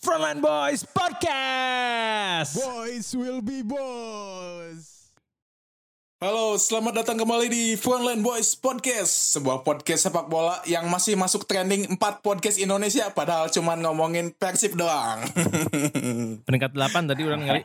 Frontline 0.00 0.40
Boys 0.40 0.80
Podcast. 0.88 2.56
Boys 2.56 3.12
will 3.12 3.44
be 3.44 3.60
boys. 3.60 5.12
Halo, 6.16 6.56
selamat 6.56 7.04
datang 7.04 7.20
kembali 7.20 7.52
di 7.52 7.64
Frontline 7.76 8.24
Boys 8.24 8.56
Podcast, 8.56 9.36
sebuah 9.36 9.60
podcast 9.60 10.08
sepak 10.08 10.32
bola 10.32 10.56
yang 10.64 10.88
masih 10.88 11.20
masuk 11.20 11.44
trending 11.44 11.84
4 12.00 12.24
podcast 12.24 12.56
Indonesia 12.56 13.12
padahal 13.12 13.52
cuman 13.52 13.84
ngomongin 13.84 14.32
Persib 14.32 14.72
doang. 14.72 15.20
Peringkat 16.48 16.72
8 16.72 17.04
tadi 17.12 17.20
orang 17.20 17.44
kali. 17.44 17.60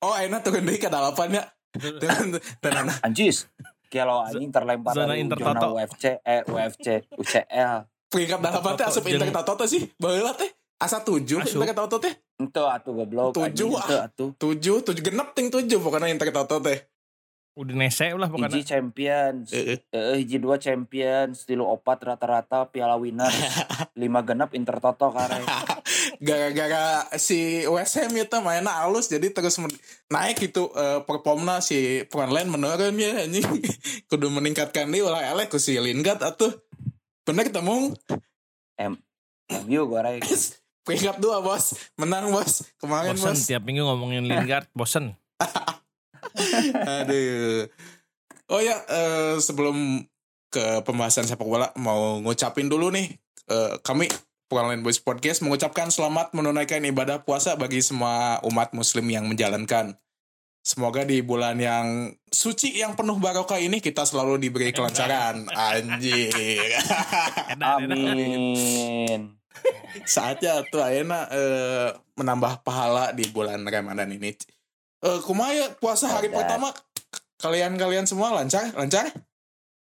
oh, 0.00 0.16
enak 0.16 0.40
tuh 0.40 0.56
deui 0.56 0.80
ke 0.80 0.88
dalapan 0.88 1.36
ya. 1.36 1.44
Dan 1.76 2.40
dan 2.64 2.96
Anjis. 3.04 3.44
Kalau 3.92 4.24
anjing 4.24 4.48
terlempar 4.48 4.96
Zona 4.96 5.12
dari 5.12 5.20
Inter 5.20 5.36
zona 5.36 5.60
Toto. 5.60 5.76
UFC, 5.76 6.16
eh 6.24 6.40
UFC, 6.48 7.04
UCL. 7.12 7.92
peringkat 8.08 8.40
dalapan 8.40 8.72
teh 8.72 8.86
asup 8.88 9.04
Jeung- 9.04 9.20
Inter 9.20 9.44
Toto 9.44 9.68
sih. 9.68 9.84
Baheula 10.00 10.32
teh 10.32 10.48
asa 10.80 11.02
7 11.02 11.24
Asup. 11.42 11.62
Inter 11.62 11.76
Toto 11.76 11.96
teh. 12.02 12.14
Itu 12.38 12.62
atuh 12.66 12.92
goblok. 12.92 13.32
Tujuh, 13.34 13.78
ah. 13.78 14.10
7, 14.10 14.34
7 14.38 15.06
genep 15.06 15.32
ting 15.32 15.48
7 15.48 15.66
pokoknya 15.78 16.10
Inter 16.10 16.30
Toto 16.34 16.58
teh. 16.60 16.78
Udah 17.54 17.74
nese 17.78 18.10
lah 18.18 18.26
pokoknya. 18.26 18.50
Hiji 18.50 18.66
champions. 18.66 19.54
Heeh. 19.54 19.78
Eh, 19.94 20.18
hiji 20.18 20.42
dua 20.42 20.58
champions, 20.58 21.46
tilu 21.46 21.62
opat 21.62 22.02
rata-rata 22.02 22.66
piala 22.66 22.98
winner. 22.98 23.30
Lima 24.00 24.26
genap 24.26 24.58
Inter 24.58 24.82
Toto 24.82 25.14
kare. 25.14 25.38
Gara-gara 26.26 27.06
si 27.14 27.62
West 27.70 27.94
Ham 28.02 28.10
itu 28.10 28.38
mainnya 28.42 28.82
halus 28.82 29.06
jadi 29.06 29.30
terus 29.30 29.62
naik 30.10 30.42
gitu 30.42 30.66
eh, 30.74 31.06
performnya 31.06 31.62
si 31.62 32.02
Frontline 32.10 32.50
menurun 32.50 32.98
ya 32.98 33.22
anjing. 33.22 33.46
Kudu 34.10 34.34
meningkatkan 34.34 34.90
dia 34.90 35.06
ulah 35.06 35.22
elek 35.22 35.54
ku 35.54 35.62
si 35.62 35.78
Lingard 35.78 36.26
atuh. 36.26 36.50
Bener 37.22 37.46
ketemu 37.46 37.94
MU 38.82 39.82
gore. 39.86 40.18
Peringkat 40.84 41.16
dua 41.18 41.40
bos 41.40 41.74
menang 41.96 42.30
bos 42.30 42.62
kemarin 42.78 43.16
Bosen 43.16 43.34
bos 43.34 43.48
tiap 43.48 43.62
minggu 43.64 43.82
ngomongin 43.82 44.28
Lingard, 44.28 44.68
bosen. 44.76 45.16
aduh 47.00 47.66
oh 48.52 48.60
ya 48.60 48.76
eh, 48.88 49.34
sebelum 49.40 50.04
ke 50.52 50.84
pembahasan 50.86 51.26
sepak 51.26 51.44
bola 51.44 51.72
mau 51.80 52.20
ngucapin 52.22 52.68
dulu 52.70 52.92
nih 52.92 53.16
eh, 53.50 53.74
kami 53.82 54.06
Frontline 54.46 54.84
Boys 54.84 55.02
Podcast 55.02 55.42
mengucapkan 55.42 55.90
selamat 55.90 56.36
menunaikan 56.36 56.84
ibadah 56.84 57.26
puasa 57.26 57.56
bagi 57.58 57.82
semua 57.82 58.38
umat 58.46 58.70
muslim 58.76 59.08
yang 59.10 59.26
menjalankan 59.26 59.98
Semoga 60.64 61.04
di 61.04 61.20
bulan 61.20 61.60
yang 61.60 62.16
suci 62.24 62.80
yang 62.80 62.96
penuh 62.96 63.20
barokah 63.20 63.60
ini 63.60 63.84
kita 63.84 64.08
selalu 64.08 64.40
diberi 64.40 64.72
kelancaran. 64.72 65.44
Anjir. 65.52 66.32
Amin. 67.60 69.43
Saatnya 70.04 70.66
tuh 70.68 70.82
Aena 70.82 71.30
eh, 71.30 71.88
menambah 72.18 72.66
pahala 72.66 73.14
di 73.14 73.26
bulan 73.30 73.62
Ramadan 73.62 74.10
ini. 74.10 74.34
Eh 75.04 75.18
kumaha 75.22 75.52
ya 75.54 75.66
puasa 75.76 76.10
hari 76.10 76.28
Edan. 76.28 76.42
pertama 76.42 76.68
kalian-kalian 77.38 78.08
semua 78.08 78.32
lancar? 78.34 78.72
Lancar? 78.74 79.12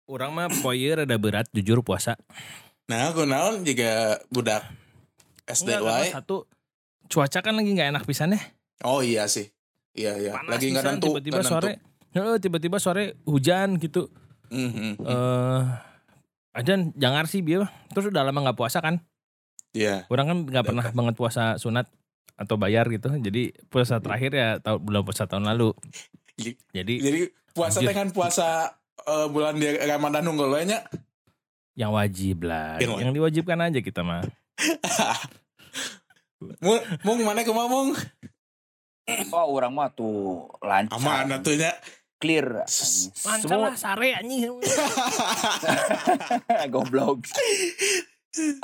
Orang 0.09 0.35
mah 0.35 0.51
poyer 0.59 0.99
rada 0.99 1.15
berat 1.15 1.47
jujur 1.55 1.79
puasa. 1.85 2.19
Nah, 2.91 3.15
aku 3.15 3.23
naon 3.23 3.63
juga 3.63 4.19
budak 4.27 4.67
SD 5.47 5.79
wae. 5.79 6.11
satu 6.11 6.43
cuaca 7.07 7.39
kan 7.39 7.55
lagi 7.55 7.71
nggak 7.71 7.95
enak 7.95 8.03
pisannya. 8.03 8.41
Oh 8.83 8.99
iya 8.99 9.29
sih. 9.31 9.47
Iya 9.95 10.19
iya. 10.19 10.31
Panas 10.35 10.59
Lagi 10.59 10.67
nggak 10.75 10.83
nentu. 10.83 11.07
Tiba-tiba 11.15 11.41
sore. 11.43 11.71
Heeh, 12.11 12.35
tiba-tiba 12.43 12.77
sore 12.81 13.15
hujan 13.23 13.79
gitu. 13.79 14.11
Mhm. 14.51 14.99
Eh 14.99 15.63
Ajan 16.51 16.91
jangan 16.99 17.23
sih 17.31 17.39
biar 17.39 17.63
terus 17.95 18.11
udah 18.11 18.27
lama 18.27 18.43
nggak 18.43 18.59
puasa 18.59 18.83
kan. 18.83 18.99
Iya. 19.71 20.05
Orang 20.11 20.25
kan 20.27 20.37
nggak 20.47 20.65
pernah 20.67 20.85
banget 20.91 21.15
puasa 21.15 21.55
sunat 21.55 21.87
atau 22.35 22.55
bayar 22.59 22.87
gitu. 22.91 23.07
Jadi 23.07 23.55
puasa 23.71 24.03
terakhir 24.03 24.31
ya 24.35 24.49
tahun 24.59 24.79
bulan 24.83 25.01
puasa 25.07 25.23
tahun 25.27 25.47
lalu. 25.47 25.71
Jadi- 26.73 26.99
Jadi 26.99 27.21
puasa 27.51 27.79
teh 27.79 27.95
kan 27.95 28.09
puasa 28.11 28.75
eh, 29.01 29.27
bulan 29.27 29.57
di 29.57 29.67
Ramadan 29.67 30.23
nunggu 30.23 30.45
nya. 30.63 30.83
yang 31.71 31.95
wajib 31.95 32.43
lah, 32.43 32.77
Yang 32.83 32.99
yang 32.99 33.11
diwajibkan 33.15 33.59
aja 33.63 33.79
kita 33.79 34.03
mah. 34.03 34.21
Mung, 36.41 36.81
mung 37.05 37.19
mana 37.21 37.45
ke 37.45 37.53
mung? 37.53 37.93
Oh, 39.29 39.45
orang 39.53 39.73
mah 39.73 39.93
tuh 39.93 40.49
lancar. 40.59 40.97
Aman 40.97 41.29
atunya. 41.31 41.69
Clear. 42.17 42.65
Lancar 43.25 43.57
lah 43.57 43.77
sare 43.77 44.17
anjing. 44.17 44.49
Goblok. 46.73 47.25
Eh, 48.31 48.55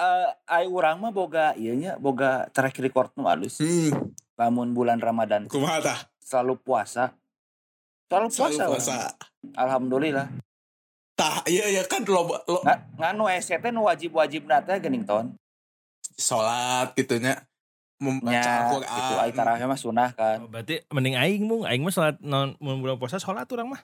ai 0.47 0.63
urang 0.63 0.97
mah 0.97 1.11
boga 1.11 1.51
ieu 1.53 1.75
nya 1.75 2.00
boga 2.00 2.47
track 2.50 2.79
record 2.79 3.11
nu 3.13 3.28
alus. 3.28 3.59
Hmm, 3.59 3.91
Lamun 4.38 4.72
bulan 4.72 4.97
Ramadan 4.97 5.50
kumaha 5.50 5.81
tah? 5.81 6.00
selalu 6.22 6.55
puasa. 6.57 7.11
Selalu 8.07 8.27
puasa. 8.29 8.53
Selalu 8.56 8.72
puasa. 8.72 8.97
Alhamdulillah. 9.53 10.27
Tah, 11.17 11.41
iya 11.50 11.66
iya 11.67 11.81
kan 11.83 12.06
lo, 12.06 12.29
lo 12.29 12.61
Nga, 12.61 12.75
nganu 12.95 13.25
EC 13.27 13.57
teh 13.57 13.72
nu 13.73 13.83
wajib-wajib 13.83 14.45
teh 14.45 14.77
geuning 14.77 15.03
ton. 15.03 15.33
sholat 16.13 16.94
gitunya 16.94 17.38
membaca 17.97 18.33
Nya 18.33 18.41
Al-Quran. 18.69 18.89
gitu 18.89 19.13
ai 19.17 19.31
tarawih 19.33 19.66
mah 19.66 19.77
sunah 19.77 20.09
kan. 20.13 20.45
Oh, 20.45 20.50
berarti 20.50 20.85
mending 20.89 21.17
aing 21.17 21.44
mung, 21.45 21.66
aing 21.66 21.81
mah 21.81 21.89
salat 21.89 22.17
non 22.22 22.53
mun 22.57 22.79
bulan 22.79 22.97
puasa 22.97 23.17
salat 23.17 23.50
urang 23.50 23.73
mah. 23.73 23.81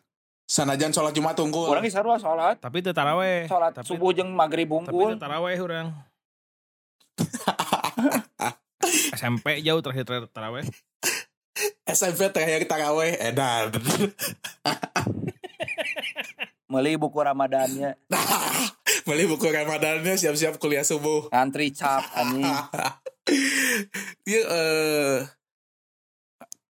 Sanajan 0.53 0.93
sholat 0.93 1.17
Jumat 1.17 1.33
unggul. 1.41 1.65
Urang 1.65 1.81
geus 1.81 1.97
sarua 1.97 2.21
salat. 2.21 2.61
Tapi 2.61 2.85
teu 2.85 2.93
taraweh. 2.93 3.49
Salat 3.49 3.73
tapi, 3.73 3.89
subuh 3.89 4.13
jeung 4.13 4.29
maghrib 4.37 4.69
Tapi 4.69 4.85
unggul. 4.85 5.17
teu 5.17 5.25
taraweh 5.25 5.57
urang. 5.57 5.89
SMP 9.17 9.65
jauh 9.65 9.81
terakhir 9.81 10.05
terakhir 10.05 10.29
taraweh. 10.29 10.61
SMP 11.89 12.29
terakhir 12.29 12.69
taraweh 12.69 13.17
edan. 13.17 13.73
Meuli 16.69 16.97
buku 16.97 17.21
Ramadannya 17.21 17.93
Beli 19.09 19.29
buku 19.29 19.45
Ramadannya 19.45 20.17
siap-siap 20.17 20.57
kuliah 20.57 20.81
subuh. 20.81 21.29
ngantri 21.29 21.69
cap 21.69 22.01
anjing. 22.17 22.49
Iya 24.25 24.41
eh 24.41 25.17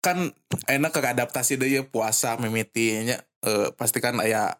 kan 0.02 0.34
enak 0.66 0.90
ke 0.92 1.00
adaptasi 1.00 1.56
deh 1.56 1.70
ya 1.70 1.82
puasa 1.86 2.36
mimitinya 2.36 3.16
eh 3.44 3.68
pasti 3.76 4.00
kan 4.00 4.16
aya 4.18 4.56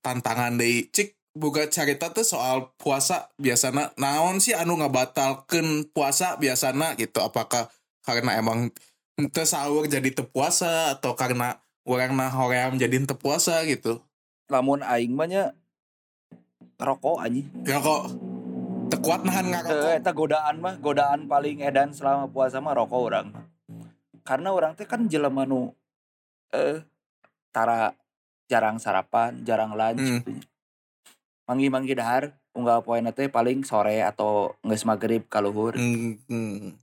tantangan 0.00 0.56
deh. 0.56 0.88
Cik 0.88 1.36
buka 1.36 1.66
cerita 1.68 2.14
tuh 2.14 2.24
soal 2.24 2.72
puasa 2.78 3.28
biasana 3.36 3.90
naon 4.00 4.38
sih 4.40 4.56
anu 4.56 4.80
ngabatalkeun 4.80 5.92
puasa 5.92 6.40
biasana 6.40 6.96
gitu? 6.96 7.20
Apakah 7.20 7.68
karena 8.04 8.40
emang 8.40 8.72
teu 9.30 9.44
sahur 9.46 9.86
jadi 9.86 10.10
teu 10.10 10.26
puasa 10.26 10.96
atau 10.96 11.14
karena 11.14 11.58
orang 11.84 12.16
nah 12.16 12.32
hoream 12.32 12.80
jadi 12.80 13.02
teu 13.04 13.18
puasa 13.18 13.60
gitu? 13.68 14.00
Lamun 14.48 14.80
aing 14.80 15.12
mah 15.12 15.28
nya 15.28 15.44
rokok 16.80 17.22
anjing. 17.22 17.46
ya 17.64 17.78
kok 17.80 18.12
teu 18.92 18.98
kuat 19.00 19.24
nahan 19.24 19.48
ngarokok 19.52 19.92
eta 19.96 20.12
godaan 20.12 20.56
mah, 20.60 20.74
godaan 20.82 21.30
paling 21.30 21.64
edan 21.64 21.94
selama 21.96 22.28
puasa 22.28 22.60
mah 22.60 22.76
rokok 22.76 23.00
orang. 23.00 23.28
Karena 24.24 24.52
orang 24.52 24.72
teh 24.76 24.88
kan 24.88 25.08
jelema 25.08 25.44
nu 25.44 25.72
eh 26.54 26.84
tara 27.54 27.94
jarang 28.54 28.78
sarapan, 28.78 29.42
jarang 29.42 29.74
lunch 29.74 29.98
Hmm. 30.00 30.18
gitu. 30.20 30.30
Manggi-manggi 31.44 31.92
dahar 31.92 32.32
unggal 32.52 32.80
poena 32.80 33.10
teh 33.10 33.26
paling 33.26 33.62
sore 33.62 34.00
atau 34.00 34.54
geus 34.62 34.82
maghrib 34.82 35.26
ka 35.26 35.42
luhur. 35.42 35.74
Hmm, 35.74 36.16
hmm. 36.24 36.78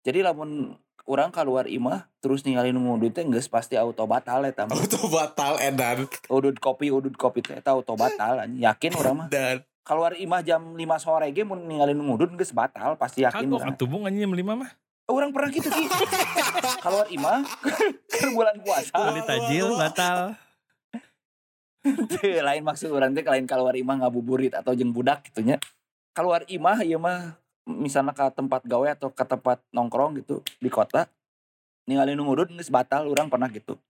Jadi 0.00 0.22
lamun 0.22 0.72
orang 1.04 1.28
keluar 1.28 1.66
imah 1.66 2.06
terus 2.18 2.40
ninggalin 2.40 2.72
ngudut 2.72 3.10
teh 3.10 3.26
geus 3.26 3.46
pasti 3.46 3.74
auto 3.74 4.06
batal 4.06 4.46
eta 4.46 4.64
mah. 4.64 4.72
auto 4.72 5.04
batal 5.08 5.58
edan 5.58 6.06
Udud 6.30 6.56
kopi, 6.56 6.88
udud 6.88 7.12
kopi 7.14 7.42
teh 7.42 7.58
eta 7.58 7.74
auto 7.74 7.92
batal 7.94 8.40
anjing. 8.40 8.62
Yakin 8.62 8.92
orang 8.94 9.14
mah. 9.16 9.28
dan 9.28 9.60
Keluar 9.80 10.14
imah 10.14 10.40
jam 10.40 10.62
5 10.70 10.78
sore 10.96 11.28
ge 11.28 11.42
mun 11.42 11.60
ninggalin 11.60 11.98
ngudut 11.98 12.30
geus 12.34 12.54
batal 12.54 12.94
pasti 12.94 13.20
yakin 13.20 13.44
Kagok 13.44 13.58
urang. 13.58 13.68
ketubung 13.74 14.02
anjing 14.06 14.22
jam 14.22 14.32
5 14.32 14.54
mah. 14.56 14.70
Orang 15.04 15.34
pernah 15.34 15.50
gitu 15.50 15.66
sih. 15.66 15.84
Keluar 16.78 17.10
imah 17.10 17.42
ke 18.14 18.30
bulan 18.30 18.56
puasa. 18.56 18.94
Beli 18.94 19.20
tajil 19.20 19.74
batal. 19.74 20.38
Lain 22.46 22.62
maksud 22.64 22.92
orang 22.92 23.16
teh 23.16 23.24
lain 23.24 23.48
keluar 23.48 23.72
imah 23.72 24.04
ngabuburit 24.04 24.52
atau 24.52 24.76
jeung 24.76 24.92
budak 24.92 25.24
gitu 25.32 25.40
nya. 25.40 25.56
Keluar 26.12 26.44
imah 26.46 26.84
ieu 26.84 27.00
mah 27.00 27.40
misalnya 27.64 28.12
ke 28.12 28.24
tempat 28.34 28.66
gawe 28.66 28.88
atau 28.92 29.08
ke 29.12 29.24
tempat 29.24 29.62
nongkrong 29.70 30.20
gitu 30.20 30.42
di 30.58 30.68
kota 30.72 31.06
ninggalin 31.88 32.18
ngudut 32.18 32.50
geus 32.52 32.68
batal 32.68 33.08
orang 33.08 33.32
pernah 33.32 33.48
gitu. 33.48 33.80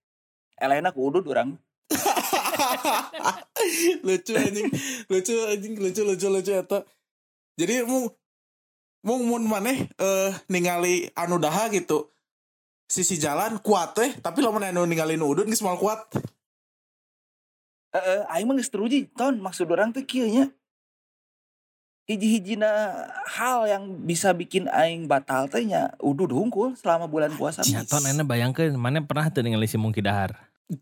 Elena 0.61 0.95
ku 0.95 1.11
udud 1.11 1.27
orang. 1.27 1.59
lucu 4.07 4.33
anjing 4.39 4.71
lucu 5.11 5.35
anjing 5.51 5.75
lucu 5.77 6.03
lucu 6.07 6.27
lucu 6.31 6.53
eta 6.55 6.87
jadi 7.59 7.85
mau 7.85 8.09
mau 9.05 9.19
mun 9.19 9.45
maneh 9.45 9.91
eh 9.99 10.33
ningali 10.49 11.11
anu 11.19 11.43
daha 11.43 11.69
gitu 11.75 12.09
sisi 12.87 13.19
jalan 13.19 13.59
kuat 13.61 13.99
teh 13.99 14.11
tapi 14.23 14.41
lamun 14.41 14.65
anu 14.65 14.87
ningali 14.87 15.19
nu 15.19 15.29
udun 15.29 15.51
geus 15.51 15.61
kuat 15.61 16.09
Heeh, 17.91 18.21
aing 18.31 18.47
mah 18.47 18.55
geus 18.55 18.71
teruji 18.71 19.11
ton 19.19 19.39
maksud 19.43 19.67
orang 19.71 19.91
teh 19.91 20.07
kieu 20.07 20.27
nya. 20.31 20.47
hiji-hijina 22.11 22.67
hal 23.39 23.71
yang 23.71 23.87
bisa 24.03 24.35
bikin 24.35 24.67
aing 24.67 25.07
batal 25.07 25.47
teh 25.47 25.63
nya 25.63 25.95
udah 26.03 26.27
hungkul 26.27 26.75
selama 26.75 27.07
bulan 27.07 27.31
puasa. 27.39 27.63
Ya 27.63 27.87
ton 27.87 28.03
enak 28.03 28.27
bayangkan 28.27 28.75
mana 28.75 28.99
pernah 28.99 29.31
tuh 29.31 29.47
ningali 29.47 29.71
si 29.71 29.79
Mungki 29.79 30.03
Dahar. 30.03 30.35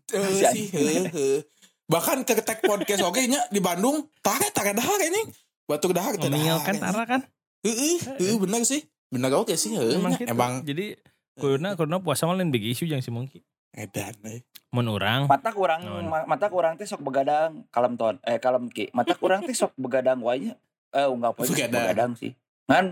Eh, 0.09 0.17
Si 0.53 0.69
sih 0.73 1.45
bahkan 1.89 2.21
ke 2.21 2.37
tek 2.45 2.61
podcast 2.61 3.01
oke 3.01 3.21
nya 3.25 3.41
di 3.49 3.57
Bandung 3.61 4.09
tare 4.21 4.53
tare 4.53 4.77
dahar 4.77 5.01
ini 5.05 5.25
batuk 5.65 5.93
dahar 5.93 6.17
teh 6.17 6.29
Ngomel 6.29 6.57
dahar, 6.57 6.65
kan. 6.65 6.75
Tara 6.77 7.03
kan. 7.05 7.21
Heeh, 7.65 7.97
heeh 7.97 8.37
bener 8.37 8.61
sih. 8.65 8.85
Bener 9.09 9.29
oke 9.33 9.53
sih 9.57 9.73
heeh 9.77 9.97
Emang 9.97 10.13
gitu. 10.17 10.29
Emang 10.29 10.65
Jadi 10.65 10.97
Kurna 11.39 11.79
kurna 11.79 12.03
puasa 12.03 12.27
mah 12.27 12.35
lain 12.35 12.51
big 12.51 12.67
issue 12.67 12.85
yang 12.85 12.99
si 12.99 13.09
Mungki. 13.09 13.39
Edan 13.71 14.15
eh. 14.25 14.41
Mun 14.69 14.85
urang 14.85 15.25
Mata 15.25 15.49
kurang 15.49 15.81
mata 16.25 16.45
kurang 16.45 16.77
teh 16.77 16.85
sok 16.85 17.01
begadang 17.01 17.65
kalem 17.69 17.93
ton 17.93 18.21
eh 18.21 18.37
kalem 18.37 18.69
ki. 18.69 18.89
Mata 18.91 19.13
kurang 19.13 19.41
teh 19.41 19.51
sok 19.51 19.73
begadang 19.75 20.21
wae 20.21 20.39
nya. 20.39 20.53
Eh 20.89 21.05
enggak 21.05 21.33
apa 21.33 21.41
Begadang. 21.43 21.83
begadang 21.83 22.11
sih. 22.13 22.31
Ngan 22.65 22.85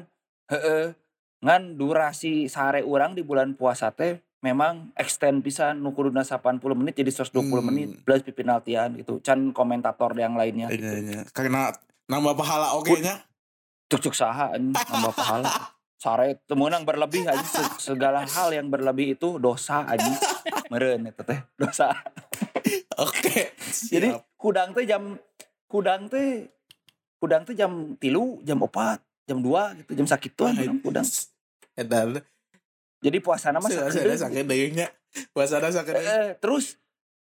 heeh 0.49 0.97
ngan 1.37 1.77
durasi 1.77 2.45
sare 2.47 2.81
urang 2.81 3.13
di 3.13 3.21
bulan 3.21 3.53
puasa 3.53 3.89
teh 3.89 4.17
memang 4.37 4.89
extend 4.93 5.41
pisan 5.41 5.77
nu 5.77 5.91
kuduna 5.91 6.21
80 6.21 6.61
menit 6.73 6.93
jadi 6.95 7.09
120 7.11 7.41
Hmm. 7.43 7.61
menit 7.63 7.89
plus 8.01 8.21
pipinaltian 8.21 8.97
gitu. 8.97 9.21
Can 9.21 9.49
komentator 9.51 10.13
yang 10.13 10.33
lainnya. 10.33 10.69
Iya, 10.69 10.93
iya. 10.97 11.21
Karena 11.29 11.69
nambah 12.05 12.33
pahala 12.33 12.73
oke 12.73 12.97
nya. 12.97 13.21
cuk 13.87 14.01
cuk 14.01 14.15
saha 14.15 14.57
nambah 14.57 15.13
pahala 15.13 15.47
sare 15.97 16.37
temenang 16.45 16.85
berlebih 16.85 17.25
aja 17.25 17.41
Se- 17.41 17.91
segala 17.91 18.21
hal 18.23 18.53
yang 18.53 18.69
berlebih 18.69 19.13
itu 19.13 19.37
dosa 19.37 19.81
aja 19.83 20.13
meren 20.69 21.05
itu 21.05 21.21
teh 21.21 21.41
dosa 21.55 21.89
Oke. 22.97 23.53
jadi 23.89 24.13
Siap. 24.13 24.37
kudang 24.37 24.73
teh 24.73 24.85
jam 24.85 25.17
kudang 25.65 26.05
teh 26.05 26.49
kudang 27.17 27.41
teh 27.43 27.53
jam 27.53 27.97
tilu 27.97 28.41
jam 28.41 28.57
opat 28.59 29.01
jam 29.25 29.41
dua 29.41 29.73
gitu 29.75 29.93
jam 29.93 30.05
sakituan 30.05 30.53
kudang, 30.53 30.77
kudang 30.81 31.07
Edan. 31.73 32.21
jadi 33.01 33.17
puasana 33.17 33.57
mah 33.57 33.69
Saya 33.69 33.89
sakedeung. 33.89 34.17
sakit 34.17 34.45
nya. 34.73 34.87
Puasana 35.29 35.69
sakit. 35.69 35.93
Eh, 35.93 36.01
eh, 36.01 36.27
terus 36.37 36.81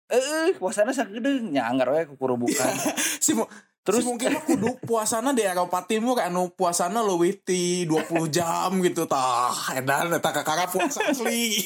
eh 0.08 0.16
eh, 0.16 0.50
puasana 0.56 0.92
sakedeung 0.92 1.52
nyanggar 1.52 1.92
we 1.92 2.08
kukurubukan 2.08 2.72
Si 3.24 3.36
mu- 3.36 3.48
terus 3.88 4.04
si 4.04 4.07
mungkin 4.12 4.36
mah 4.36 4.44
kudu 4.44 4.69
puasana 4.84 5.31
di 5.31 5.48
Eropa 5.48 5.80
Timur 5.88 6.19
anu 6.19 6.51
puasana 6.51 7.00
leuwih 7.00 7.39
ti 7.39 7.88
20 7.88 8.28
jam 8.28 8.75
gitu 8.84 9.07
tah. 9.07 9.56
Edan 9.72 10.12
eta 10.12 10.36
kakara 10.36 10.68
puasa 10.68 11.07
asli. 11.07 11.63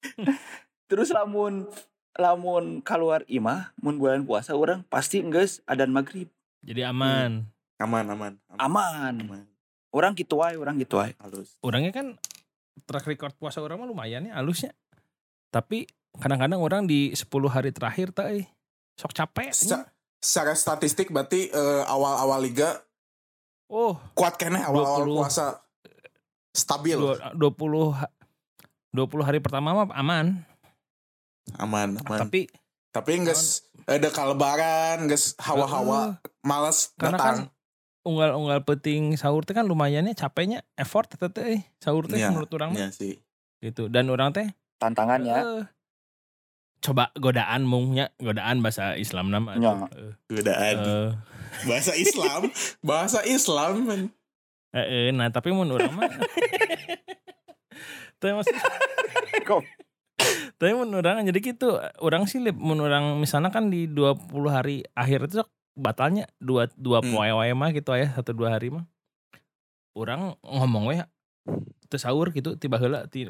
terus 0.90 1.12
lamun 1.12 1.68
lamun 2.16 2.80
keluar 2.80 3.22
imah 3.28 3.76
mun 3.84 4.00
bulan 4.00 4.24
puasa 4.24 4.56
orang 4.56 4.82
pasti 4.88 5.20
geus 5.28 5.60
adan 5.68 5.92
maghrib 5.92 6.32
jadi 6.60 6.92
aman. 6.92 7.48
Aman 7.80 8.04
aman. 8.12 8.32
aman 8.60 9.14
Aman. 9.24 9.44
orang 9.92 10.12
gitu 10.12 10.40
wae 10.40 10.56
orang 10.56 10.76
gitu 10.76 11.00
wae 11.00 11.16
Halus. 11.16 11.56
Orangnya 11.64 11.92
kan 11.92 12.16
track 12.84 13.08
record 13.08 13.32
puasa 13.40 13.64
orang 13.64 13.80
mah 13.80 13.88
lumayan 13.88 14.28
ya 14.28 14.36
halusnya. 14.36 14.76
Tapi 15.48 15.88
kadang-kadang 16.16 16.60
orang 16.60 16.84
di 16.84 17.12
10 17.16 17.28
hari 17.48 17.72
terakhir 17.72 18.12
teh 18.12 18.44
sok 19.00 19.16
capek. 19.16 19.50
Seca- 19.52 19.88
secara 20.20 20.52
statistik 20.52 21.08
berarti 21.08 21.48
eh, 21.48 21.82
awal-awal 21.84 22.40
liga 22.40 22.80
Oh, 23.66 23.94
kuat 24.12 24.34
kene 24.34 24.58
awal-awal 24.58 25.06
20. 25.06 25.16
puasa? 25.16 25.62
Stabil. 26.50 26.98
Dua- 26.98 27.30
20 27.32 27.94
ha- 27.94 28.10
20 28.90 29.22
hari 29.22 29.38
pertama 29.38 29.70
mah 29.72 29.86
aman. 29.92 30.42
aman 31.56 31.94
aman. 31.96 32.18
Tapi 32.20 32.50
tapi 32.90 33.10
nggak 33.16 33.38
ada 33.86 34.08
kalebaran 34.10 35.06
nggak 35.06 35.38
hawa-hawa 35.38 36.18
malas 36.42 36.90
Karena 36.92 37.14
kan 37.14 37.16
datang 37.16 37.38
unggal-unggal 38.02 38.66
peting 38.66 39.14
sahur 39.14 39.42
teh 39.42 39.52
kan 39.52 39.62
lumayannya 39.62 40.12
capeknya 40.12 40.66
effort 40.74 41.06
teh 41.06 41.22
teh 41.22 41.46
eh. 41.58 41.62
sahur 41.78 42.04
teh 42.04 42.18
Iya, 42.18 42.34
menurut 42.34 42.50
orang 42.50 42.74
mah. 42.74 42.78
ya 42.80 42.88
sih. 42.90 43.14
Gitu. 43.62 43.86
Dan 43.86 44.10
orang 44.10 44.34
teh 44.34 44.50
tantangannya. 44.78 45.36
Eh, 45.38 45.62
coba 46.80 47.12
godaan 47.16 47.68
mungnya 47.68 48.08
godaan 48.16 48.64
bahasa 48.64 48.96
Islam 48.96 49.28
nama 49.28 49.56
Ya. 49.56 49.76
godaan. 50.28 50.76
Eh, 50.80 51.10
bahasa 51.68 51.92
Islam? 51.92 52.42
Bahasa 52.88 53.20
Islam 53.24 53.74
eh, 54.72 54.80
eh, 54.80 55.08
nah 55.12 55.28
tapi 55.28 55.50
mun 55.52 55.68
orang 55.68 55.92
mah 55.92 56.08
tapi 58.20 58.32
maksud 58.32 58.54
tapi 60.60 60.72
mun 60.76 60.92
jadi 61.24 61.40
gitu. 61.40 61.80
Orang 62.04 62.28
sih 62.28 62.38
mun 62.52 62.78
misalnya 63.16 63.48
kan 63.48 63.72
di 63.72 63.88
20 63.88 64.30
hari 64.52 64.84
akhir 64.92 65.32
itu 65.32 65.40
batalnya 65.74 66.28
dua 66.36 66.68
dua 66.76 67.00
Hmm. 67.00 67.16
poe 67.16 67.30
wae 67.32 67.52
mah 67.56 67.72
gitu 67.72 67.96
ya 67.96 68.12
satu 68.12 68.36
dua 68.36 68.52
hari 68.52 68.68
mah. 68.68 68.84
Orang 69.96 70.36
ngomong 70.44 70.92
we 70.92 71.00
terus 71.90 72.06
sahur 72.06 72.30
gitu 72.30 72.54
tiba 72.54 72.78
heula 72.78 73.08
ti 73.10 73.26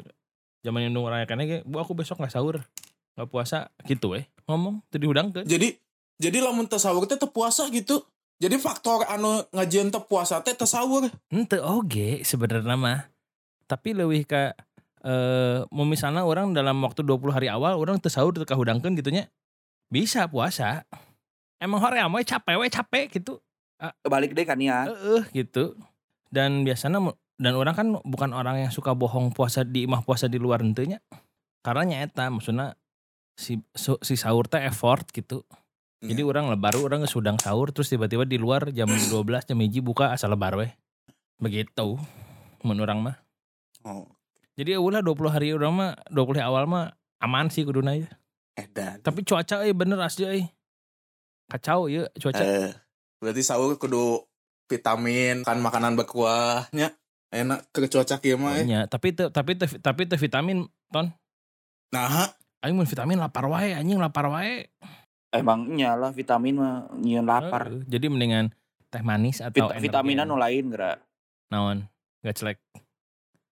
zaman 0.61 0.85
indung 0.85 1.09
orang 1.09 1.25
ge 1.49 1.57
bu 1.65 1.81
aku 1.81 1.97
besok 1.97 2.21
nggak 2.21 2.35
sahur 2.37 2.61
nggak 3.17 3.29
puasa 3.29 3.71
gitu 3.87 4.15
we 4.15 4.27
ngomong 4.47 4.83
teu 4.91 4.99
diudangkeun 4.99 5.47
jadi 5.47 5.75
jadi 6.21 6.37
lamun 6.43 6.69
tasawur 6.69 7.09
teh 7.09 7.17
teu 7.17 7.29
puasa 7.33 7.65
gitu 7.73 8.05
jadi 8.41 8.57
faktor 8.57 9.05
anu 9.05 9.45
ngajian 9.53 9.93
teu 9.93 10.01
puasa 10.01 10.41
teh 10.41 10.57
tasawur 10.57 11.13
Ente 11.29 11.61
oge 11.61 12.25
sebenarnya 12.25 12.73
mah. 12.73 13.05
Tapi 13.69 13.93
lebih 13.93 14.25
ke 14.25 14.57
eh 15.05 15.61
mau 15.69 15.85
misalnya 15.85 16.25
orang 16.25 16.57
dalam 16.57 16.81
waktu 16.81 17.05
20 17.05 17.37
hari 17.37 17.53
awal 17.53 17.77
orang 17.77 18.01
teu 18.01 18.09
sahur 18.09 18.33
teu 18.33 18.49
kahudangkeun 18.49 18.97
gitu 18.97 19.13
nya. 19.13 19.29
Bisa 19.93 20.25
puasa. 20.25 20.89
Emang 21.61 21.77
hore 21.85 22.01
we 22.01 22.25
capek 22.25 22.57
we 22.57 22.67
capek 22.73 23.13
gitu. 23.13 23.37
balik 24.05 24.33
deh 24.37 24.45
kan 24.45 24.57
ya 24.57 24.89
Heeh 24.89 25.25
gitu. 25.37 25.77
Dan 26.33 26.65
biasanya 26.65 27.13
dan 27.37 27.53
orang 27.53 27.73
kan 27.77 27.87
bukan 28.01 28.33
orang 28.33 28.65
yang 28.65 28.73
suka 28.73 28.97
bohong 28.97 29.33
puasa 29.37 29.61
di 29.61 29.85
imah 29.85 30.01
puasa 30.01 30.25
di 30.25 30.41
luar 30.41 30.65
nya. 30.65 30.97
Karena 31.61 31.85
nyata 31.85 32.25
maksudnya 32.33 32.73
si 33.41 33.57
su- 33.73 33.97
si 34.05 34.13
sahur 34.13 34.45
teh 34.45 34.61
effort 34.61 35.09
gitu. 35.09 35.41
Jadi 36.01 36.21
orang 36.25 36.49
lebar 36.49 36.73
orang 36.81 37.05
sudang 37.05 37.37
sahur 37.37 37.69
terus 37.69 37.89
tiba-tiba 37.89 38.25
di 38.25 38.37
luar 38.37 38.69
jam 38.69 38.85
12 39.09 39.49
jam 39.49 39.57
hiji 39.57 39.81
buka 39.81 40.13
asal 40.13 40.33
lebar 40.33 40.53
weh. 40.57 40.69
Begitu. 41.41 41.97
Mun 42.61 42.77
orang 42.77 43.01
mah. 43.01 43.17
oh 43.85 44.05
Jadi 44.53 44.77
ulah 44.77 45.01
20 45.01 45.33
hari 45.33 45.47
orang 45.57 45.73
mah 45.73 45.91
20 46.13 46.37
hari 46.37 46.41
awal 46.45 46.69
mah 46.69 46.93
aman 47.17 47.49
sih 47.49 47.65
kuduna 47.65 47.97
ya. 47.97 48.05
edan 48.53 49.01
Tapi 49.01 49.25
cuaca 49.25 49.65
eh 49.65 49.73
bener 49.73 49.97
asli 49.97 50.25
eh. 50.29 50.45
Kacau 51.49 51.89
ya 51.89 52.05
cuaca. 52.17 52.41
Eh, 52.41 52.69
berarti 53.17 53.41
sahur 53.41 53.77
kudu 53.77 54.21
vitamin 54.69 55.41
kan 55.41 55.57
makanan 55.59 55.97
berkuahnya 55.97 56.93
enak 57.31 57.69
ke 57.73 57.85
cuaca 57.89 58.17
kieu 58.17 58.37
mah 58.37 58.61
eh. 58.61 58.65
Nya, 58.65 58.85
tapi 58.85 59.13
teu 59.13 59.29
tapi 59.29 59.53
teu 59.57 59.67
tapi 59.81 60.05
teu 60.05 60.17
vitamin 60.17 60.65
ton. 60.89 61.13
nah 61.91 62.31
Aing 62.61 62.77
mun 62.77 62.85
vitamin 62.85 63.17
lapar 63.17 63.49
wae 63.49 63.73
anjing 63.73 63.97
lapar 63.97 64.29
wae. 64.29 64.69
emang 65.31 65.63
nyala 65.71 66.11
vitamin 66.11 66.59
mah 66.59 66.91
nyieun 66.99 67.23
lapar 67.23 67.71
Heeh, 67.71 67.87
Jadi 67.87 68.05
mendingan 68.05 68.51
teh 68.91 68.99
manis 68.99 69.39
atau 69.39 69.71
Vit- 69.71 69.79
vitaminan 69.79 70.27
nu 70.27 70.35
lain 70.35 70.67
geura 70.67 70.99
naon? 71.47 71.87
Gak 72.19 72.35
celek. 72.35 72.59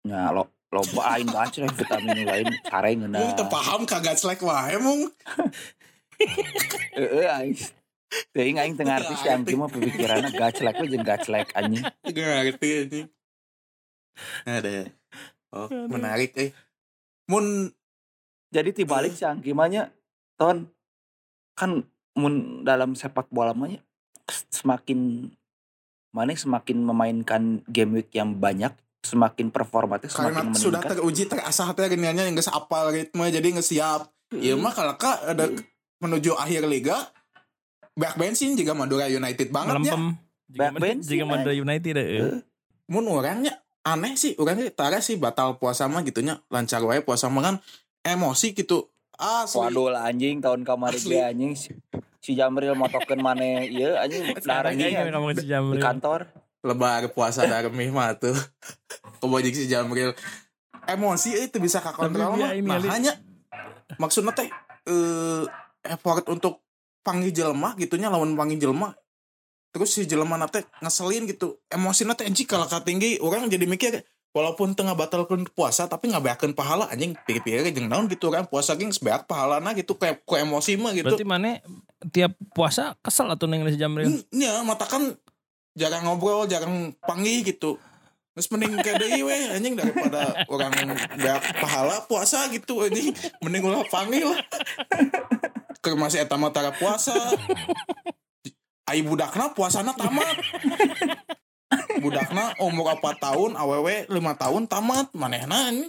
nya 0.06 0.30
lo 0.30 0.54
loba 0.70 1.16
aing 1.16 1.26
baca 1.26 1.58
lah 1.58 1.73
vitamin 1.75 2.14
nu 2.14 2.25
lain 2.25 2.46
sare 2.62 2.94
Mung 2.94 3.11
ngeuna 3.11 3.34
teu 3.34 3.46
paham 3.50 3.82
kagak 3.84 4.14
selek 4.14 4.40
wae 4.40 4.78
mung 4.78 5.11
heeh 6.94 7.26
aing 7.28 7.56
Teuing 8.30 8.56
aing 8.56 8.78
teu 8.78 8.87
ngarti 8.87 9.14
si 9.18 9.26
Angki 9.26 9.58
mah 9.58 9.66
pemikiranna 9.66 10.30
gaclek 10.30 10.78
we 10.78 10.87
jeung 10.87 11.02
gaclek 11.02 11.50
anjing. 11.52 11.82
gak 12.06 12.14
ngerti 12.54 12.68
anjing 12.87 13.06
ada 14.46 14.87
oh 15.50 15.66
Aduh. 15.66 15.90
menarik 15.90 16.30
eh 16.38 16.50
mun 17.26 17.75
Jadi 18.54 18.70
tibalik 18.70 19.18
si 19.18 19.26
Angki 19.26 19.50
mah 19.50 19.66
nya 19.66 19.90
ton 20.38 20.70
kan 21.58 21.82
mun 22.14 22.62
dalam 22.62 22.94
sepak 22.94 23.26
bola 23.34 23.50
mah 23.50 23.66
nya 23.66 23.82
semakin 24.54 25.30
mana 26.14 26.30
semakin 26.30 26.78
memainkan 26.78 27.66
game 27.66 27.99
week 27.99 28.14
yang 28.14 28.38
banyak 28.38 28.70
semakin 29.02 29.50
performa 29.50 29.99
teh 29.99 30.06
karena 30.06 30.46
semakin 30.46 30.54
sudah 30.54 30.80
meningkat. 30.80 30.96
teruji 30.96 31.23
terasah 31.26 31.75
teh 31.75 31.90
geniannya 31.90 32.30
yang 32.30 32.34
geus 32.38 32.49
apal 32.49 32.94
ritme 32.94 33.26
jadi 33.28 33.44
geus 33.50 33.75
siap 33.75 34.08
Iya 34.32 34.56
mah 34.56 34.73
kalau 34.73 34.94
kak 34.96 35.37
ada 35.37 35.46
menuju 36.00 36.34
akhir 36.34 36.66
liga 36.66 36.96
back 37.94 38.18
bensin 38.18 38.58
juga 38.58 38.75
Madura 38.75 39.06
United 39.06 39.49
banget 39.54 39.75
ya. 39.87 39.94
Melempem. 39.94 40.04
Back 40.54 40.73
bensin, 40.76 41.06
jika 41.06 41.25
Madura 41.26 41.54
United 41.54 41.94
eh. 41.99 42.42
Mun 42.90 43.06
orangnya 43.08 43.62
aneh 43.87 44.18
sih, 44.18 44.34
orangnya 44.37 44.68
tara 44.75 44.99
sih 44.99 45.16
batal 45.16 45.61
puasa 45.61 45.87
mah 45.87 46.02
gitunya 46.02 46.40
lancar 46.50 46.82
wae 46.82 47.04
puasa 47.04 47.30
mah 47.30 47.42
kan 47.44 47.56
emosi 48.04 48.52
gitu. 48.52 48.92
Asli. 49.16 49.58
Waduh 49.58 49.94
lah 49.94 50.11
anjing 50.11 50.44
tahun 50.44 50.62
kemarin 50.62 51.00
Asli. 51.00 51.16
ge 51.16 51.23
anjing 51.25 51.52
si, 51.56 51.70
si 52.20 52.37
Jamril 52.37 52.76
motokeun 52.76 53.23
maneh 53.23 53.70
ieu 53.70 53.96
anjing 53.96 54.37
darahnya 54.42 54.90
si 54.90 55.49
di 55.49 55.80
kantor. 55.80 56.28
lebar 56.64 57.12
puasa 57.12 57.49
darmih 57.49 57.90
mah 57.90 58.16
tuh. 58.16 58.37
Kebojik 59.25 59.56
si 59.56 59.64
Jamril. 59.70 60.12
Emosi 60.84 61.49
itu 61.49 61.56
bisa 61.56 61.80
kakontrol 61.80 62.37
mah. 62.37 62.52
dia 62.52 62.61
ini 62.61 62.68
Nah, 62.68 62.80
hanya 62.92 63.12
maksudnya 63.96 64.37
teh 64.37 64.49
eh 64.84 65.44
effort 65.84 66.28
untuk 66.28 66.64
panggil 67.04 67.32
jelema 67.32 67.76
gitunya 67.76 68.08
lawan 68.08 68.32
panggil 68.32 68.68
jelema 68.68 68.96
terus 69.73 69.92
si 69.92 70.08
jelema 70.08 70.40
teh 70.49 70.64
ngeselin 70.80 71.28
gitu 71.28 71.61
emosi 71.68 72.08
teh 72.16 72.25
anjing 72.25 72.49
kalau 72.49 72.64
tinggi 72.80 73.20
orang 73.20 73.49
jadi 73.49 73.68
mikir 73.68 74.00
walaupun 74.35 74.75
tengah 74.75 74.99
batalkan 74.99 75.47
puasa 75.55 75.87
tapi 75.87 76.11
ngabeakeun 76.11 76.59
pahala 76.59 76.91
anjing 76.91 77.14
pikir-pikir 77.23 77.71
jeung 77.71 77.87
naon 77.87 78.11
gitu 78.11 78.35
kan 78.35 78.45
puasa 78.50 78.75
geng 78.75 78.91
sebeak 78.91 79.31
pahalana 79.31 79.71
gitu 79.79 79.95
kayak 79.95 80.26
ku 80.26 80.35
emosi 80.35 80.75
mah 80.75 80.91
gitu 80.91 81.14
Berarti 81.14 81.25
mana 81.25 81.62
tiap 82.11 82.35
puasa 82.50 82.99
kesel 83.00 83.31
atau 83.31 83.47
neng 83.47 83.62
si 83.71 83.79
Jamril? 83.79 84.26
Nya 84.35 84.61
mata 84.67 84.85
kan 84.91 85.14
jarang 85.79 86.05
ngobrol, 86.05 86.50
jarang 86.50 86.93
panggil 87.07 87.47
gitu. 87.47 87.79
Terus 88.35 88.50
mending 88.50 88.83
kayak 88.83 88.99
deui 88.99 89.23
weh 89.23 89.55
anjing 89.55 89.79
daripada 89.79 90.35
orang 90.50 90.75
beak 91.14 91.43
pahala 91.62 92.03
puasa 92.11 92.50
gitu 92.50 92.83
anjing. 92.83 93.14
Mending 93.38 93.62
ulah 93.62 93.87
panggil 93.87 94.26
lah. 94.26 94.43
Ke 95.79 95.95
masih 95.95 96.26
eta 96.26 96.35
mah 96.35 96.50
puasa. 96.75 97.14
Ai 98.85 99.00
budakna 99.00 99.55
puasana 99.55 99.95
tamat. 99.95 100.37
Budakna 102.04 102.52
umur 102.61 102.92
apa 102.92 103.16
tahun, 103.16 103.56
awewe 103.56 104.04
lima 104.12 104.37
tahun 104.37 104.68
tamat. 104.68 105.08
Manehna 105.16 105.73
anjing. 105.73 105.88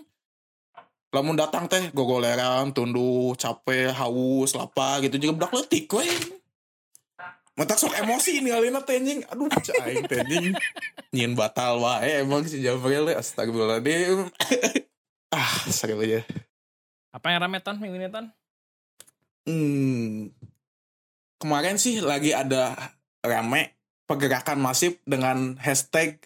Lamun 1.11 1.35
datang 1.35 1.67
teh 1.67 1.91
gogoleran, 1.91 2.71
tunduh, 2.71 3.35
capek, 3.35 3.91
haus, 3.91 4.55
lapar 4.55 5.03
gitu 5.03 5.19
juga 5.19 5.43
budak 5.43 5.51
letik 5.59 5.91
we. 5.91 6.07
Mata 7.55 7.79
sok 7.79 7.95
emosi 7.95 8.43
nih 8.43 8.51
alina 8.51 8.83
teh 8.83 8.99
anjing. 8.99 9.23
Aduh, 9.27 9.47
caing 9.51 10.07
teh 10.07 10.23
anjing. 10.23 10.55
Nyin 11.11 11.35
batal 11.35 11.83
wae 11.83 12.23
emang 12.23 12.47
si 12.47 12.63
Jabril 12.63 13.11
teh 13.11 13.15
astagfirullahaladzim. 13.15 14.27
ah, 15.35 15.55
sakit 15.67 15.99
aja. 15.99 16.19
Apa 17.15 17.31
yang 17.31 17.47
rame 17.47 17.63
ton 17.63 17.79
minggu 17.79 17.95
ini 17.95 18.11
ton? 18.11 18.31
Hmm. 19.47 20.31
Kemarin 21.39 21.79
sih 21.79 22.03
lagi 22.03 22.35
ada 22.35 22.75
rame 23.23 23.74
pergerakan 24.05 24.61
masif 24.61 25.01
dengan 25.03 25.57
hashtag 25.57 26.21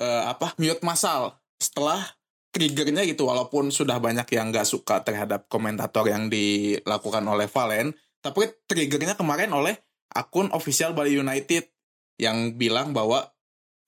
eh, 0.00 0.24
apa 0.28 0.52
mute 0.60 0.84
massal 0.84 1.40
setelah 1.60 2.04
triggernya 2.52 3.08
gitu 3.08 3.24
walaupun 3.28 3.72
sudah 3.72 3.96
banyak 3.96 4.28
yang 4.32 4.52
nggak 4.52 4.68
suka 4.68 5.00
terhadap 5.00 5.48
komentator 5.48 6.04
yang 6.04 6.28
dilakukan 6.28 7.24
oleh 7.24 7.48
Valen 7.48 7.96
tapi 8.20 8.52
triggernya 8.68 9.16
kemarin 9.16 9.50
oleh 9.50 9.80
akun 10.12 10.52
official 10.52 10.92
Bali 10.92 11.16
United 11.16 11.72
yang 12.20 12.54
bilang 12.60 12.92
bahwa 12.92 13.32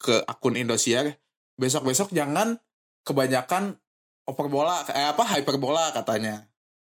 ke 0.01 0.25
akun 0.25 0.57
Indosiar 0.57 1.21
besok-besok 1.61 2.11
jangan 2.11 2.59
kebanyakan 3.05 3.79
oper 4.25 4.49
bola 4.49 4.83
eh 4.91 5.13
apa 5.13 5.25
hyperbola 5.37 5.93
katanya. 5.93 6.49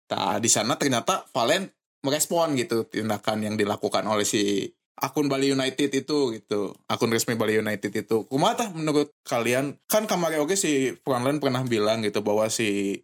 Nah, 0.08 0.40
di 0.40 0.48
sana 0.48 0.80
ternyata 0.80 1.28
Valen 1.36 1.68
merespon 2.02 2.56
gitu 2.56 2.88
tindakan 2.88 3.44
yang 3.44 3.56
dilakukan 3.60 4.08
oleh 4.08 4.24
si 4.24 4.72
akun 4.98 5.30
Bali 5.30 5.54
United 5.54 5.94
itu 5.94 6.18
gitu. 6.34 6.74
Akun 6.90 7.14
resmi 7.14 7.38
Bali 7.38 7.62
United 7.62 7.94
itu. 7.94 8.26
Kumaha 8.26 8.66
tah 8.66 8.70
menurut 8.74 9.14
kalian? 9.22 9.78
Kan 9.86 10.10
kemarin 10.10 10.42
oke 10.42 10.58
si 10.58 10.98
Franlen 11.06 11.38
pernah 11.38 11.62
bilang 11.62 12.02
gitu 12.02 12.26
bahwa 12.26 12.50
si 12.50 13.02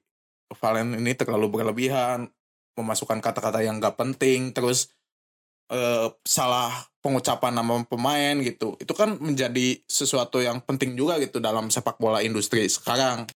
Valen 0.53 0.97
ini 0.97 1.13
terlalu 1.17 1.49
berlebihan 1.49 2.29
memasukkan 2.73 3.21
kata-kata 3.21 3.61
yang 3.61 3.77
gak 3.77 3.97
penting 3.97 4.53
terus 4.53 4.89
eh, 5.69 6.09
salah 6.25 6.73
pengucapan 7.05 7.53
nama 7.53 7.85
pemain 7.85 8.35
gitu. 8.41 8.73
Itu 8.81 8.97
kan 8.97 9.21
menjadi 9.21 9.81
sesuatu 9.85 10.41
yang 10.41 10.61
penting 10.65 10.97
juga 10.97 11.21
gitu 11.21 11.37
dalam 11.37 11.69
sepak 11.69 12.01
bola 12.01 12.25
industri 12.25 12.65
sekarang. 12.65 13.29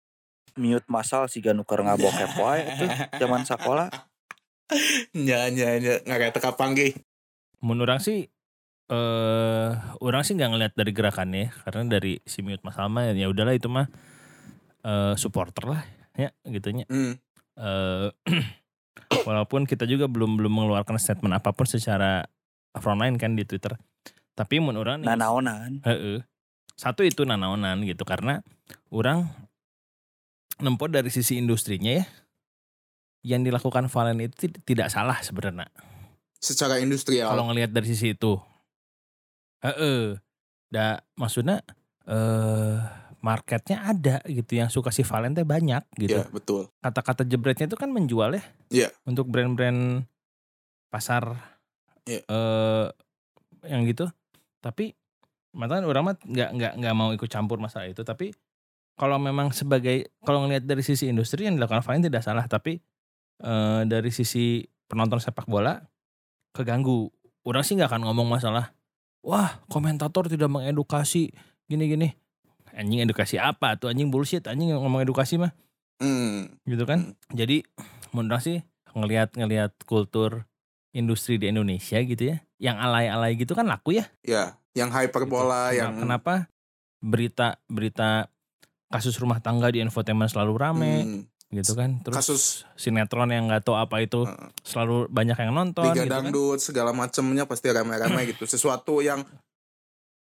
Mute 0.57 0.89
masal 0.89 1.29
si 1.29 1.37
nuker 1.45 1.85
ngabokep 1.85 2.33
wae 2.41 2.65
itu 2.65 2.85
zaman 3.21 3.45
sekolah. 3.45 3.89
Nya 5.15 5.47
nya 5.47 5.79
nya 5.79 6.03
nggak 6.03 6.35
teka 6.35 6.59
panggih. 6.59 6.91
Menurut 7.63 8.03
sih 8.03 8.27
eh 8.87 9.69
orang 9.99 10.23
sih 10.23 10.33
nggak 10.39 10.51
ngeliat 10.55 10.73
dari 10.79 10.91
gerakannya 10.95 11.51
karena 11.67 11.81
dari 11.99 12.23
si 12.23 12.39
mute 12.39 12.63
Mas 12.63 12.79
Alma 12.79 13.11
ya 13.11 13.27
udahlah 13.27 13.51
itu 13.51 13.67
mah 13.67 13.91
eh 14.83 15.13
supporter 15.19 15.67
lah 15.67 15.83
ya 16.15 16.31
gitunya. 16.47 16.87
Hmm. 16.87 17.19
Eh 17.59 18.09
walaupun 19.27 19.67
kita 19.67 19.83
juga 19.83 20.07
belum 20.07 20.39
belum 20.39 20.51
mengeluarkan 20.51 20.95
statement 20.99 21.35
apa 21.35 21.51
pun 21.51 21.67
secara 21.67 22.23
frontline 22.79 23.19
kan 23.19 23.35
di 23.35 23.43
Twitter. 23.43 23.75
Tapi 24.37 24.61
menurut 24.61 24.85
orang 24.87 25.01
nih, 25.01 25.07
Nah 25.09 25.17
naonan. 25.17 25.71
Heeh. 25.81 26.21
Satu 26.77 27.01
itu 27.01 27.25
nanaonan 27.25 27.81
gitu 27.83 28.05
karena 28.05 28.45
orang 28.93 29.25
nempo 30.61 30.85
dari 30.85 31.09
sisi 31.09 31.41
industrinya 31.41 31.97
ya. 32.01 32.05
Yang 33.25 33.51
dilakukan 33.51 33.89
Valen 33.89 34.21
itu 34.23 34.47
tid- 34.47 34.61
tidak 34.63 34.93
salah 34.93 35.19
sebenarnya. 35.25 35.67
Secara 36.37 36.77
industrial. 36.77 37.33
Kalau 37.33 37.49
ngelihat 37.49 37.73
dari 37.73 37.89
sisi 37.89 38.13
itu. 38.13 38.37
Heeh. 39.63 40.19
Da 40.67 40.99
maksudnya 41.15 41.63
eh 42.07 42.75
marketnya 43.17 43.81
ada 43.83 44.15
gitu 44.29 44.55
yang 44.55 44.69
suka 44.69 44.93
si 44.93 45.01
Valen 45.01 45.33
teh 45.33 45.43
banyak 45.43 45.83
gitu. 45.97 46.21
Iya, 46.21 46.29
betul. 46.29 46.69
Kata-kata 46.79 47.25
jebretnya 47.25 47.65
itu 47.67 47.75
kan 47.75 47.89
menjual 47.91 48.37
ya. 48.37 48.43
Iya. 48.69 48.89
Untuk 49.03 49.27
brand-brand 49.27 50.05
pasar 50.87 51.35
Iya. 52.07 52.23
eh 52.23 52.87
yang 53.67 53.83
gitu. 53.89 54.07
Tapi 54.63 54.95
makanya 55.57 55.89
orang 55.89 56.03
mah 56.13 56.15
nggak 56.21 56.49
nggak 56.55 56.73
nggak 56.79 56.93
mau 56.95 57.09
ikut 57.11 57.27
campur 57.27 57.59
masalah 57.59 57.89
itu. 57.89 58.05
Tapi 58.05 58.31
kalau 58.95 59.17
memang 59.19 59.51
sebagai 59.51 60.13
kalau 60.23 60.45
ngelihat 60.45 60.63
dari 60.63 60.85
sisi 60.85 61.09
industri 61.09 61.49
yang 61.49 61.57
dilakukan 61.59 61.83
Valen 61.83 62.07
tidak 62.07 62.23
salah. 62.23 62.45
Tapi 62.45 62.79
eh 63.43 63.81
dari 63.89 64.13
sisi 64.13 64.63
penonton 64.87 65.19
sepak 65.19 65.49
bola 65.49 65.75
keganggu. 66.55 67.11
Orang 67.43 67.65
sih 67.65 67.75
nggak 67.75 67.91
akan 67.91 68.07
ngomong 68.07 68.29
masalah. 68.39 68.76
Wah 69.27 69.59
komentator 69.67 70.31
tidak 70.31 70.47
mengedukasi 70.47 71.35
gini-gini. 71.67 72.15
Anjing 72.71 73.03
edukasi 73.03 73.35
apa 73.35 73.75
tuh 73.75 73.91
anjing 73.91 74.07
bullshit 74.07 74.47
anjing 74.47 74.71
ngomong 74.71 75.03
edukasi 75.03 75.35
mah 75.35 75.51
Hmm. 75.97 76.53
gitu 76.63 76.85
kan. 76.85 77.17
Jadi 77.33 77.65
menurut 78.13 78.39
sih 78.39 78.61
ngelihat 78.93 79.33
ngelihat 79.35 79.73
kultur 79.83 80.45
industri 80.93 81.35
di 81.35 81.49
Indonesia 81.49 81.97
gitu 81.99 82.23
ya, 82.33 82.37
yang 82.61 82.77
alay-alay 82.77 83.33
gitu 83.35 83.57
kan 83.57 83.65
laku 83.65 83.97
ya. 83.97 84.05
Ya, 84.21 84.61
yang 84.77 84.93
hyperbola 84.93 85.73
Gitu. 85.73 85.81
yang 85.81 85.97
Nah, 85.97 86.01
kenapa 86.05 86.33
berita 87.01 87.57
berita 87.65 88.29
kasus 88.87 89.17
rumah 89.17 89.41
tangga 89.41 89.73
di 89.73 89.81
infotainment 89.81 90.29
selalu 90.31 90.53
rame 90.55 90.93
Hmm, 91.01 91.21
gitu 91.47 91.79
kan. 91.79 92.03
Terus 92.03 92.15
kasus 92.15 92.41
sinetron 92.75 93.31
yang 93.31 93.47
nggak 93.47 93.63
tahu 93.63 93.79
apa 93.79 94.03
itu 94.03 94.27
selalu 94.61 95.07
banyak 95.07 95.37
yang 95.39 95.55
nonton 95.55 95.87
Liga 95.87 96.03
gitu 96.03 96.11
kan. 96.11 96.27
dangdut 96.27 96.59
segala 96.59 96.91
macamnya 96.91 97.47
pasti 97.47 97.71
rame-rame 97.71 98.27
gitu. 98.27 98.43
Sesuatu 98.43 98.99
yang 98.99 99.23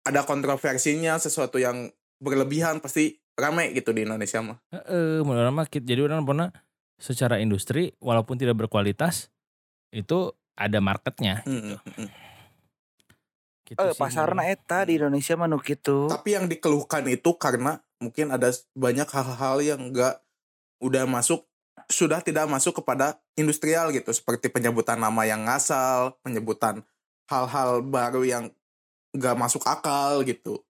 ada 0.04 0.26
kontroversinya, 0.26 1.16
sesuatu 1.22 1.62
yang 1.62 1.94
berlebihan 2.18 2.82
pasti 2.82 3.22
rame 3.38 3.72
gitu 3.74 3.94
di 3.94 4.06
Indonesia 4.06 4.42
mah. 4.42 4.58
Heeh, 4.74 5.22
menurut 5.22 5.44
orang 5.44 5.56
mah 5.56 5.68
jadi 5.70 6.02
orang 6.02 6.26
pernah 6.26 6.50
secara 6.98 7.38
industri 7.38 7.94
walaupun 8.00 8.40
tidak 8.40 8.58
berkualitas 8.58 9.30
itu 9.94 10.34
ada 10.58 10.80
marketnya. 10.82 11.46
Hmm, 11.46 11.78
hmm, 11.78 11.80
hmm. 11.84 12.10
Gitu 13.64 13.80
Eh 13.80 13.94
pasarna 13.96 14.44
menurut- 14.44 14.60
eta 14.60 14.80
di 14.86 14.94
Indonesia 14.98 15.34
mah 15.38 15.48
nu 15.48 15.62
kitu. 15.62 16.10
Tapi 16.10 16.36
yang 16.36 16.46
dikeluhkan 16.50 17.06
itu 17.08 17.38
karena 17.38 17.80
mungkin 18.02 18.34
ada 18.34 18.52
banyak 18.76 19.08
hal-hal 19.08 19.58
yang 19.64 19.80
enggak 19.94 20.20
udah 20.84 21.08
masuk 21.08 21.48
sudah 21.88 22.20
tidak 22.20 22.46
masuk 22.46 22.80
kepada 22.80 23.18
industrial 23.34 23.90
gitu 23.90 24.12
seperti 24.12 24.48
penyebutan 24.48 25.00
nama 25.00 25.24
yang 25.24 25.44
ngasal, 25.44 26.16
penyebutan 26.22 26.84
hal-hal 27.28 27.82
baru 27.82 28.22
yang 28.22 28.44
enggak 29.12 29.36
masuk 29.36 29.64
akal 29.64 30.22
gitu. 30.22 30.62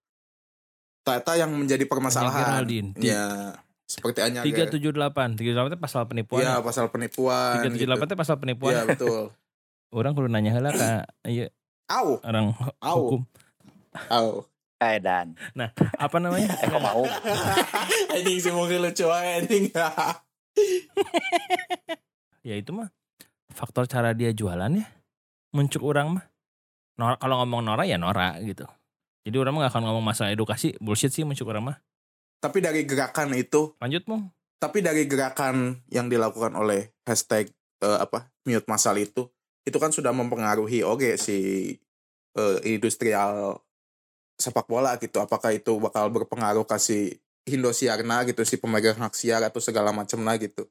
Ternyata 1.04 1.36
yang 1.36 1.52
menjadi 1.52 1.84
permasalahan. 1.84 2.64
Di- 2.64 2.96
Ya, 3.04 3.52
seperti 3.84 4.24
Anya 4.24 4.40
378 4.40 5.36
378 5.36 5.68
itu 5.68 5.78
pasal 5.78 6.02
penipuan 6.08 6.40
Ya, 6.40 6.56
pasal 6.64 6.88
penipuan. 6.88 7.60
378 7.60 8.08
itu 8.08 8.16
pasal 8.16 8.36
penipuan 8.40 8.72
Iya, 8.72 8.82
betul. 8.88 9.22
orang 9.98 10.12
kudu 10.16 10.26
nanya 10.26 10.50
heula 10.56 10.72
ka 10.72 11.04
ieu 11.28 11.52
Au, 11.86 12.18
orang 12.24 12.56
Au. 12.80 12.96
hukum 12.96 13.20
au. 14.08 14.48
Eh 14.92 15.00
dan. 15.00 15.32
apa 15.96 16.16
namanya 16.20 16.52
Eh 16.60 16.68
kok 16.68 16.82
mau? 16.82 17.04
Anjing 18.14 18.38
sih 18.40 18.52
mungkin 18.52 18.84
lucu 18.84 19.08
aja 19.08 19.40
anjing. 19.40 19.72
ya 22.48 22.54
itu 22.54 22.70
mah 22.70 22.92
faktor 23.50 23.88
cara 23.88 24.12
dia 24.12 24.30
jualan 24.30 24.70
ya 24.70 24.86
muncul 25.54 25.82
orang 25.86 26.20
mah 26.20 26.24
Nora, 26.94 27.18
kalau 27.18 27.42
ngomong 27.42 27.62
Nora 27.64 27.84
ya 27.88 27.98
Nora 27.98 28.38
gitu 28.42 28.66
jadi 29.24 29.36
orang 29.40 29.56
mah 29.56 29.60
gak 29.66 29.72
akan 29.74 29.82
ngomong 29.88 30.04
masalah 30.04 30.30
edukasi 30.30 30.76
bullshit 30.78 31.10
sih 31.10 31.24
muncul 31.24 31.48
orang 31.50 31.74
mah 31.74 31.78
Tapi 32.38 32.60
dari 32.60 32.84
gerakan 32.84 33.32
itu 33.34 33.72
lanjut 33.80 34.04
mong 34.06 34.28
tapi 34.60 34.80
dari 34.80 35.04
gerakan 35.04 35.84
yang 35.92 36.08
dilakukan 36.08 36.56
oleh 36.56 36.92
hashtag 37.04 37.52
eh, 37.84 37.98
apa 38.00 38.32
mute 38.48 38.68
masal 38.68 38.96
itu 38.96 39.28
itu 39.64 39.76
kan 39.80 39.92
sudah 39.92 40.12
mempengaruhi 40.12 40.84
oke 40.84 41.16
si 41.16 41.72
eh, 42.36 42.58
industrial 42.68 43.60
sepak 44.38 44.66
bola 44.66 44.96
gitu 44.98 45.22
apakah 45.22 45.54
itu 45.54 45.78
bakal 45.78 46.10
berpengaruh 46.10 46.66
kasih 46.66 47.18
Indosiarna 47.44 48.24
gitu 48.24 48.40
si 48.42 48.56
pemegang 48.56 48.96
hak 48.96 49.12
siar 49.12 49.44
atau 49.44 49.60
segala 49.60 49.92
macam 49.92 50.24
lah 50.24 50.40
gitu 50.40 50.64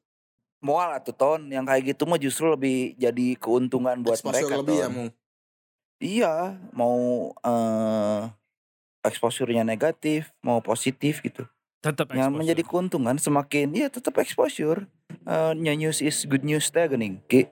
Mual 0.63 0.95
atuh 0.95 1.11
ton 1.11 1.43
yang 1.51 1.67
kayak 1.67 1.91
gitu 1.91 2.07
mah 2.07 2.15
justru 2.15 2.47
lebih 2.47 2.95
jadi 2.95 3.35
keuntungan 3.35 3.99
buat 3.99 4.15
Exposure 4.15 4.47
mereka 4.47 4.55
lebih 4.63 4.77
ya. 4.79 4.87
Mung. 4.87 5.09
Iya, 5.99 6.33
mau 6.71 7.31
eh 7.43 8.21
exposure-nya 9.03 9.67
negatif, 9.67 10.31
mau 10.39 10.63
positif 10.63 11.19
gitu. 11.19 11.43
Tetap 11.83 12.15
Yang 12.15 12.31
exposure. 12.31 12.39
menjadi 12.39 12.63
keuntungan 12.63 13.19
semakin 13.19 13.75
ya 13.75 13.91
tetap 13.91 14.15
exposure. 14.23 14.87
Eh 15.27 15.51
nya 15.59 15.75
news 15.75 15.99
is 15.99 16.23
good 16.23 16.47
news 16.47 16.71
teh 16.71 16.87
geuning 16.87 17.19
ki. 17.27 17.51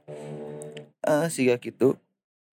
Eh 1.03 1.27
siga 1.27 1.59
gitu. 1.59 1.99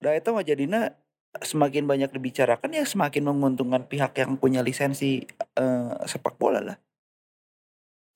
Da 0.03 0.19
eta 0.19 0.35
mah 0.35 0.43
jadina 0.43 0.91
semakin 1.37 1.85
banyak 1.85 2.11
dibicarakan 2.11 2.73
ya 2.73 2.85
semakin 2.89 3.29
menguntungkan 3.29 3.85
pihak 3.85 4.17
yang 4.19 4.41
punya 4.41 4.65
lisensi 4.65 5.23
eh 5.55 5.93
sepak 6.09 6.41
bola 6.41 6.61
lah. 6.65 6.77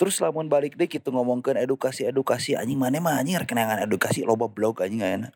Terus 0.00 0.18
lamun 0.18 0.50
balik 0.50 0.74
deh 0.74 0.90
gitu 0.90 1.14
ngomongkeun 1.14 1.60
edukasi-edukasi 1.62 2.58
anjing 2.58 2.80
mana 2.80 2.98
mah 2.98 3.22
anjing 3.22 3.38
rek 3.38 3.54
kenangan 3.54 3.86
edukasi 3.86 4.26
loba 4.26 4.50
blog 4.50 4.82
anjing 4.82 5.04
enak. 5.04 5.32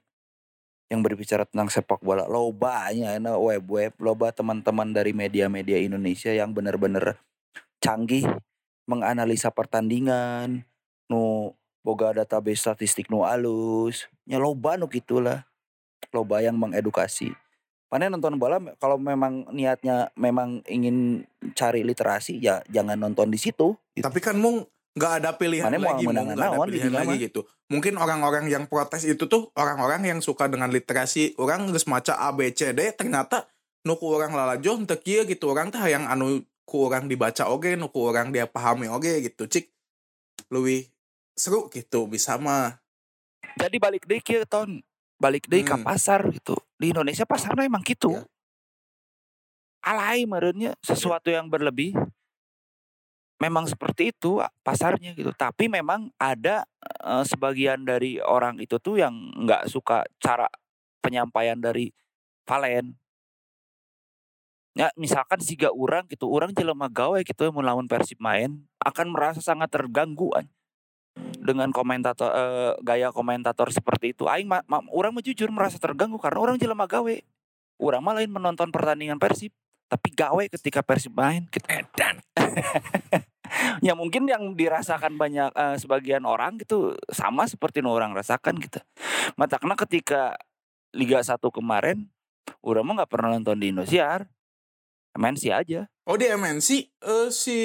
Yang 0.91 1.01
berbicara 1.03 1.43
tentang 1.47 1.71
sepak 1.71 2.03
bola 2.03 2.27
loba 2.27 2.91
anjing 2.91 3.07
enak 3.07 3.37
web-web 3.39 3.93
loba 4.03 4.35
teman-teman 4.35 4.91
dari 4.91 5.15
media-media 5.15 5.79
Indonesia 5.79 6.33
yang 6.35 6.51
bener-bener 6.57 7.21
canggih 7.79 8.27
menganalisa 8.91 9.53
pertandingan 9.53 10.67
nu 11.07 11.55
boga 11.87 12.11
database 12.11 12.67
statistik 12.67 13.07
nu 13.07 13.23
alus 13.23 14.11
nya 14.27 14.43
loba 14.43 14.75
nu 14.75 14.91
gitulah 14.91 15.47
loba 16.11 16.43
yang 16.43 16.59
mengedukasi 16.59 17.31
Mana 17.97 18.13
nonton 18.13 18.37
bola 18.37 18.61
kalau 18.77 19.01
memang 19.01 19.49
niatnya 19.57 20.13
memang 20.21 20.61
ingin 20.69 21.25
cari 21.57 21.81
literasi 21.81 22.37
ya 22.45 22.61
jangan 22.69 23.01
nonton 23.01 23.33
di 23.33 23.41
situ 23.41 23.73
gitu. 23.97 24.05
Tapi 24.05 24.21
kan 24.21 24.37
mung 24.37 24.69
nggak 24.93 25.13
ada 25.25 25.33
pilihan 25.33 25.65
Mana 25.65 25.81
mau 25.81 25.97
lagi, 25.97 26.05
mung 26.05 26.13
menangan 26.13 26.37
nggak 26.37 26.45
ada 26.45 26.57
naon 26.61 26.69
pilihan 26.69 26.93
lagi 26.93 27.09
mah. 27.09 27.25
gitu. 27.25 27.41
Mungkin 27.73 27.95
orang-orang 27.97 28.45
yang 28.53 28.69
protes 28.69 29.09
itu 29.09 29.25
tuh 29.25 29.49
orang-orang 29.57 30.05
yang 30.05 30.21
suka 30.21 30.45
dengan 30.45 30.69
literasi. 30.69 31.41
Orang 31.41 31.73
geus 31.73 31.89
maca 31.89 32.21
A 32.21 32.37
B 32.37 32.53
C 32.53 32.77
D 32.77 32.85
ternyata 32.93 33.49
nu 33.89 33.97
ku 33.97 34.13
orang 34.13 34.37
lalajo 34.37 34.77
kieu 35.01 35.25
gitu. 35.25 35.49
Orang 35.49 35.73
teh 35.73 35.81
yang 35.89 36.05
anu 36.05 36.45
ku 36.69 36.85
orang 36.85 37.09
dibaca 37.09 37.49
oge, 37.49 37.81
nu 37.81 37.89
ku 37.89 38.05
orang 38.05 38.29
dia 38.29 38.45
pahami 38.45 38.93
oge 38.93 39.25
gitu. 39.25 39.49
Cik 39.49 39.73
lebih 40.53 40.85
seru 41.33 41.73
gitu 41.73 42.05
bisa 42.13 42.37
mah. 42.37 42.77
Jadi 43.57 43.81
balik 43.81 44.05
kieu 44.21 44.45
ton 44.45 44.85
balik 45.17 45.49
deh 45.49 45.65
ke 45.65 45.77
Hmm. 45.77 45.85
pasar 45.85 46.25
gitu. 46.33 46.57
Di 46.77 46.93
Indonesia 46.93 47.25
pasarnya 47.25 47.65
emang 47.69 47.85
gitu. 47.85 48.13
Ya. 48.13 48.25
Alay 49.87 50.27
merenya 50.27 50.75
sesuatu 50.83 51.31
yang 51.31 51.47
berlebih. 51.47 51.95
Memang 53.37 53.69
seperti 53.69 54.17
itu 54.17 54.41
pasarnya 54.65 55.13
gitu. 55.13 55.31
Tapi 55.37 55.69
memang 55.69 56.09
ada 56.17 56.65
eh, 57.05 57.25
sebagian 57.29 57.85
dari 57.85 58.17
orang 58.19 58.57
itu 58.59 58.81
tuh 58.81 58.97
yang 58.97 59.13
nggak 59.45 59.69
suka 59.69 60.09
cara 60.19 60.49
penyampaian 61.05 61.61
dari 61.61 61.93
Valen. 62.49 62.97
Ya 64.77 64.93
misalkan 64.97 65.41
siga 65.41 65.73
orang 65.73 66.05
gitu, 66.13 66.29
orang 66.29 66.53
jelema 66.53 66.89
gawe 66.93 67.17
gitu 67.25 67.49
mau 67.49 67.65
lawan 67.65 67.89
Persib 67.89 68.21
main 68.21 68.69
akan 68.85 69.09
merasa 69.09 69.41
sangat 69.41 69.73
terganggu 69.73 70.29
an 70.37 70.53
dengan 71.17 71.73
komentator 71.73 72.31
eh, 72.33 72.73
gaya 72.85 73.09
komentator 73.11 73.73
seperti 73.73 74.13
itu. 74.13 74.29
Aing 74.29 74.51
ma, 74.51 74.61
ma- 74.69 74.85
orang 74.93 75.17
mah 75.17 75.25
jujur 75.25 75.49
merasa 75.49 75.81
terganggu 75.81 76.21
karena 76.21 76.39
orang 76.43 76.57
jelema 76.61 76.85
gawe. 76.85 77.17
Orang 77.77 78.03
mah 78.05 78.15
lain 78.17 78.33
menonton 78.33 78.73
pertandingan 78.73 79.21
Persib, 79.21 79.53
tapi 79.89 80.13
gawe 80.13 80.45
ketika 80.49 80.81
Persib 80.81 81.13
main 81.13 81.45
gitu. 81.53 81.65
Edan. 81.69 82.21
ya 83.87 83.95
mungkin 83.95 84.27
yang 84.27 84.57
dirasakan 84.57 85.17
banyak 85.17 85.51
eh, 85.53 85.77
sebagian 85.81 86.25
orang 86.27 86.59
gitu 86.61 86.97
sama 87.13 87.47
seperti 87.47 87.81
yang 87.81 87.93
orang 87.93 88.13
rasakan 88.13 88.59
gitu. 88.59 88.81
Matakna 89.37 89.77
ketika 89.77 90.37
Liga 90.97 91.21
1 91.21 91.37
kemarin 91.53 92.09
orang 92.65 92.85
mah 92.85 92.95
nggak 93.03 93.13
pernah 93.13 93.31
nonton 93.37 93.61
di 93.61 93.73
Indosiar. 93.73 94.29
MNC 95.17 95.49
aja. 95.49 95.89
Oh 96.05 96.21
di 96.21 96.29
MNC 96.29 96.69
eh, 97.01 97.29
si 97.33 97.59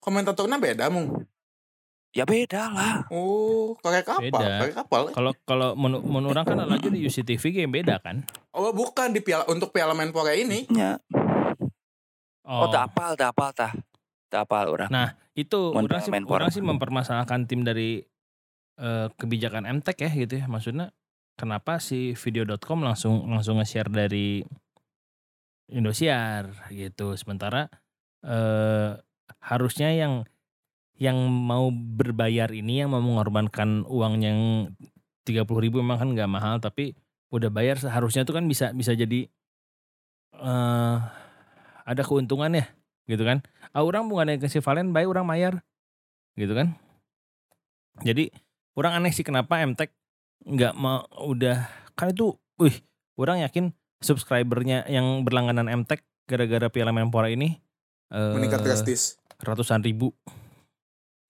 komentatornya 0.00 0.60
beda 0.60 0.92
mung. 0.92 1.24
Ya 2.10 2.26
beda 2.26 2.74
lah. 2.74 2.94
Oh 3.14 3.78
kayak 3.78 4.02
kapal, 4.02 4.26
Beda. 4.26 4.66
kayak 4.66 4.74
kapal. 4.74 5.02
Kalau 5.14 5.32
kalau 5.46 5.68
menurut 5.78 6.02
menurut 6.02 6.34
orang 6.34 6.42
kan 6.42 6.58
lagi 6.66 6.90
di 6.90 7.06
UCTV 7.06 7.42
game 7.54 7.70
beda 7.70 8.02
kan? 8.02 8.26
Oh 8.50 8.74
bukan 8.74 9.14
di 9.14 9.22
piala 9.22 9.46
untuk 9.46 9.70
Piala 9.70 9.94
Menpora 9.94 10.34
ini. 10.34 10.66
Ya. 10.74 10.98
Oh, 12.42 12.66
Oh, 12.66 12.68
tak 12.74 12.90
apal, 12.90 13.14
tak 13.14 13.30
apal 13.30 13.50
tah. 13.54 13.70
Tak 14.26 14.42
apal 14.42 14.66
orang. 14.74 14.90
Nah, 14.90 15.14
itu 15.38 15.70
orang 15.70 16.02
sih, 16.02 16.10
Menpora. 16.10 16.42
orang 16.42 16.50
sih 16.50 16.58
mempermasalahkan 16.58 17.46
tim 17.46 17.62
dari 17.62 18.02
eh, 18.74 19.06
kebijakan 19.14 19.70
MTek 19.78 20.02
ya 20.02 20.10
gitu 20.10 20.34
ya. 20.42 20.50
Maksudnya 20.50 20.90
kenapa 21.38 21.78
si 21.78 22.18
video.com 22.18 22.82
langsung 22.82 23.30
langsung 23.30 23.62
nge-share 23.62 23.86
dari 23.86 24.42
Indosiar 25.70 26.50
gitu. 26.74 27.14
Sementara 27.14 27.70
eh 28.26 28.98
harusnya 29.40 29.94
yang 29.94 30.26
yang 31.00 31.16
mau 31.32 31.72
berbayar 31.72 32.52
ini 32.52 32.84
yang 32.84 32.92
mau 32.92 33.00
mengorbankan 33.00 33.88
uang 33.88 34.20
yang 34.20 34.38
30.000 35.24 35.48
ribu 35.48 35.80
memang 35.80 35.96
kan 35.96 36.08
nggak 36.12 36.28
mahal 36.28 36.60
tapi 36.60 36.92
udah 37.32 37.48
bayar 37.48 37.80
seharusnya 37.80 38.28
itu 38.28 38.36
kan 38.36 38.44
bisa 38.44 38.76
bisa 38.76 38.92
jadi 38.92 39.24
eh 40.36 40.96
ada 41.88 42.02
keuntungan 42.04 42.52
ya 42.52 42.68
gitu 43.08 43.24
kan. 43.24 43.40
Ah 43.72 43.82
orang 43.82 44.06
bukan 44.12 44.36
yang 44.36 44.40
kasih 44.44 44.60
Valen 44.60 44.92
baik 44.92 45.08
orang 45.08 45.24
bayar 45.24 45.52
gitu 46.36 46.52
kan. 46.52 46.76
Jadi 48.04 48.28
orang 48.76 49.00
aneh 49.00 49.12
sih 49.16 49.24
kenapa 49.24 49.58
MTech 49.64 49.90
nggak 50.44 50.76
mau 50.76 51.04
udah 51.24 51.64
kan 51.96 52.12
itu 52.12 52.36
wih 52.60 52.76
orang 53.16 53.44
yakin 53.44 53.72
subscribernya 54.00 54.88
yang 54.88 55.24
berlangganan 55.24 55.68
MTech 55.84 56.04
gara-gara 56.24 56.72
Piala 56.72 56.92
Menpora 56.94 57.28
ini 57.28 57.60
eh, 58.08 58.32
Meningkat 58.36 58.64
drastis. 58.64 59.20
ratusan 59.44 59.84
ribu 59.84 60.16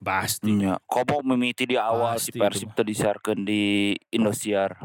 pasti. 0.01 0.51
Iya, 0.57 0.81
komo 0.89 1.21
mimiti 1.23 1.69
di 1.69 1.77
awal 1.77 2.17
si 2.17 2.33
Pasti 2.33 2.41
Persib 2.41 2.69
itu. 2.73 2.77
teu 2.77 2.85
disiarkeun 2.89 3.41
di 3.45 3.95
Indosiar. 4.11 4.81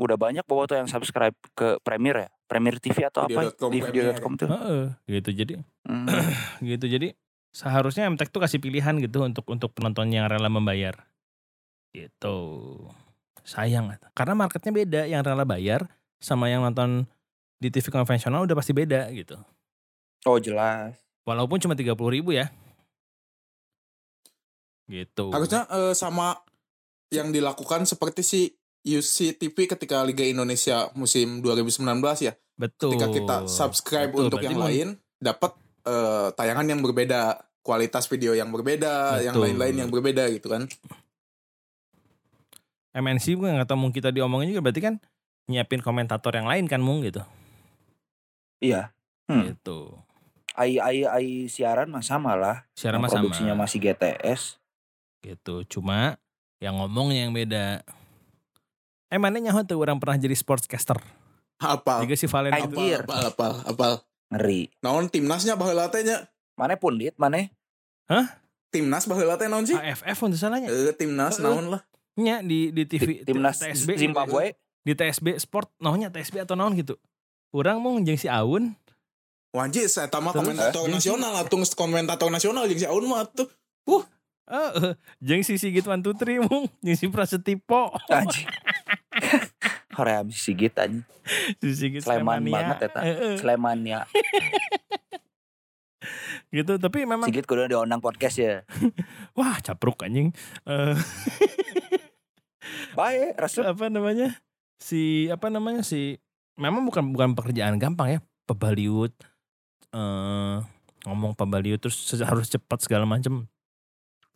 Udah 0.00 0.16
banyak 0.16 0.44
bawa 0.48 0.64
tuh 0.64 0.80
yang 0.80 0.88
subscribe 0.88 1.36
ke 1.52 1.80
Premier 1.84 2.28
ya, 2.28 2.30
Premier 2.48 2.76
TV 2.80 3.04
atau 3.08 3.24
apa? 3.28 3.52
Video.com 3.52 3.68
di 3.72 3.78
video.com 3.80 4.32
tuh. 4.36 4.48
Heeh, 4.48 4.84
gitu. 5.08 5.30
Jadi 5.32 5.54
Hmm. 5.88 6.06
gitu. 6.70 6.86
Jadi 6.86 7.16
seharusnya 7.50 8.06
MTech 8.06 8.30
tuh 8.30 8.40
kasih 8.44 8.60
pilihan 8.62 8.94
gitu 9.00 9.24
untuk 9.24 9.48
untuk 9.48 9.72
penonton 9.72 10.12
yang 10.12 10.28
rela 10.28 10.52
membayar. 10.52 11.08
Gitu. 11.90 12.36
Sayang 13.42 13.96
karena 14.12 14.34
marketnya 14.36 14.72
beda. 14.72 15.02
Yang 15.08 15.22
rela 15.32 15.44
bayar 15.48 15.88
sama 16.20 16.52
yang 16.52 16.62
nonton 16.62 17.08
di 17.60 17.68
TV 17.68 17.92
konvensional 17.92 18.44
udah 18.44 18.56
pasti 18.56 18.72
beda 18.72 19.08
gitu. 19.12 19.36
Oh 20.28 20.36
jelas. 20.36 21.00
walaupun 21.24 21.60
cuma 21.60 21.76
tiga 21.76 21.92
ribu 21.94 22.32
ya 22.32 22.48
gitu 24.90 25.30
Harusnya 25.30 25.70
eh, 25.70 25.94
sama 25.94 26.34
yang 27.14 27.30
dilakukan 27.30 27.86
seperti 27.86 28.22
si 28.26 28.40
UCTV 28.82 29.70
ketika 29.70 30.02
Liga 30.02 30.24
Indonesia 30.26 30.88
musim 30.98 31.38
2019 31.44 31.86
ya. 32.26 32.34
betul 32.58 32.92
Ketika 32.96 33.08
kita 33.12 33.36
subscribe 33.46 34.10
Betul, 34.12 34.22
untuk 34.28 34.38
berarti 34.42 34.52
yang 34.52 34.60
lain, 34.60 34.88
dapat 35.16 35.52
eh, 35.86 36.28
tayangan 36.34 36.66
yang 36.68 36.80
berbeda, 36.80 37.38
kualitas 37.60 38.04
video 38.08 38.32
yang 38.32 38.48
berbeda, 38.52 39.20
yang 39.20 39.36
Betul. 39.36 39.44
lain-lain 39.52 39.76
yang 39.86 39.90
berbeda 39.92 40.28
gitu 40.32 40.48
kan. 40.52 40.64
MNC 42.90 43.38
gue 43.38 43.48
nggak 43.48 43.68
tahu 43.70 43.78
mung 43.78 43.94
kita 43.94 44.10
diomongin 44.10 44.50
juga 44.50 44.66
berarti 44.66 44.82
kan 44.82 44.94
nyiapin 45.46 45.78
komentator 45.78 46.34
yang 46.34 46.50
lain 46.50 46.66
kan 46.66 46.82
mung 46.82 47.06
gitu 47.06 47.22
Iya. 48.60 48.90
Hmm. 49.30 49.46
gitu 49.46 49.94
Ai 50.58 50.76
ai 50.76 51.06
ai 51.06 51.26
siaran 51.46 51.88
mah 51.88 52.02
sama 52.04 52.34
lah. 52.36 52.66
secara 52.76 52.98
Yang 52.98 53.02
mah 53.02 53.08
sama 53.08 53.16
produksinya 53.24 53.54
masih 53.56 53.78
GTS. 53.80 54.59
Gitu 55.20 55.62
cuma 55.68 56.16
yang 56.58 56.76
ngomongnya 56.76 57.24
yang 57.24 57.32
beda 57.32 57.84
eh 59.08 59.20
mana 59.20 59.36
nyaho 59.36 59.60
tuh 59.62 59.76
orang 59.76 60.00
pernah 60.00 60.16
jadi 60.16 60.32
sportscaster 60.32 60.96
Apa? 61.60 62.00
juga 62.00 62.16
si 62.16 62.24
Valen 62.24 62.56
Anjir. 62.56 63.04
Apa, 63.04 63.28
apa, 63.28 63.48
apa, 63.68 63.88
Ngeri. 64.32 64.72
Naon 64.80 65.12
timnasnya 65.12 65.60
baheula 65.60 65.92
teh 65.92 66.00
nya? 66.00 66.24
Mana 66.56 66.80
pundit, 66.80 67.12
mana? 67.20 67.52
Timnas 68.72 69.04
baheula 69.04 69.36
teh 69.36 69.44
naon 69.44 69.68
sih? 69.68 69.76
AFF 69.76 70.24
untuk 70.24 70.40
salahnya 70.40 70.72
Eh, 70.72 70.96
timnas 70.96 71.36
Heeh. 71.36 71.44
naon 71.44 71.68
lah. 71.68 71.82
nya 72.16 72.40
di 72.40 72.72
di 72.72 72.88
TV 72.88 73.20
Ti- 73.20 73.28
Timnas 73.28 73.60
TSB 73.60 73.92
Zimbabwe. 73.96 74.56
di 74.80 74.92
TSB 74.96 75.36
Sport 75.36 75.68
naonnya 75.84 76.08
TSB 76.08 76.48
atau 76.48 76.56
naon 76.56 76.72
gitu 76.72 76.96
orang 77.52 77.76
mau 77.76 77.92
jeung 78.00 78.16
si 78.16 78.24
Aun 78.24 78.72
Wajib 79.52 79.84
saya 79.84 80.08
tama 80.08 80.30
Terus, 80.30 80.46
komentator 80.46 80.86
eh, 80.86 80.90
nasional 80.90 81.32
atuh 81.36 81.60
komentator 81.74 82.28
nasional 82.32 82.64
jeung 82.64 82.80
si 82.80 82.86
Aun 82.88 83.04
mah 83.04 83.28
atuh. 84.50 84.92
eh 84.92 84.94
jeung 85.22 85.46
si 85.46 85.54
Sigit 85.56 85.86
Three 86.18 86.42
mung 86.42 86.66
jeung 86.82 86.98
si 86.98 87.06
Prasetyo 87.06 87.62
Anjing. 88.10 88.48
Hoream 89.96 90.30
si 90.34 90.38
Sigit 90.50 90.74
anjing. 90.74 91.06
si 91.62 91.70
Sigit 91.78 92.02
Sleman 92.02 92.42
banget 92.42 92.90
eta. 92.90 93.00
Sleman 93.38 93.78
ya. 93.86 94.00
gitu 96.50 96.82
tapi 96.82 97.06
memang 97.06 97.30
Sigit 97.30 97.46
kudu 97.46 97.70
diundang 97.70 98.02
podcast 98.02 98.36
ya. 98.42 98.66
wah 99.38 99.58
capruk 99.62 100.02
anjing 100.02 100.34
Eh, 100.66 100.96
Baik, 102.94 103.38
resep. 103.38 103.64
apa 103.64 103.86
namanya 103.86 104.34
si 104.80 105.28
apa 105.30 105.46
namanya 105.52 105.84
si 105.86 106.18
memang 106.58 106.82
bukan 106.88 107.14
bukan 107.14 107.30
pekerjaan 107.38 107.78
gampang 107.78 108.18
ya 108.18 108.20
pebaliut 108.48 109.12
eh 109.94 110.56
ngomong 111.06 111.32
pebaliut 111.32 111.80
terus 111.80 111.96
harus 112.20 112.48
cepat 112.52 112.84
segala 112.84 113.08
macam 113.08 113.48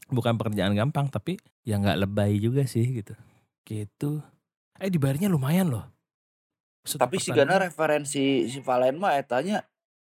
bukan 0.08 0.34
pekerjaan 0.34 0.72
gampang 0.72 1.08
tapi 1.08 1.36
ya 1.62 1.76
nggak 1.76 2.00
lebay 2.00 2.36
juga 2.36 2.64
sih 2.64 3.00
gitu 3.00 3.14
gitu 3.64 4.20
eh 4.76 4.88
dibayarnya 4.88 5.28
lumayan 5.28 5.70
loh 5.70 5.86
Satu 6.82 7.00
Tapi 7.00 7.16
si. 7.16 7.32
Gana 7.32 7.56
referensi 7.58 8.44
si 8.44 8.58
Valen 8.60 9.00
mah 9.00 9.16
etanya 9.16 9.64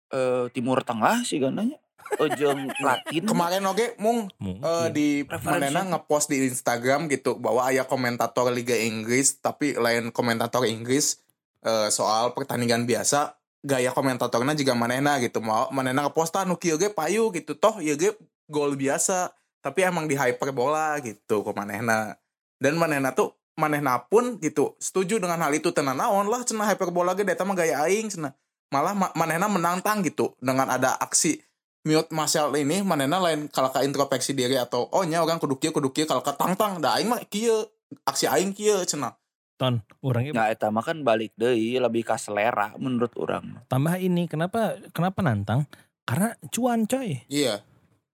eh, 0.09 0.47
Timur 0.51 0.87
Tengah 0.87 1.23
si 1.23 1.43
Gananya. 1.43 1.75
Ojong 2.17 2.71
Latin. 2.87 3.27
Kemarin 3.27 3.67
oke 3.67 3.99
mung 3.99 4.31
Mungkin. 4.39 4.63
eh, 4.63 4.89
di 4.91 5.07
Referensi. 5.23 5.67
manena 5.67 5.83
ngepost 5.89 6.31
di 6.31 6.47
Instagram 6.47 7.07
gitu 7.09 7.35
bahwa 7.37 7.67
ayah 7.67 7.83
komentator 7.83 8.51
Liga 8.51 8.75
Inggris 8.75 9.35
tapi 9.37 9.75
lain 9.75 10.11
komentator 10.11 10.63
Inggris 10.63 11.19
eh, 11.61 11.91
soal 11.91 12.31
pertandingan 12.33 12.87
biasa 12.87 13.35
gaya 13.61 13.91
komentatornya 13.91 14.55
juga 14.55 14.73
manena 14.73 15.19
gitu 15.19 15.43
mau 15.43 15.69
manena 15.71 16.01
ngepost 16.03 16.33
ah 16.33 16.47
nu 16.47 16.55
kieu 16.55 16.79
ge 16.79 16.89
payu 16.89 17.29
gitu 17.31 17.53
toh 17.53 17.77
ieu 17.79 17.93
ge 17.93 18.15
gol 18.47 18.73
biasa 18.73 19.35
tapi 19.61 19.85
emang 19.85 20.09
di 20.09 20.17
hyperbola 20.17 20.99
gitu 21.05 21.45
ke 21.45 21.53
manehna. 21.53 22.17
Dan 22.61 22.77
manehna 22.77 23.13
tuh 23.13 23.37
manehna 23.57 24.01
pun 24.09 24.41
gitu 24.41 24.77
setuju 24.81 25.21
dengan 25.21 25.41
hal 25.41 25.53
itu 25.53 25.69
tenan 25.73 25.97
naon 25.97 26.29
lah 26.29 26.41
cenah 26.45 26.69
hyperbola 26.73 27.13
ge 27.13 27.29
eta 27.29 27.45
mah 27.45 27.57
gaya 27.57 27.85
aing 27.89 28.09
cenah. 28.09 28.33
Malah 28.73 28.97
ma- 28.97 29.15
manehna 29.17 29.49
menantang 29.49 30.01
gitu 30.05 30.33
dengan 30.41 30.69
ada 30.69 30.97
aksi 30.97 31.41
mute 31.85 32.13
Marshall 32.13 32.53
ini 32.61 32.85
manehna 32.85 33.21
lain 33.21 33.49
kalau 33.49 33.73
ke 33.73 33.81
introspeksi 33.85 34.37
diri 34.37 34.57
atau 34.61 34.89
oh 34.93 35.05
nya 35.05 35.25
orang 35.25 35.41
kudu 35.41 35.57
kieu 35.57 35.73
kudu 35.73 35.93
kieu 35.93 36.05
kalau 36.05 36.21
ke 36.21 36.33
tang-tang 36.37 36.81
da 36.81 36.97
aing 36.97 37.09
mah 37.09 37.21
kieu 37.29 37.69
aksi 38.05 38.29
aing 38.29 38.53
kieu 38.57 38.81
cenah. 38.85 39.17
Ton 39.61 39.85
orangnya 40.01 40.33
Nah, 40.33 40.47
eta 40.49 40.73
mah 40.73 40.81
kan 40.81 41.05
balik 41.05 41.37
deui 41.37 41.77
lebih 41.77 42.05
ke 42.05 42.17
selera 42.17 42.73
menurut 42.81 43.13
orang. 43.21 43.61
tambah 43.69 44.01
ini 44.01 44.25
kenapa 44.25 44.81
kenapa 44.97 45.21
nantang? 45.21 45.69
Karena 46.09 46.33
cuan 46.49 46.89
coy. 46.89 47.23
Iya 47.29 47.61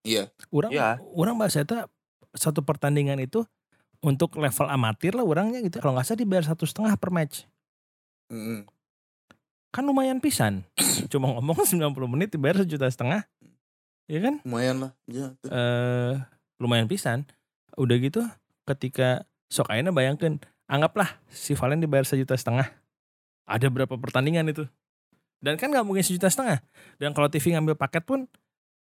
iya. 0.07 0.31
Orang 0.49 0.71
Ya. 0.71 1.03
orang 1.13 1.35
bahasa 1.35 1.61
itu 1.61 1.75
satu 2.33 2.63
pertandingan 2.63 3.19
itu 3.19 3.43
untuk 3.99 4.39
level 4.39 4.67
amatir 4.69 5.13
lah 5.13 5.27
orangnya 5.27 5.59
gitu. 5.59 5.83
Kalau 5.83 5.99
nggak 5.99 6.07
salah 6.07 6.23
dibayar 6.23 6.45
satu 6.47 6.63
setengah 6.63 6.95
per 6.95 7.11
match. 7.11 7.43
Mm-mm. 8.31 8.67
kan 9.69 9.85
lumayan 9.85 10.23
pisan. 10.23 10.65
Cuma 11.13 11.35
ngomong 11.35 11.67
90 11.69 11.93
menit 12.09 12.31
dibayar 12.31 12.63
sejuta 12.63 12.87
setengah. 12.87 13.27
Ya 14.07 14.23
kan? 14.23 14.39
Lumayan 14.47 14.77
lah. 14.87 14.93
Iya 15.05 15.35
eh 15.45 16.15
lumayan 16.57 16.87
pisan. 16.87 17.27
Udah 17.77 17.99
gitu 17.99 18.23
ketika 18.65 19.27
sok 19.51 19.69
ayeuna 19.69 19.91
bayangkan 19.91 20.39
anggaplah 20.67 21.19
si 21.29 21.53
Valen 21.53 21.83
dibayar 21.83 22.07
sejuta 22.07 22.39
setengah. 22.39 22.71
Ada 23.45 23.69
berapa 23.71 23.95
pertandingan 23.95 24.49
itu? 24.49 24.65
Dan 25.39 25.61
kan 25.61 25.69
nggak 25.71 25.85
mungkin 25.85 26.03
sejuta 26.03 26.27
setengah. 26.27 26.65
Dan 26.97 27.13
kalau 27.13 27.29
TV 27.29 27.53
ngambil 27.53 27.77
paket 27.77 28.03
pun 28.03 28.25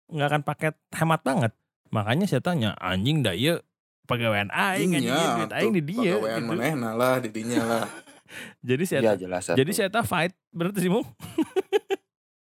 nggak 0.09 0.27
akan 0.27 0.43
paket 0.43 0.75
hemat 0.91 1.21
banget 1.21 1.51
makanya 1.89 2.25
saya 2.25 2.41
tanya 2.41 2.73
anjing 2.75 3.21
dah 3.21 3.33
iya 3.33 3.61
pegawaian 4.05 4.49
aing 4.49 4.93
anjing 4.93 5.09
Iya, 5.09 5.37
duit 5.37 5.53
aing 5.53 5.73
di 5.73 5.83
dia 5.83 6.13
pegawaian 6.13 6.41
gitu. 6.41 6.49
manehna 6.49 6.89
lah 6.93 7.15
di 7.17 7.29
dinya 7.29 7.61
lah 7.61 7.85
jadi 8.69 8.83
saya 8.83 8.99
Ya 9.01 9.13
jelas. 9.15 9.45
jadi 9.49 9.71
saya 9.71 9.89
tak 9.89 10.05
fight 10.05 10.33
berarti 10.49 10.81
sih 10.81 10.91
Mung? 10.91 11.05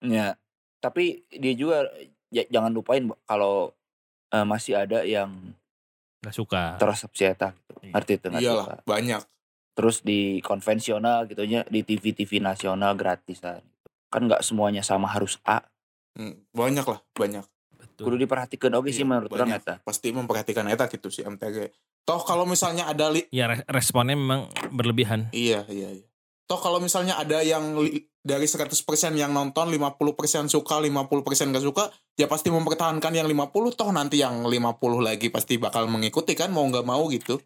Ya, 0.05 0.37
tapi 0.79 1.25
dia 1.31 1.57
juga 1.57 1.89
ya, 2.29 2.45
jangan 2.47 2.69
lupain 2.69 3.01
kalau 3.25 3.73
eh, 4.29 4.45
masih 4.45 4.77
ada 4.77 5.01
yang 5.01 5.33
nggak 6.21 6.35
suka 6.35 6.77
terus 6.77 7.05
eta 7.17 7.53
gitu. 7.53 7.73
Iya. 7.81 7.93
Arti 7.93 8.13
itu 8.15 8.27
nggak 8.29 8.43
iyalah 8.43 8.67
suka. 8.67 8.77
banyak 8.85 9.23
Terus 9.75 10.05
di 10.05 10.39
konvensional 10.39 11.27
gitu 11.27 11.43
nya 11.45 11.67
di 11.67 11.83
TV-TV 11.83 12.39
nasional 12.39 12.95
gratisan. 12.95 13.59
Kan 14.07 14.31
nggak 14.31 14.45
semuanya 14.45 14.87
sama 14.87 15.11
harus 15.11 15.41
A. 15.43 15.67
Hmm, 16.15 16.47
banyak 16.53 16.87
lah 16.87 17.03
banyak 17.11 17.43
Kudu 17.97 18.19
diperhatikan. 18.19 18.75
Oke 18.75 18.91
sih 18.91 19.03
Iya, 19.03 19.09
menurut 19.09 19.31
orang 19.31 19.55
eta. 19.55 19.79
pasti 19.81 20.11
memperhatikan 20.11 20.67
eta 20.67 20.91
gitu 20.91 21.07
si 21.09 21.23
MTG 21.23 21.71
toh 22.05 22.21
kalau 22.21 22.45
misalnya 22.45 22.85
ada 22.85 23.09
li- 23.09 23.25
ya 23.31 23.49
re- 23.49 23.65
responnya 23.65 24.13
memang 24.13 24.45
berlebihan. 24.69 25.31
Iya 25.31 25.65
iya 25.71 25.89
iya. 25.95 26.07
Toh 26.45 26.61
kalau 26.61 26.77
misalnya 26.77 27.17
ada 27.17 27.41
yang 27.41 27.73
dari 28.21 28.45
100% 28.45 28.69
yang 29.15 29.33
nonton 29.33 29.73
50% 29.73 30.53
suka 30.53 30.77
50% 30.77 30.93
gak 31.53 31.65
suka 31.65 31.85
ya 32.17 32.25
pasti 32.25 32.53
mempertahankan 32.53 33.13
yang 33.13 33.25
50 33.25 33.73
toh 33.73 33.89
nanti 33.89 34.21
yang 34.21 34.45
50 34.45 34.53
lagi 35.01 35.33
pasti 35.33 35.57
bakal 35.57 35.89
mengikuti 35.89 36.37
kan 36.37 36.53
mau 36.53 36.65
nggak 36.65 36.85
mau 36.85 37.09
gitu. 37.09 37.41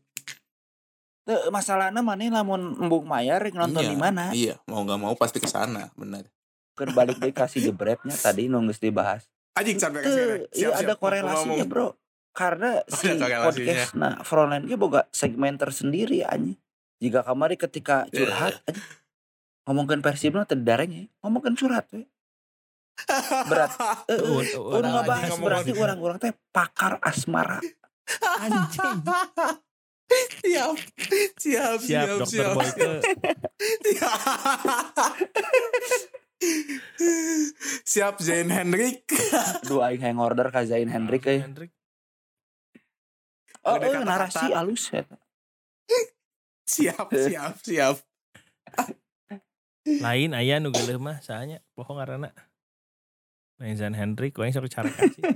Masalahnya 1.53 2.01
mana 2.01 2.41
lamun 2.41 2.73
embung 2.81 3.05
mayar 3.05 3.39
rek 3.39 3.53
nonton 3.53 3.85
Iya, 3.85 3.93
di 3.93 3.99
mana? 4.01 4.25
iya. 4.33 4.57
Mau 4.65 4.81
nggak 4.81 4.97
mau 4.99 5.13
pasti 5.15 5.39
ke 5.39 5.47
sana 5.47 5.93
benar 5.95 6.25
Kan 6.73 6.95
balik 6.95 7.21
deh 7.21 7.35
kasih 7.35 7.61
jebretnya 7.61 8.15
tadi 8.17 8.49
nunggus 8.49 8.79
dibahas. 8.79 9.29
Anjing 9.59 9.79
sampai 9.83 10.07
Tuh, 10.07 10.47
iya 10.55 10.71
ada 10.71 10.95
korelasinya 10.95 11.67
bro. 11.67 11.99
Karena 12.31 12.79
si 12.95 13.11
podcast 13.19 13.99
nah 13.99 14.23
frontline 14.23 14.71
ge 14.71 14.79
boga 14.79 15.11
segmen 15.11 15.59
tersendiri 15.59 16.23
anjing. 16.23 16.55
Jika 17.03 17.27
kamari 17.27 17.59
ketika 17.59 18.07
curhat 18.15 18.63
anjing, 18.63 18.79
ngomongin 19.67 19.99
Persib 19.99 20.39
mah 20.39 20.47
teu 20.47 20.55
dareng 20.55 20.95
ya. 20.95 21.05
Ngomongin 21.27 21.59
curhat 21.59 21.91
we. 21.91 22.07
Berat. 23.51 23.71
Eh, 24.07 24.19
eh, 24.19 24.59
ngebahas 24.79 25.35
anjing 25.35 25.43
berarti 25.43 25.71
orang-orang 25.75 26.19
teh 26.23 26.35
pakar 26.55 27.03
asmara. 27.03 27.59
anjing 28.39 28.71
siap 30.43 30.73
siap 31.37 31.77
siap 31.77 31.79
siap 31.85 32.07
dokter 32.17 32.33
siap, 32.33 32.57
Boyke 32.57 32.89
siap 37.85 38.19
Zain 38.19 38.47
Hendrik 38.47 39.05
Dua 39.65 39.91
aing 39.91 40.01
hang 40.01 40.19
order 40.19 40.49
ka 40.49 40.63
Zain 40.63 40.87
Hendrik 40.87 41.25
euy. 41.25 41.41
Hendrik 41.41 41.73
Oh, 43.67 43.77
eh, 43.77 43.85
kata-kata. 43.85 44.07
narasi 44.07 44.47
alus 44.51 44.85
ya. 44.89 45.03
siap 46.65 47.09
siap 47.11 47.55
siap 47.61 47.97
lain 49.85 50.33
aya 50.33 50.57
nu 50.57 50.69
geuleuh 50.69 50.97
mah 50.97 51.21
saanya 51.21 51.61
poho 51.73 51.93
ngaranna 51.93 52.33
lain 53.57 53.75
Zan 53.75 53.93
Hendrik 53.93 54.37
we 54.37 54.49
sok 54.49 54.69
cara 54.69 54.89
kasih 54.89 55.21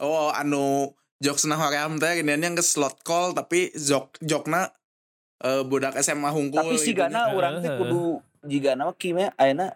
oh 0.00 0.30
anu 0.30 0.92
jokesna 1.18 1.56
hoream 1.56 1.96
teh 1.96 2.20
gini 2.20 2.32
yang 2.32 2.54
ke 2.54 2.62
slot 2.62 3.00
call 3.02 3.32
tapi 3.32 3.72
jok 3.72 4.16
jokna 4.20 4.68
eh, 5.40 5.64
budak 5.64 5.96
SMA 5.98 6.28
hungkul 6.28 6.64
Tapi 6.64 6.76
si 6.76 6.92
gitu 6.92 7.02
Gana 7.02 7.28
nya. 7.28 7.34
orang 7.34 7.54
teh 7.60 7.72
kudu 7.74 8.20
jika 8.44 8.76
nama 8.76 8.92
Kim 8.92 9.16
ya 9.16 9.32
ayeuna 9.34 9.74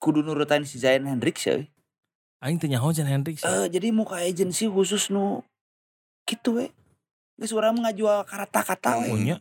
kudu 0.00 0.20
nurutan 0.20 0.64
si 0.64 0.76
Zain 0.76 1.04
Hendrik 1.04 1.36
sih. 1.36 1.68
aing 2.40 2.56
teu 2.56 2.66
nyaho 2.66 2.88
Zan 2.90 3.04
Hendrik 3.04 3.36
sih 3.36 3.44
Eh 3.44 3.68
jadi 3.68 3.92
muka 3.92 4.16
agensi 4.16 4.64
khusus 4.64 5.08
nu 5.08 5.44
gitu 6.24 6.56
we. 6.56 6.72
Geus 7.36 7.52
urang 7.52 7.76
ngajual 7.76 8.24
kata-kata 8.24 8.96
we. 9.00 9.08
Oh, 9.08 9.18
nya. 9.18 9.36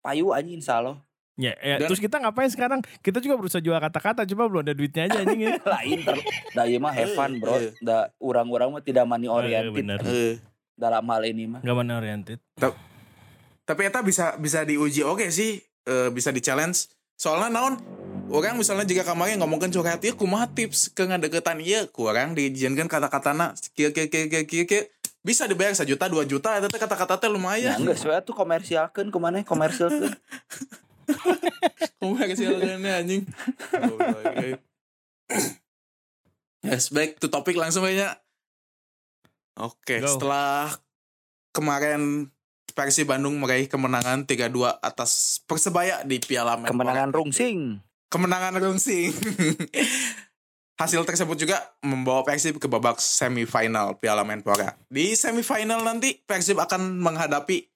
Payu 0.00 0.32
anjing 0.32 0.60
insyaallah. 0.60 1.00
Ya, 1.38 1.54
ya, 1.62 1.78
Dan- 1.78 1.86
terus 1.86 2.02
kita 2.02 2.18
ngapain 2.18 2.50
sekarang? 2.50 2.82
Kita 2.98 3.22
juga 3.22 3.38
berusaha 3.38 3.62
jual 3.62 3.78
kata-kata, 3.78 4.26
cuma 4.26 4.50
belum 4.50 4.66
ada 4.66 4.74
duitnya 4.74 5.06
aja 5.06 5.22
anjing 5.22 5.38
ya. 5.38 5.54
Lain 5.70 5.98
ter 6.02 6.16
da 6.50 6.62
ieu 6.66 6.76
mah 6.76 6.90
have 6.90 7.14
fun 7.14 7.38
bro. 7.38 7.54
Iya. 7.54 7.70
Da 7.78 7.96
urang-urang 8.18 8.74
mah 8.74 8.82
tidak 8.82 9.06
money 9.06 9.24
Eh, 9.24 9.32
oriented 9.32 9.70
bener. 9.72 9.98
Eh, 10.02 10.42
dalam 10.74 11.06
hal 11.06 11.22
ini 11.24 11.46
mah. 11.46 11.60
Gak 11.62 11.72
mana 11.72 11.96
oriented. 11.96 12.42
tapi 13.62 13.84
eta 13.84 14.00
bisa 14.00 14.32
bisa 14.34 14.64
diuji 14.64 15.04
oke 15.04 15.28
sih 15.28 15.60
eh, 15.60 16.08
bisa 16.08 16.32
di 16.32 16.40
challenge 16.40 16.88
soalnya 17.18 17.50
naon 17.50 17.82
orang 18.30 18.54
misalnya 18.54 18.86
jika 18.86 19.02
kemarin 19.02 19.42
ngomongin 19.42 19.74
curhat 19.74 19.98
ieu 20.06 20.14
kumaha 20.14 20.46
tips 20.46 20.94
ke 20.94 21.02
ngadeketan 21.02 21.58
ieu 21.58 21.90
kurang 21.90 22.38
diizinkan 22.38 22.86
kata-katana 22.86 23.58
kieu 23.74 23.90
kieu 23.90 24.06
kieu 24.06 24.30
kieu 24.30 24.44
kieu 24.46 24.64
kieu 24.70 24.86
bisa 25.26 25.50
dibayar 25.50 25.74
sejuta 25.74 26.06
dua 26.06 26.22
juta 26.22 26.54
eta 26.56 26.70
teh 26.70 26.78
kata-kata 26.78 27.18
teh 27.18 27.26
Ya 27.26 27.34
lumayan 27.34 27.76
enggak 27.82 27.98
sesuai 27.98 28.22
tuh 28.22 28.38
komersialkeun 28.38 29.10
ke 29.10 29.18
mana 29.18 29.42
komersialkeun. 29.50 30.14
Kumaha 31.98 32.24
kesialannya 32.30 32.92
anjing 33.02 33.22
Yes, 36.62 36.90
back 36.90 37.18
to 37.22 37.30
topik 37.30 37.54
langsung 37.54 37.86
aja. 37.86 38.18
Oke, 39.58 40.02
Go. 40.02 40.06
setelah 40.06 40.74
kemarin 41.54 42.30
Persib 42.78 43.10
Bandung 43.10 43.34
meraih 43.42 43.66
kemenangan 43.66 44.22
3-2 44.22 44.78
atas 44.78 45.42
Persebaya 45.50 46.06
di 46.06 46.22
Piala 46.22 46.54
Menpora. 46.54 46.70
Kemenangan 46.70 47.10
rungsing. 47.10 47.82
kemenangan 48.06 48.54
rungsing. 48.62 49.10
Hasil 50.80 51.02
tersebut 51.02 51.34
juga 51.42 51.58
membawa 51.82 52.22
Persib 52.22 52.62
ke 52.62 52.70
babak 52.70 53.02
semifinal 53.02 53.98
Piala 53.98 54.22
Menpora. 54.22 54.78
Di 54.86 55.18
semifinal 55.18 55.82
nanti 55.82 56.22
Persib 56.22 56.62
akan 56.62 57.02
menghadapi 57.02 57.66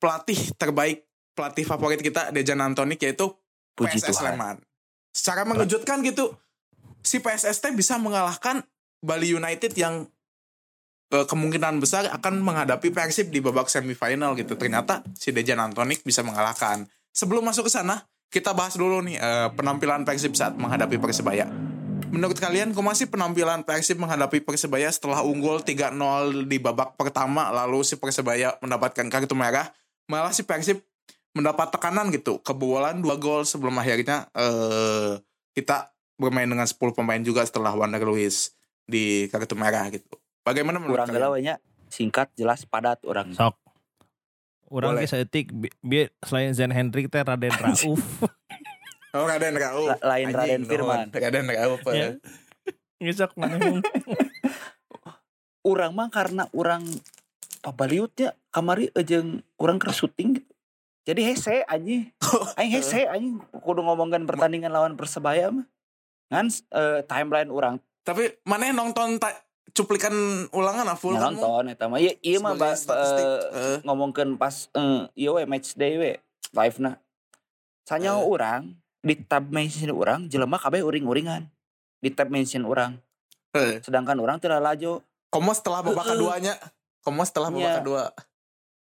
pelatih 0.00 0.40
terbaik, 0.56 1.04
pelatih 1.36 1.68
favorit 1.68 2.00
kita 2.00 2.32
Dejan 2.32 2.64
Antonik 2.64 3.04
yaitu 3.04 3.36
Puji 3.76 4.00
PSS 4.00 4.16
Tuhan. 4.16 4.40
Sleman. 4.40 4.56
Secara 5.12 5.44
mengejutkan 5.44 6.00
gitu, 6.00 6.32
si 7.04 7.20
PSS 7.20 7.60
teh 7.60 7.72
bisa 7.76 8.00
mengalahkan 8.00 8.64
Bali 9.04 9.36
United 9.36 9.76
yang 9.76 10.08
kemungkinan 11.10 11.78
besar 11.78 12.10
akan 12.10 12.42
menghadapi 12.42 12.90
Persib 12.90 13.30
di 13.30 13.38
babak 13.38 13.70
semifinal 13.70 14.34
gitu. 14.34 14.58
Ternyata 14.58 15.06
si 15.14 15.30
Dejan 15.30 15.62
Antonik 15.62 16.02
bisa 16.02 16.26
mengalahkan. 16.26 16.86
sebelum 17.16 17.48
masuk 17.48 17.64
ke 17.64 17.72
sana, 17.72 18.04
kita 18.28 18.52
bahas 18.52 18.76
dulu 18.76 19.00
nih 19.00 19.16
eh, 19.16 19.48
penampilan 19.56 20.04
Persib 20.04 20.36
saat 20.36 20.52
menghadapi 20.58 21.00
Persebaya. 21.00 21.48
Menurut 22.12 22.36
kalian, 22.38 22.76
kok 22.76 22.84
masih 22.84 23.08
penampilan 23.08 23.64
Persib 23.64 23.96
menghadapi 23.96 24.44
Persebaya 24.44 24.92
setelah 24.92 25.24
unggul 25.24 25.64
3-0 25.64 26.44
di 26.44 26.60
babak 26.60 26.94
pertama, 27.00 27.48
lalu 27.50 27.82
si 27.82 27.96
Persebaya 27.96 28.60
mendapatkan 28.60 29.08
kartu 29.08 29.32
merah, 29.32 29.72
malah 30.12 30.30
si 30.36 30.44
Persib 30.44 30.84
mendapat 31.32 31.72
tekanan 31.72 32.08
gitu, 32.12 32.40
kebobolan 32.40 33.00
dua 33.04 33.20
gol 33.20 33.44
sebelum 33.44 33.76
akhirnya 33.76 34.24
eh 34.32 35.20
kita 35.52 35.92
bermain 36.16 36.48
dengan 36.48 36.64
10 36.64 36.76
pemain 36.96 37.20
juga 37.20 37.44
setelah 37.44 37.76
Wander 37.76 38.00
Luiz 38.04 38.56
di 38.88 39.28
kartu 39.28 39.52
merah 39.56 39.84
gitu. 39.92 40.16
Bagaimana 40.46 40.78
menurut 40.78 41.02
Kurang 41.02 41.10
kalian? 41.10 41.22
galau 41.26 41.34
nya 41.36 41.54
singkat 41.90 42.30
jelas 42.32 42.62
padat 42.62 43.02
orang. 43.02 43.34
Sok. 43.34 43.58
Orang 44.66 44.94
Boleh. 44.94 45.02
ge 45.02 45.10
saeutik 45.10 45.50
bi- 45.50 45.74
bi 45.80 46.06
selain 46.22 46.50
Zen 46.50 46.70
Hendrik 46.70 47.06
teh 47.06 47.18
Raden 47.18 47.50
Rauf. 47.52 47.98
Oh, 49.10 49.26
Raden 49.26 49.54
Rauf. 49.54 49.94
La- 49.96 50.02
lain 50.14 50.30
Raden 50.30 50.62
Anjing, 50.62 50.66
Firman. 50.66 51.06
Raden 51.10 51.46
Rauf. 51.48 51.82
Ya. 51.90 52.14
Ngesok 52.98 53.34
mana 53.34 53.58
Orang 55.66 55.92
mah 55.94 56.06
karena 56.08 56.46
orang 56.52 56.86
pabaliutnya 57.58 58.34
kamari 58.50 58.90
ejeng 58.92 59.42
orang 59.56 59.78
ke 59.78 59.90
syuting 59.90 60.38
gitu. 60.38 60.52
Jadi 61.02 61.22
hese 61.22 61.62
anjing. 61.64 62.10
Aing 62.58 62.70
hese 62.70 63.06
anjing 63.06 63.38
kudu 63.56 63.82
ngomongkan 63.82 64.26
pertandingan 64.26 64.70
lawan 64.70 64.94
Persebaya 64.94 65.50
mah. 65.50 65.66
Ngan 66.26 66.46
eh, 66.50 67.00
timeline 67.06 67.50
orang 67.50 67.78
Tapi 68.02 68.42
mana 68.42 68.66
yang 68.66 68.78
nonton 68.80 69.18
ta- 69.18 69.45
cuplikan 69.74 70.12
ulangan 70.50 70.86
ah, 70.86 70.96
full 70.96 71.14
Mo? 71.14 71.22
nonton 71.22 71.70
eta 71.70 71.86
mah. 71.86 71.98
Iya 71.98 72.14
iya 72.20 72.38
mah 72.38 72.54
Sebagai 72.54 72.70
ba- 72.70 72.78
statistik. 72.78 73.26
eh, 73.26 73.76
ngomongkeun 73.82 74.30
pas 74.36 74.54
ieu 75.12 75.32
we 75.32 75.42
match 75.44 75.74
day 75.74 75.96
we 75.96 76.10
live 76.52 76.78
na. 76.78 76.98
Sanyawa 77.82 78.20
Eh. 78.20 78.26
orang 78.26 78.62
di 79.00 79.14
tab 79.18 79.46
mention 79.48 79.90
orang 79.90 80.26
jelema 80.26 80.56
kabeh 80.56 80.82
uring-uringan. 80.82 81.46
Di 81.98 82.10
tab 82.10 82.28
mention 82.28 82.62
orang. 82.64 82.98
Eh. 83.52 83.78
Sedangkan 83.80 84.18
orang 84.18 84.38
tidak 84.38 84.60
lajo 84.60 85.02
Komo 85.26 85.50
setelah 85.52 85.82
babak 85.82 86.06
keduanya. 86.06 86.54
Komo 87.02 87.22
setelah 87.22 87.50
babak 87.50 87.62
Nya. 87.66 87.78
kedua. 87.82 88.04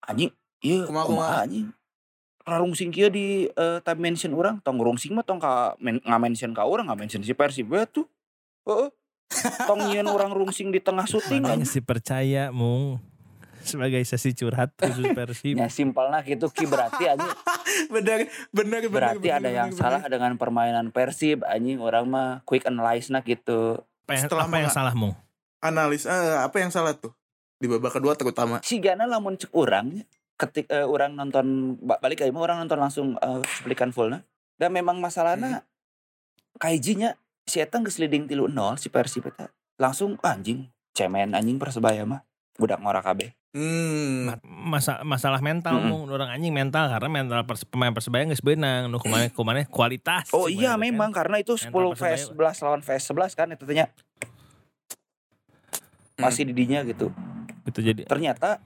anjing 0.03 0.35
iya 0.59 0.83
Kumaha, 0.83 1.07
kumaha 1.07 1.37
anjing 1.47 1.71
rarungsing 2.43 2.91
kieu 2.91 3.07
di 3.07 3.47
eh, 3.47 3.79
tab 3.81 4.03
mention 4.03 4.35
orang 4.35 4.59
tong 4.59 4.75
rungsing 4.75 5.15
mah 5.15 5.23
tong 5.23 5.39
ka 5.39 5.79
men, 5.79 6.03
mention 6.19 6.51
ka 6.51 6.67
orang 6.67 6.91
mention 6.93 7.23
si 7.23 7.31
Persib 7.31 7.71
we 7.71 7.79
tuh 7.87 8.11
heeh 8.67 8.91
tong 9.63 9.81
nyieun 9.83 10.07
orang 10.07 10.31
rungsing 10.31 10.69
di 10.69 10.79
tengah 10.79 11.05
syuting 11.05 11.43
Makanya 11.43 11.65
si 11.65 11.79
percaya 11.79 12.51
mung 12.51 13.01
sebagai 13.61 14.03
sesi 14.03 14.33
curhat 14.33 14.75
khusus 14.75 15.07
Persib. 15.13 15.55
ya 15.55 15.67
simpelna 15.67 16.19
gitu 16.21 16.51
ki 16.51 16.67
berarti 16.67 17.07
anjing 17.07 17.31
bener, 17.95 18.27
bener, 18.51 18.81
bener. 18.81 18.91
berarti 18.91 19.23
bener, 19.25 19.33
ada 19.33 19.43
bener, 19.45 19.55
yang 19.55 19.71
bener. 19.71 19.79
salah 19.79 20.03
dengan 20.03 20.35
permainan 20.35 20.91
Persib 20.91 21.43
anjing 21.43 21.79
orang 21.79 22.05
mah 22.05 22.29
quick 22.43 22.65
analyze 22.65 23.07
na 23.07 23.21
gitu 23.21 23.79
Apa 24.03 24.13
yang, 24.13 24.23
Setelah 24.25 24.45
apa 24.45 24.57
yang 24.59 24.73
salah 24.73 24.93
mung? 24.93 25.15
Analis, 25.59 26.03
eh, 26.05 26.13
apa 26.37 26.59
yang 26.59 26.69
salah 26.69 26.91
tuh? 26.93 27.15
Di 27.55 27.71
babak 27.71 27.95
kedua 27.95 28.13
terutama. 28.13 28.59
si 28.61 28.77
Gana 28.77 29.07
lamun 29.07 29.39
cek 29.39 29.55
orang 29.55 30.03
ketik 30.35 30.67
eh, 30.67 30.83
orang 30.83 31.15
nonton 31.15 31.79
ba- 31.79 31.97
balik 31.97 32.19
aja 32.19 32.29
mah 32.29 32.43
orang 32.43 32.59
nonton 32.59 32.77
langsung 32.77 33.09
eh, 33.15 33.41
cuplikan 33.55 33.95
full 33.95 34.11
na 34.11 34.27
dan 34.59 34.69
memang 34.69 34.99
masalahnya 34.99 35.63
kaijinya 36.59 37.15
si 37.45 37.59
Eta 37.59 37.79
geus 37.83 37.99
leading 37.99 38.27
tilu 38.27 38.47
nol 38.47 38.79
si 38.79 38.89
Persib 38.89 39.27
eta 39.27 39.51
langsung 39.77 40.17
anjing 40.23 40.71
cemen 40.93 41.35
anjing 41.35 41.59
persebaya 41.59 42.07
mah 42.07 42.23
budak 42.57 42.79
ngora 42.81 43.03
kabeh 43.03 43.35
Hmm. 43.53 44.33
Masa, 44.49 45.05
masalah 45.05 45.45
mental 45.45 45.77
Mm-mm. 45.77 45.93
mung 45.93 46.03
orang 46.09 46.33
anjing 46.33 46.57
mental 46.57 46.89
karena 46.89 47.13
mental 47.13 47.45
pers, 47.45 47.69
pemain 47.69 47.93
Persebaya 47.93 48.25
geus 48.25 48.41
beunang 48.41 48.89
nu 48.89 48.97
kumaha 48.97 49.29
kumaha 49.37 49.69
kualitas. 49.69 50.33
oh 50.33 50.49
iya 50.49 50.73
kan? 50.73 50.81
memang 50.81 51.13
karena 51.13 51.37
itu 51.37 51.61
10 51.61 51.69
Mental 51.69 51.93
vs 51.93 52.33
Persebaya. 52.33 52.57
11 52.57 52.65
lawan 52.65 52.81
vs 52.81 53.03
11 53.13 53.37
kan 53.37 53.49
itu 53.53 53.65
tanya 53.69 53.87
masih 56.17 56.49
didinya 56.49 56.81
gitu 56.87 57.13
Gitu 57.63 57.79
jadi 57.85 58.03
ternyata 58.09 58.59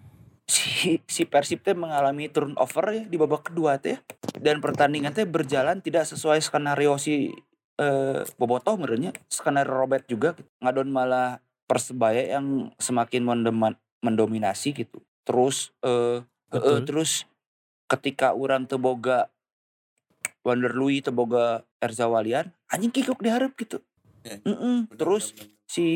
si 0.47 1.03
si 1.11 1.27
Persib 1.27 1.67
teh 1.67 1.75
mengalami 1.75 2.31
turnover 2.31 2.87
ya 2.95 3.03
di 3.11 3.19
babak 3.19 3.51
kedua 3.51 3.83
teh 3.83 3.99
dan 4.39 4.63
pertandingan 4.63 5.11
teh 5.11 5.27
berjalan 5.27 5.83
tidak 5.83 6.07
sesuai 6.07 6.39
skenario 6.39 6.95
si 6.97 7.35
eh, 7.77 8.23
Bobotoh 8.37 8.77
merenya 8.77 9.13
skenario 9.29 9.73
Robert 9.73 10.05
juga 10.07 10.33
gitu. 10.35 10.49
ngadon 10.61 10.89
malah 10.91 11.41
Persebaya 11.67 12.39
yang 12.39 12.71
semakin 12.79 13.27
mendeman- 13.27 13.81
mendominasi 13.99 14.71
gitu 14.71 15.03
terus 15.27 15.75
eh 15.83 16.23
eh, 16.55 16.81
terus 16.87 17.27
ketika 17.91 18.31
orang 18.33 18.71
teboga 18.71 19.27
Wander 20.47 20.71
Louis 20.79 21.03
teboga 21.03 21.67
Erza 21.83 22.07
Walian 22.07 22.55
anjing 22.71 22.95
kikuk 22.95 23.19
diharap 23.19 23.55
gitu 23.59 23.83
Ya. 24.27 24.43
Bener, 24.43 24.91
terus 24.99 25.31
bener, 25.31 25.55
bener. 25.55 25.71
si 25.71 25.87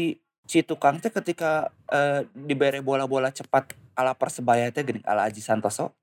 si 0.46 0.62
tukang 0.62 0.98
teh 0.98 1.10
ketika 1.10 1.70
eh, 1.90 2.26
diberi 2.30 2.78
bola-bola 2.78 3.30
cepat 3.30 3.74
ala 3.94 4.14
persebaya 4.14 4.70
teh 4.70 4.86
gini 4.86 5.02
ala 5.02 5.26
Aji 5.26 5.42
Santoso 5.42 5.94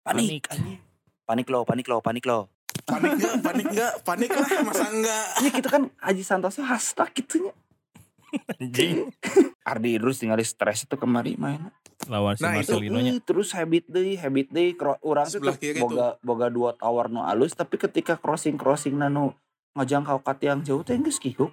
panik 0.00 0.48
Panik. 0.48 0.80
panik 1.24 1.46
lo 1.48 1.64
panik 1.64 1.86
lo 1.88 2.00
panik 2.00 2.24
lo 2.24 2.51
panik 2.84 3.10
enggak? 3.14 3.34
Panik 3.40 3.66
enggak? 3.68 3.92
Panik 4.02 4.30
lah, 4.30 4.48
masa 4.62 4.86
enggak? 4.88 5.26
ya 5.38 5.50
gitu 5.50 5.68
kan 5.68 5.82
Aji 5.98 6.22
Santoso 6.22 6.60
hashtag 6.60 7.10
gitunya 7.14 7.52
anjing 8.56 9.12
Ardi 9.62 9.88
Idrus 9.92 10.16
tinggal 10.16 10.36
di 10.36 10.46
stres 10.46 10.82
itu 10.82 10.96
kemari 10.96 11.36
main 11.36 11.68
lawan 12.08 12.32
si 12.32 12.42
Nah, 12.42 12.56
itu- 12.56 12.72
Marcelino 12.72 12.98
nya. 12.98 13.12
Eh, 13.12 13.20
terus 13.20 13.52
habit 13.52 13.84
deh 13.86 14.16
habit 14.16 14.48
deh 14.48 14.72
orang 15.00 15.26
tuh 15.26 15.36
Sebelah 15.38 15.54
kiri 15.54 15.78
boga 15.78 16.16
boga 16.18 16.48
dua 16.48 16.72
tower 16.72 17.06
no 17.06 17.22
alus 17.22 17.52
tapi 17.52 17.76
ketika 17.76 18.16
crossing 18.16 18.56
crossing 18.56 18.96
nano 18.96 19.36
ngajangkau 19.72 20.20
kat 20.20 20.38
yang 20.42 20.60
jauh 20.60 20.80
teh 20.80 20.96
geus 20.96 21.16
kikuk 21.16 21.52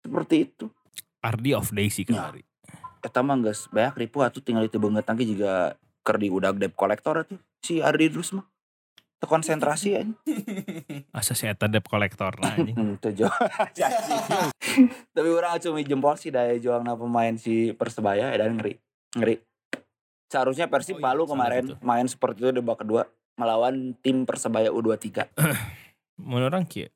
seperti 0.00 0.44
itu 0.44 0.66
Ardi 1.18 1.50
of 1.52 1.70
day 1.70 1.88
sih 1.88 2.02
kemari. 2.02 2.42
Eta 2.98 3.18
mah 3.18 3.38
geus 3.40 3.66
banyak 3.68 3.94
ribu 3.96 4.20
atuh 4.20 4.38
tinggal 4.40 4.62
itu 4.62 4.76
banget 4.76 5.02
tangki 5.02 5.26
juga 5.26 5.74
ker 6.02 6.18
di 6.18 6.28
udag 6.28 6.54
debt 6.56 6.74
collector 6.74 7.22
tuh 7.22 7.38
si 7.58 7.78
Ardi 7.78 8.06
Idrus 8.06 8.30
mah 8.30 8.46
Konsentrasi 9.26 9.98
aja 9.98 10.12
Asa 11.18 11.34
si 11.34 11.44
eta 11.44 11.66
debt 11.66 11.84
collector 11.84 12.32
nah 12.38 12.54
Jo. 13.18 13.26
Tapi 15.14 15.28
orang 15.28 15.58
cuma 15.58 15.80
jempol 15.80 16.14
sih 16.16 16.30
daya 16.30 16.56
juang 16.56 16.84
pemain 16.84 17.34
si 17.36 17.72
Persebaya 17.72 18.30
dan 18.34 18.56
ngeri. 18.56 18.76
Ngeri. 19.16 19.36
Seharusnya 20.26 20.66
Persib 20.66 20.98
Oh 20.98 21.00
iya, 21.00 21.06
malu 21.06 21.22
kemarin 21.24 21.64
gitu. 21.70 21.74
main 21.80 22.06
seperti 22.06 22.42
itu 22.42 22.50
di 22.50 22.60
babak 22.60 22.82
kedua 22.82 23.02
melawan 23.36 23.94
tim 24.02 24.26
Persebaya 24.26 24.74
U23. 24.74 25.30
Menurut 26.26 26.50
orang 26.50 26.66
kieu. 26.66 26.90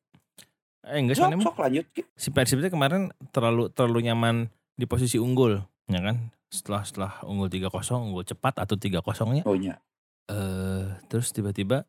Eh 0.80 0.96
enggak 0.98 1.20
Sok, 1.20 1.38
sok 1.44 1.56
lanjut. 1.60 1.86
Ki. 1.92 2.02
si 2.16 2.32
Persib 2.32 2.58
itu 2.58 2.72
kemarin 2.72 3.12
terlalu 3.30 3.68
terlalu 3.70 4.10
nyaman 4.10 4.48
di 4.74 4.88
posisi 4.88 5.20
unggul, 5.20 5.60
ya 5.86 6.00
kan? 6.00 6.32
Setelah 6.50 6.82
setelah 6.82 7.12
unggul 7.22 7.46
3-0, 7.46 7.70
unggul 8.00 8.24
cepat 8.26 8.58
atau 8.58 8.74
3-0-nya 8.74 9.44
Oh 9.46 9.54
iya. 9.54 9.78
eh 10.26 10.86
terus 11.06 11.30
tiba-tiba 11.30 11.84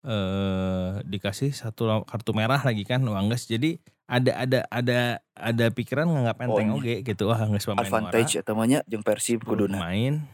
eh 0.00 1.04
dikasih 1.04 1.52
satu 1.52 2.04
kartu 2.08 2.32
merah 2.32 2.64
lagi 2.64 2.88
kan 2.88 3.04
wah 3.04 3.20
geus 3.28 3.44
jadi 3.44 3.76
ada 4.10 4.32
ada 4.42 4.60
ada 4.72 4.98
ada 5.38 5.66
pikiran 5.70 6.10
nganggap 6.10 6.36
enteng 6.42 6.74
Oh, 6.74 6.82
oge 6.82 7.06
gitu. 7.06 7.30
Wah 7.30 7.38
geus 7.46 7.62
pemain 7.62 7.84
Advantage 7.84 8.42
eta 8.42 8.52
mah 8.58 8.66
nya 8.66 8.80
jeung 8.90 9.06
Persib 9.06 9.46
kudu 9.46 9.70
kuduna. 9.70 9.78
main 9.86 10.26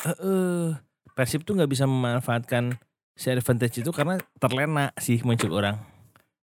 Heeh. 0.00 0.78
Persib 1.12 1.44
tuh 1.44 1.54
nggak 1.54 1.70
bisa 1.70 1.86
memanfaatkan 1.86 2.74
si 3.14 3.30
advantage 3.30 3.78
itu 3.78 3.90
karena 3.94 4.18
terlena 4.42 4.90
sih 4.98 5.22
muncul 5.22 5.54
orang. 5.54 5.78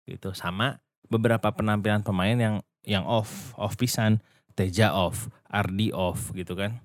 Gitu. 0.04 0.34
Sama 0.36 0.82
beberapa 1.08 1.48
penampilan 1.54 2.04
pemain 2.04 2.36
yang 2.36 2.56
yang 2.84 3.06
off 3.06 3.54
off 3.56 3.78
pisan. 3.78 4.20
Teja 4.58 4.92
off 4.92 5.30
Ardi 5.48 5.94
off 5.94 6.34
gitu 6.34 6.58
kan. 6.58 6.82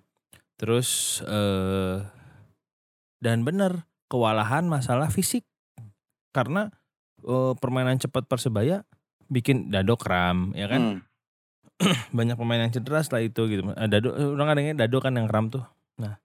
Terus 0.55 1.19
eh 1.25 2.05
dan 3.19 3.41
bener 3.41 3.89
kewalahan 4.05 4.65
masalah 4.65 5.09
fisik 5.09 5.43
karena 6.31 6.69
eh, 7.21 7.53
permainan 7.55 7.97
cepat 7.97 8.25
persebaya 8.25 8.85
bikin 9.25 9.69
dado 9.69 9.95
kram 9.95 10.53
ya 10.53 10.67
kan 10.67 10.81
Hmm. 10.81 10.99
banyak 12.15 12.35
pemain 12.35 12.61
yang 12.61 12.71
cedera 12.71 13.03
setelah 13.03 13.19
itu 13.21 13.41
gitu. 13.51 13.67
Eh, 13.67 13.89
Dado 13.91 14.07
orang 14.15 14.47
kadangnya 14.47 14.75
Dado 14.79 14.95
kan 14.97 15.11
yang 15.11 15.27
kram 15.27 15.51
tuh. 15.51 15.59
Nah, 15.99 16.15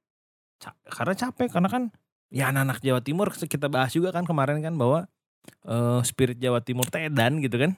ca- 0.63 0.79
karena 0.87 1.11
capek 1.13 1.51
karena 1.51 1.67
kan 1.67 1.83
ya 2.31 2.55
anak-anak 2.55 2.79
Jawa 2.79 3.03
Timur 3.03 3.35
kita 3.35 3.67
bahas 3.67 3.91
juga 3.91 4.15
kan 4.15 4.23
kemarin 4.23 4.63
kan 4.63 4.79
bahwa 4.79 5.11
eh, 5.67 6.01
spirit 6.07 6.39
Jawa 6.39 6.63
Timur 6.63 6.87
teh 6.87 7.11
edan 7.11 7.43
gitu 7.43 7.59
kan. 7.59 7.75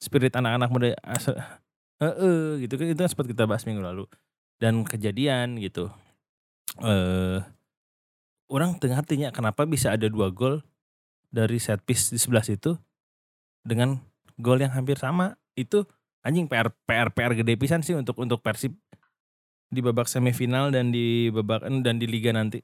Spirit 0.00 0.32
anak-anak 0.32 0.68
muda 0.72 0.96
asa- 1.04 1.60
Heeh, 2.00 2.64
gitu 2.64 2.80
kan 2.80 2.86
itu 2.88 2.96
kan 2.96 3.10
sempat 3.12 3.28
kita 3.28 3.44
bahas 3.44 3.68
minggu 3.68 3.84
lalu. 3.84 4.08
Dan 4.56 4.88
kejadian 4.88 5.60
gitu. 5.60 5.92
Eh 6.80 7.44
orang 8.50 8.76
tengah 8.76 9.00
hatinya 9.00 9.30
kenapa 9.30 9.64
bisa 9.64 9.94
ada 9.94 10.10
dua 10.10 10.34
gol 10.34 10.60
dari 11.30 11.62
set 11.62 11.80
piece 11.86 12.10
di 12.10 12.18
sebelah 12.18 12.42
situ 12.42 12.74
dengan 13.62 14.02
gol 14.36 14.58
yang 14.58 14.74
hampir 14.74 14.98
sama 14.98 15.38
itu 15.54 15.86
anjing 16.26 16.50
PR 16.50 16.74
PR 16.84 17.14
PR 17.14 17.32
gede 17.38 17.54
pisan 17.54 17.86
sih 17.86 17.94
untuk 17.94 18.18
untuk 18.18 18.42
Persib 18.42 18.74
di 19.70 19.78
babak 19.78 20.10
semifinal 20.10 20.74
dan 20.74 20.90
di 20.90 21.30
babak 21.30 21.62
dan 21.62 21.96
di 22.02 22.10
liga 22.10 22.34
nanti 22.34 22.58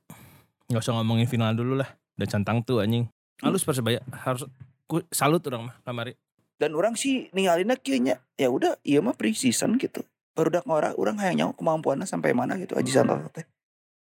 nggak 0.67 0.83
usah 0.83 0.99
ngomongin 0.99 1.31
final 1.31 1.55
dulu 1.55 1.79
lah 1.79 1.87
Udah 2.17 2.29
cantang 2.33 2.65
tuh 2.65 2.81
anjing. 2.81 3.13
Halus 3.45 3.61
Persebaya 3.61 4.01
harus 4.25 4.49
ku, 4.89 5.05
salut 5.13 5.45
orang 5.45 5.69
mah 5.69 5.77
kamari. 5.85 6.17
dan 6.57 6.73
orang 6.73 6.97
sih 6.97 7.29
ninggalinnya 7.37 7.77
kieunya 7.77 8.17
ya 8.41 8.49
udah 8.49 8.81
iya 8.81 9.05
mah 9.05 9.13
pre-season 9.13 9.77
gitu 9.77 10.01
baru 10.33 10.49
dak 10.49 10.65
ngora 10.65 10.97
orang 10.97 11.21
hayang 11.21 11.37
nyaho 11.37 11.53
kemampuannya 11.53 12.09
sampai 12.09 12.33
mana 12.33 12.57
gitu 12.57 12.73
Aji 12.81 12.97
Santoso 12.97 13.29
teh 13.29 13.45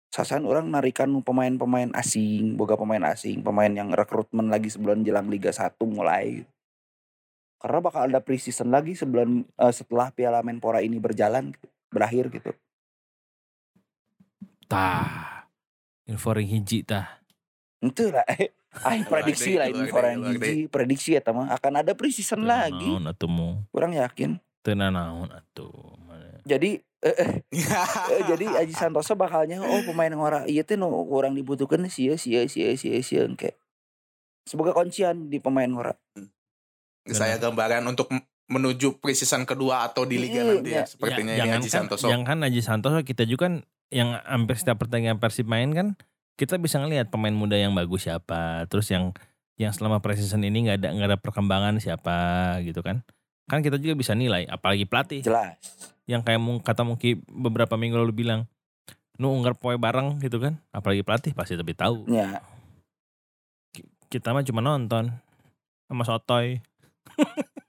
sasan 0.09 0.49
orang 0.49 0.73
narikan 0.73 1.13
pemain-pemain 1.21 1.93
asing 1.93 2.57
boga 2.57 2.81
pemain 2.81 3.05
asing 3.13 3.45
pemain 3.45 3.69
yang 3.69 3.93
rekrutmen 3.93 4.49
lagi 4.49 4.73
sebelum 4.73 5.05
jelang 5.05 5.29
Liga 5.29 5.53
1 5.53 5.77
mulai 5.85 6.43
gitu. 6.43 6.51
karena 7.61 7.79
bakal 7.85 8.03
ada 8.09 8.21
pre-season 8.25 8.73
lagi 8.73 8.97
sebelum 8.97 9.45
eh, 9.45 9.75
setelah 9.75 10.09
Piala 10.15 10.41
Menpora 10.41 10.81
ini 10.81 10.97
berjalan 10.97 11.53
gitu, 11.53 11.67
berakhir 11.93 12.25
gitu 12.33 12.51
Tah. 14.69 15.49
Info 16.05 16.29
ring 16.37 16.49
hiji 16.49 16.85
tah. 16.85 17.25
itu 17.81 18.11
lah 18.13 18.25
eh 18.29 18.53
ah, 18.85 18.97
prediksi 19.07 19.55
lah 19.57 19.71
ini 19.71 19.89
orang 19.93 20.25
hiji 20.35 20.67
prediksi 20.67 21.15
ya 21.17 21.23
teman 21.23 21.47
akan 21.49 21.85
ada 21.85 21.93
pre-season 21.95 22.43
lagi 22.43 22.85
Naon 22.91 23.07
atuh 23.09 23.31
mu. 23.31 23.65
orang 23.77 23.93
yakin 23.97 24.41
atuh. 25.33 25.95
Mana. 26.05 26.43
jadi 26.43 26.81
eh, 27.05 27.47
jadi 28.31 28.45
Aji 28.65 28.75
Santoso 28.75 29.15
bakalnya 29.15 29.63
oh 29.63 29.83
pemain 29.87 30.11
ngora 30.11 30.45
iya 30.47 30.67
teh 30.67 30.75
no 30.75 30.91
orang 30.91 31.35
dibutuhkan 31.35 31.87
sia 31.87 32.19
sia 32.19 32.47
sia 32.51 32.75
sia 32.75 32.99
sia 33.03 33.23
kayak 33.39 33.55
sebagai 34.49 34.73
kuncian 34.73 35.29
di 35.29 35.39
pemain 35.45 35.69
ngora. 35.69 35.93
Saya 37.05 37.37
gambaran 37.37 37.85
untuk 37.85 38.09
menuju 38.49 38.97
preseason 38.97 39.45
kedua 39.45 39.85
atau 39.85 40.09
di 40.09 40.17
liga 40.17 40.41
Iya, 40.41 40.49
nanti 40.57 40.71
iya. 40.73 40.81
ya. 40.81 40.85
Sepertinya 40.89 41.33
Ya, 41.37 41.45
ini 41.45 41.61
kan- 41.61 41.69
Santoso. 41.69 42.09
Jangan 42.09 42.25
kan 42.25 42.39
Aji 42.41 42.61
Santoso 42.65 42.99
kita 43.05 43.29
juga 43.29 43.53
kan 43.53 43.55
yang 43.93 44.17
hampir 44.25 44.57
setiap 44.57 44.81
pertandingan 44.81 45.21
Persib 45.21 45.45
main 45.45 45.69
kan 45.77 45.97
kita 46.41 46.57
bisa 46.57 46.81
ngelihat 46.81 47.13
pemain 47.13 47.35
muda 47.35 47.61
yang 47.61 47.77
bagus 47.77 48.09
siapa, 48.09 48.65
terus 48.73 48.89
yang 48.89 49.13
yang 49.59 49.75
selama 49.75 49.99
preseason 50.01 50.41
ini 50.47 50.71
nggak 50.71 50.79
ada 50.81 50.89
nggak 50.97 51.09
ada 51.13 51.19
perkembangan 51.21 51.77
siapa 51.83 52.17
gitu 52.65 52.81
kan. 52.81 53.05
Kan 53.51 53.61
kita 53.61 53.77
juga 53.77 53.99
bisa 53.99 54.13
nilai, 54.17 54.47
apalagi 54.49 54.87
pelatih 54.87 55.21
Jelas. 55.21 55.59
Yang 56.09 56.25
kayak 56.25 56.41
mung- 56.41 56.65
kata 56.65 56.83
mungkin 56.83 57.21
beberapa 57.29 57.77
minggu 57.77 58.01
lalu 58.01 58.25
bilang, 58.25 58.49
nu 59.21 59.29
unggar 59.29 59.53
poe 59.53 59.77
bareng 59.77 60.17
gitu 60.19 60.41
kan, 60.41 60.57
apalagi 60.73 61.05
pelatih 61.05 61.37
pasti 61.37 61.53
lebih 61.55 61.77
tahu. 61.77 62.09
Ya, 62.09 62.41
Kita 64.09 64.33
mah 64.33 64.41
cuma 64.41 64.65
nonton 64.65 65.13
sama 65.85 66.03
sotoy. 66.09 66.65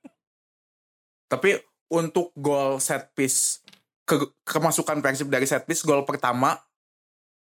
Tapi 1.31 1.59
untuk 1.91 2.31
gol 2.33 2.79
set 2.79 3.11
piece 3.11 3.59
ke- 4.07 4.31
kemasukan 4.47 5.03
Persib 5.03 5.27
dari 5.27 5.43
set 5.43 5.67
piece 5.67 5.83
gol 5.83 6.07
pertama 6.07 6.55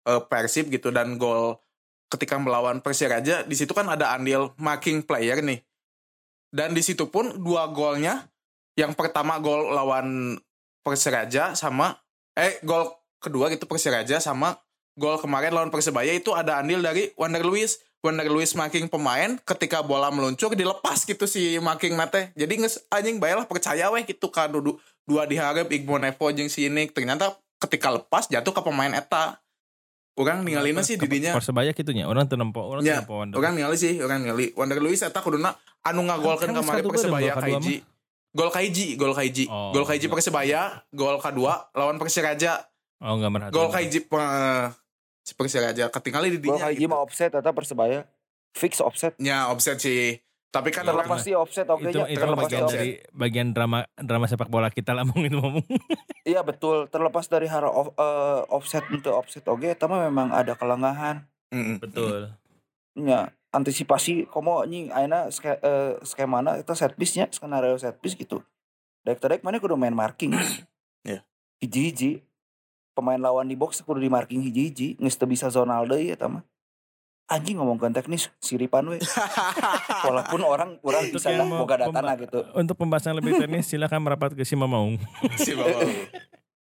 eh, 0.05 0.21
Persib 0.27 0.69
gitu 0.69 0.91
dan 0.91 1.17
gol 1.17 1.57
ketika 2.11 2.35
melawan 2.35 2.83
Persiraja 2.83 3.47
di 3.47 3.55
situ 3.55 3.71
kan 3.71 3.87
ada 3.87 4.11
andil 4.11 4.51
marking 4.59 5.07
player 5.07 5.39
nih. 5.39 5.63
Dan 6.51 6.75
di 6.75 6.83
situ 6.83 7.07
pun 7.07 7.39
dua 7.39 7.71
golnya 7.71 8.27
yang 8.75 8.91
pertama 8.99 9.39
gol 9.39 9.71
lawan 9.71 10.35
Persiraja 10.81 11.53
sama 11.59 12.01
eh 12.37 12.57
gol 12.65 12.89
kedua 13.21 13.53
gitu 13.53 13.69
Persiraja 13.69 14.17
sama 14.19 14.57
gol 14.97 15.21
kemarin 15.21 15.53
lawan 15.53 15.73
Persebaya 15.73 16.13
itu 16.13 16.33
ada 16.33 16.61
andil 16.61 16.81
dari 16.81 17.13
Wander 17.17 17.45
Luis. 17.45 17.81
Wander 18.01 18.25
Luis 18.33 18.57
marking 18.57 18.89
pemain 18.89 19.37
ketika 19.45 19.85
bola 19.85 20.09
meluncur 20.09 20.57
dilepas 20.57 21.05
gitu 21.05 21.29
si 21.29 21.61
marking 21.61 22.01
nate. 22.01 22.33
Jadi 22.33 22.65
nges 22.65 22.89
anjing 22.89 23.21
bayalah 23.21 23.45
percaya 23.45 23.93
weh 23.93 24.09
gitu 24.09 24.33
kan 24.33 24.49
duduk 24.49 24.81
dua 25.05 25.29
diharap 25.29 25.69
Igbo 25.69 26.01
Nevo 26.01 26.33
jeung 26.33 26.49
si 26.49 26.73
Nick 26.73 26.97
ternyata 26.97 27.37
ketika 27.61 27.93
lepas 27.93 28.25
jatuh 28.33 28.57
ke 28.57 28.63
pemain 28.65 28.93
eta. 28.97 29.37
Orang 30.19 30.45
ninggalina 30.45 30.85
sih 30.85 31.01
didinya. 31.01 31.33
Persebaya 31.33 31.73
gitunya, 31.73 32.05
orang 32.05 32.29
tuh 32.29 32.37
nempo, 32.37 32.61
orang 32.61 32.85
Ya, 32.85 33.01
nempo 33.01 33.25
Wander. 33.25 33.41
Orang 33.41 33.57
ningali 33.57 33.81
sih, 33.81 34.05
orang 34.05 34.21
ningali. 34.21 34.53
Wander 34.53 34.77
Luis 34.77 35.01
eta 35.01 35.23
kuduna 35.25 35.57
anu 35.81 36.05
ngagolkeun 36.05 36.57
kemarin 36.57 36.85
Persebaya 36.85 37.33
Kaiji. 37.41 37.81
Gol 38.31 38.51
Kaiji, 38.55 38.95
gol 38.95 39.11
Kaiji. 39.11 39.51
Oh, 39.51 39.75
gol 39.75 39.83
Kaiji 39.83 40.07
iya. 40.07 40.13
Persebaya, 40.15 40.61
gol 40.95 41.19
kedua 41.19 41.67
lawan 41.75 41.99
Persiraja. 41.99 42.63
Oh 43.03 43.19
enggak 43.19 43.33
merhatiin. 43.33 43.55
Gol 43.57 43.69
Kaiji 43.75 43.99
eh, 44.07 44.67
si 45.27 45.33
Persiraja 45.35 45.85
ketinggalan 45.91 46.31
di 46.31 46.39
gol 46.39 46.55
dinya. 46.55 46.71
Haji 46.71 46.79
Gitu. 46.79 46.91
mah 46.91 47.01
offset 47.03 47.33
atau 47.35 47.51
persebaya 47.51 48.07
fix 48.55 48.79
offset. 48.79 49.19
Ya, 49.19 49.51
offset 49.51 49.83
sih. 49.83 50.23
Tapi 50.51 50.75
kan 50.75 50.83
Terlepas 50.83 51.23
sih 51.23 51.31
offset 51.39 51.63
oke 51.71 51.87
itu 51.87 52.03
nya 52.03 52.11
itu 52.11 52.19
terlepas 52.19 52.51
bagian 52.51 52.67
dari 52.67 52.99
bagian 53.15 53.49
drama 53.55 53.87
drama 53.95 54.27
sepak 54.27 54.51
bola 54.51 54.67
kita 54.67 54.99
lah 54.99 55.07
mungkin 55.11 55.39
ngomong. 55.39 55.67
Iya 56.27 56.43
betul, 56.43 56.91
terlepas 56.91 57.31
dari 57.31 57.47
hara 57.47 57.71
off, 57.71 57.95
eh, 57.95 58.43
offset 58.51 58.83
untuk 58.91 59.15
offset 59.15 59.47
oke, 59.47 59.63
okay, 59.63 59.79
memang 59.79 60.35
ada 60.35 60.59
kelengahan. 60.59 61.23
Mm-mm. 61.55 61.79
Betul. 61.79 62.35
Ya, 62.99 63.31
antisipasi 63.51 64.31
komo 64.31 64.63
anjing 64.63 64.95
ayeuna 64.95 65.27
ske, 65.35 65.59
eh, 65.59 65.99
skemana 66.07 66.59
itu 66.59 66.71
set 66.79 66.95
piece 66.95 67.19
nya 67.19 67.27
skenario 67.31 67.75
set 67.79 67.99
piece 67.99 68.15
gitu. 68.15 68.43
Dek 69.03 69.19
dek 69.19 69.43
mana 69.43 69.59
kudu 69.59 69.75
main 69.75 69.95
marking. 69.95 70.35
Ya. 71.01 71.25
Hiji-hiji. 71.65 72.21
Pemain 72.93 73.17
lawan 73.17 73.49
di 73.49 73.57
box 73.57 73.81
kudu 73.81 74.05
di 74.05 74.13
marking 74.13 74.45
hiji-hiji, 74.45 75.01
geus 75.01 75.17
teu 75.17 75.25
bisa 75.25 75.49
zonal 75.49 75.89
deui 75.89 76.13
eta 76.13 76.29
mah. 76.29 76.45
Anjing 77.25 77.57
ngomongkeun 77.57 77.97
teknis 77.97 78.29
siripan 78.37 78.85
we. 78.85 79.01
Walaupun 80.05 80.45
orang 80.45 80.77
orang 80.85 81.09
Untuk 81.09 81.25
bisa 81.25 81.33
lah 81.33 81.49
boga 81.49 81.81
datana 81.81 82.13
pemba- 82.13 82.21
gitu. 82.21 82.41
Untuk 82.53 82.77
pembahasan 82.77 83.17
lebih 83.17 83.41
teknis 83.41 83.65
silakan 83.73 84.05
merapat 84.05 84.37
ke 84.37 84.45
si 84.45 84.53
Mamaung. 84.61 85.01
si 85.41 85.57
Bapak. 85.57 85.89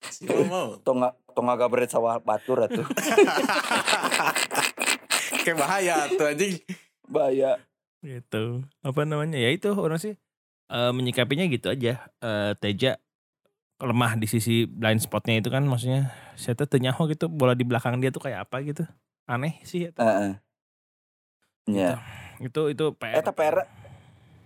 Si 0.07 0.23
Bapak. 0.23 0.79
Tonga 0.87 1.11
tonga 1.35 1.53
gabret 1.59 1.91
sawah 1.91 2.23
batur 2.23 2.63
atuh. 2.63 2.87
Kayak 5.53 5.59
bahaya 5.65 5.95
tuh 6.13 6.25
anjing. 6.29 6.55
Bahaya. 7.09 7.51
gitu. 7.99 8.63
Apa 8.85 9.03
namanya? 9.03 9.35
Ya 9.35 9.49
itu 9.51 9.67
orang 9.73 9.99
sih 9.99 10.13
eh, 10.69 10.91
menyikapinya 10.93 11.49
gitu 11.49 11.73
aja. 11.73 11.99
Eh, 12.21 12.51
Teja 12.61 13.01
lemah 13.79 14.19
di 14.19 14.27
sisi 14.27 14.67
blind 14.67 14.99
spotnya 14.99 15.39
itu 15.39 15.47
kan 15.47 15.63
maksudnya 15.63 16.11
saya 16.35 16.51
tuh 16.55 16.67
teu 16.67 16.83
nyaho 16.83 17.07
gitu 17.07 17.31
bola 17.31 17.55
di 17.55 17.63
belakang 17.63 17.99
dia 18.03 18.11
tuh 18.11 18.23
kayak 18.23 18.47
apa 18.47 18.59
gitu. 18.63 18.83
Aneh 19.25 19.59
sih 19.63 19.87
eta. 19.89 20.03
Heeh. 20.03 20.31
Ya. 21.69 21.91
Itu 22.39 22.71
itu 22.71 22.91
PR. 22.95 23.19
Eta 23.19 23.31
PR 23.31 23.67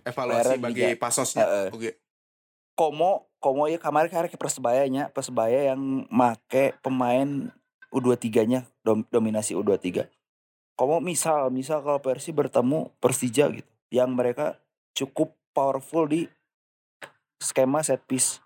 Evaluasi 0.04 0.54
Peren 0.54 0.60
bagi 0.60 0.84
juga. 0.84 1.00
pasosnya. 1.00 1.44
Heeh. 1.46 1.68
Oke. 1.72 1.90
Komo 2.74 3.30
Komo 3.38 3.70
ya 3.70 3.78
kemarin 3.78 4.10
kemarin 4.10 4.32
ke 4.32 4.36
Persebaya 4.40 4.82
nya 4.90 5.08
Persebaya 5.12 5.72
yang 5.72 6.08
make 6.10 6.74
pemain 6.82 7.52
U23 7.94 8.26
nya 8.50 8.60
dom, 8.82 9.06
dominasi 9.08 9.54
U23 9.54 10.10
Komo 10.74 10.98
misal 10.98 11.54
misal 11.54 11.80
kalau 11.80 12.02
Persi 12.02 12.34
bertemu 12.34 12.90
Persija 12.98 13.46
gitu 13.50 13.70
yang 13.94 14.10
mereka 14.10 14.58
cukup 14.90 15.30
powerful 15.54 16.06
di 16.06 16.26
skema 17.38 17.82
set 17.82 18.02
piece 18.04 18.42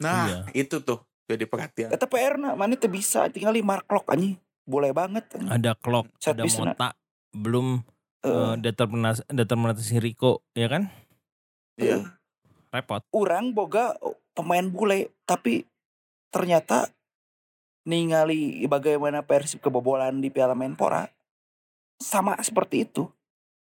Nah, 0.00 0.48
Iya. 0.48 0.64
itu 0.64 0.80
tuh 0.80 1.04
jadi 1.28 1.44
perhatian. 1.44 1.92
Eta 1.92 2.08
PR 2.08 2.40
na 2.40 2.56
mana 2.56 2.72
tuh 2.72 2.88
bisa 2.88 3.28
tinggal 3.28 3.52
di 3.52 3.60
mark 3.60 3.84
lock 3.86 4.08
anjing 4.08 4.40
boleh 4.64 4.96
banget 4.96 5.28
anjing. 5.36 5.52
Ada 5.52 5.76
clock, 5.76 6.08
Set 6.16 6.32
ada 6.32 6.48
piece 6.48 6.56
na. 6.56 6.72
Mota, 6.72 6.88
belum 7.36 7.84
Eh, 8.20 8.28
eh, 8.28 8.54
determinasi 8.60 9.24
determinasi 9.32 9.96
Rico, 9.96 10.44
ya 10.52 10.68
kan? 10.68 10.92
Iya. 11.76 12.16
Repot. 12.70 13.00
orang 13.10 13.50
boga 13.50 13.96
pemain 14.30 14.62
bule 14.62 15.10
tapi 15.26 15.64
ternyata 16.30 16.86
ningali 17.82 18.62
bagaimana 18.70 19.26
Persib 19.26 19.58
kebobolan 19.58 20.22
di 20.22 20.30
Piala 20.30 20.54
Menpora 20.54 21.08
sama 22.00 22.34
seperti 22.40 22.82
itu 22.82 23.06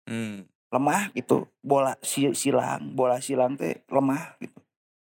Hmm. 0.06 0.48
lemah 0.70 1.12
gitu 1.12 1.44
bola 1.60 1.98
si- 2.00 2.32
silang 2.32 2.94
bola 2.94 3.20
silang 3.20 3.58
teh 3.58 3.84
lemah 3.86 4.40
gitu 4.40 4.58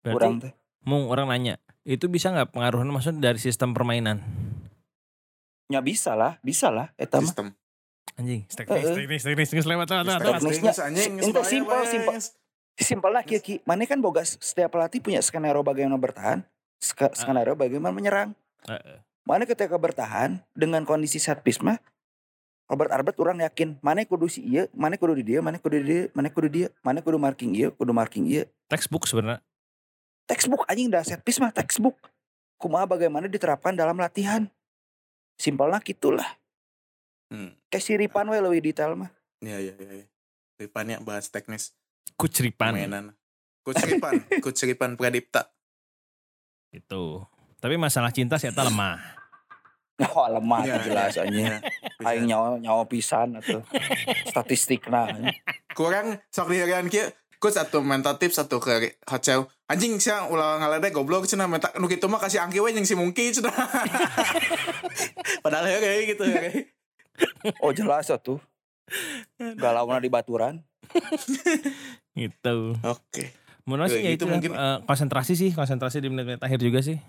Berarti 0.04 0.14
kurang 0.14 0.36
teh 0.38 0.54
Mung 0.84 1.08
orang 1.08 1.32
nanya, 1.32 1.56
itu 1.82 2.12
bisa 2.12 2.28
nggak 2.28 2.52
pengaruhnya 2.52 2.92
maksudnya 2.92 3.32
dari 3.32 3.40
sistem 3.40 3.72
permainan? 3.72 4.20
ya 5.66 5.80
bisa 5.80 6.14
lah 6.14 6.38
bisa 6.40 6.68
lah 6.68 6.92
eta 6.94 7.18
mah 7.18 7.26
Sistem. 7.26 7.48
Anjing, 8.14 8.46
teknis, 8.46 8.84
teknis, 8.86 9.24
teknis, 9.24 9.50
teknis, 9.50 9.66
lewat, 9.66 9.88
lewat, 9.90 10.06
lewat, 10.06 10.22
lewat. 10.22 10.42
Teknisnya, 10.44 10.74
bahaya, 10.76 11.42
simpel, 11.42 11.82
simpel. 11.88 12.16
simpel 12.76 13.10
lah 13.10 13.24
kia 13.24 13.40
ki 13.40 13.64
mana 13.64 13.88
kan 13.88 13.98
boga 13.98 14.22
setiap 14.22 14.70
pelatih 14.70 15.00
punya 15.00 15.18
skenario 15.18 15.64
bagaimana 15.64 15.96
bertahan 15.96 16.46
ske- 16.78 17.16
skenario 17.16 17.56
bagaimana 17.56 17.90
menyerang 17.90 18.36
mana 19.24 19.48
ketika 19.48 19.74
bertahan 19.74 20.44
dengan 20.52 20.84
kondisi 20.84 21.18
set 21.18 21.42
piece 21.42 21.58
mah 21.58 21.80
Robert 22.64 22.90
Arbet 22.90 23.16
orang 23.18 23.40
yakin 23.40 23.76
mana 23.80 24.02
kudu 24.02 24.26
si 24.26 24.40
iya 24.42 24.72
mana 24.72 24.96
kudu 24.96 25.14
di 25.14 25.24
dia 25.26 25.40
mana 25.40 25.58
kudu 25.58 25.78
di 25.78 25.86
dia 25.86 26.02
mana 26.12 26.28
kudu 26.28 26.48
dia 26.48 26.68
mana 26.80 27.00
kudu 27.00 27.18
marking 27.18 27.52
iya 27.52 27.68
kudu 27.70 27.92
marking 27.92 28.26
iya 28.26 28.44
Textbook 28.66 29.04
sebenarnya. 29.04 29.44
textbook 30.24 30.64
anjing 30.66 30.88
dah 30.88 31.02
set 31.02 31.20
piece 31.20 31.38
mah 31.38 31.52
textbook 31.52 32.00
kumaha 32.56 32.88
bagaimana 32.88 33.28
diterapkan 33.28 33.74
dalam 33.74 33.96
latihan 33.96 34.48
simpelnya 35.36 35.80
gitulah 35.80 36.28
Hmm. 37.28 37.50
kayak 37.66 37.82
siripan 37.82 38.30
we 38.30 38.38
lebih 38.38 38.62
detail 38.64 38.94
mah 38.94 39.10
Iya, 39.42 39.58
iya, 39.60 39.74
iya. 39.76 39.92
iya. 40.00 40.08
Ripannya 40.56 41.02
bahas 41.02 41.28
teknis 41.28 41.74
Kuceripan 42.14 42.72
permainan. 42.72 43.18
Coach 43.60 43.82
Ripan, 43.82 44.14
Coach 44.44 44.62
Ripan 44.62 44.94
Pradipta. 44.94 45.50
gitu. 46.70 47.26
Tapi 47.58 47.76
masalah 47.76 48.12
cinta 48.12 48.36
saya 48.36 48.54
lemah. 48.54 49.23
Oh 50.18 50.26
lemah 50.26 50.66
Iya, 50.66 50.76
jelas 50.82 51.14
iya. 51.16 51.22
anjing. 51.28 51.46
Bisa. 51.46 52.08
Aing 52.10 52.26
nyawa 52.26 52.48
nyawa 52.58 52.84
pisan 52.90 53.38
atau 53.38 53.62
statistik 54.26 54.90
nah. 54.90 55.08
kurang 55.78 56.18
sok 56.34 56.50
diharian 56.50 56.90
kieu 56.90 57.10
ku 57.38 57.52
satu 57.52 57.84
minta 57.84 58.16
tips 58.16 58.40
satu 58.40 58.58
ke 58.64 58.98
hotel 59.04 59.46
anjing 59.68 60.00
sia 60.00 60.26
ulah 60.32 60.64
ngalede 60.64 60.96
goblok 60.96 61.28
cenah 61.28 61.46
minta 61.46 61.70
nu 61.76 61.92
kitu 61.92 62.08
mah 62.08 62.18
kasih 62.18 62.40
angki 62.40 62.64
we 62.64 62.72
jeung 62.72 62.88
si 62.88 62.96
mungki 62.96 63.36
cenah 63.36 63.52
padahal 65.44 65.68
ya 65.68 65.80
kayak 65.84 66.02
gitu 66.16 66.24
ya 66.24 66.42
Oh 67.62 67.70
jelas 67.70 68.10
atuh. 68.10 68.42
Galau 69.38 69.86
di 70.02 70.10
baturan. 70.10 70.62
Gitu. 72.14 72.58
oke 72.78 73.24
Menurut 73.66 73.90
sih 73.90 74.06
Ya, 74.06 74.12
ya 74.12 74.14
gitu 74.14 74.26
itu 74.26 74.26
mungkin. 74.30 74.52
eh, 74.54 74.78
konsentrasi 74.86 75.34
sih, 75.34 75.50
konsentrasi 75.56 76.04
di 76.04 76.12
menit-menit 76.12 76.44
akhir 76.44 76.60
juga 76.62 76.84
sih. 76.84 77.00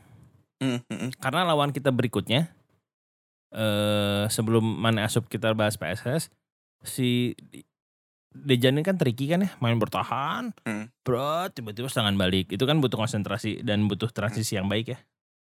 Hmm, 0.63 0.81
hmm. 0.87 1.19
Karena 1.19 1.45
lawan 1.45 1.75
kita 1.75 1.91
berikutnya 1.91 2.49
eh 3.55 4.27
sebelum 4.27 4.63
mana 4.63 5.07
asup 5.07 5.31
kita 5.31 5.55
bahas 5.55 5.79
PSS 5.79 6.35
si 6.83 7.39
Dejan 8.35 8.75
ini 8.75 8.83
kan 8.83 8.99
tricky 8.99 9.31
kan 9.31 9.47
ya 9.47 9.51
main 9.63 9.79
bertahan. 9.79 10.51
Hmm. 10.67 10.91
bro 11.07 11.47
tiba-tiba 11.55 11.87
serangan 11.87 12.19
balik. 12.19 12.51
Itu 12.51 12.67
kan 12.67 12.83
butuh 12.83 12.99
konsentrasi 12.99 13.63
dan 13.63 13.87
butuh 13.87 14.11
transisi 14.11 14.59
yang 14.59 14.67
baik 14.67 14.91
ya 14.91 14.99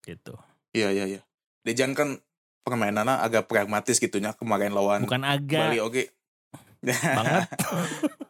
gitu. 0.07 0.39
Iya 0.71 0.95
iya 0.95 1.05
iya. 1.19 1.21
Dejan 1.67 1.99
kan 1.99 2.23
permainannya 2.63 3.19
agak 3.27 3.51
pragmatis 3.51 3.99
gitunya 3.99 4.31
kemarin 4.39 4.71
lawan 4.71 5.03
bukan 5.03 5.27
agak. 5.27 5.75
Bali 5.75 5.83
oke. 5.83 6.03
Banget. 6.87 7.51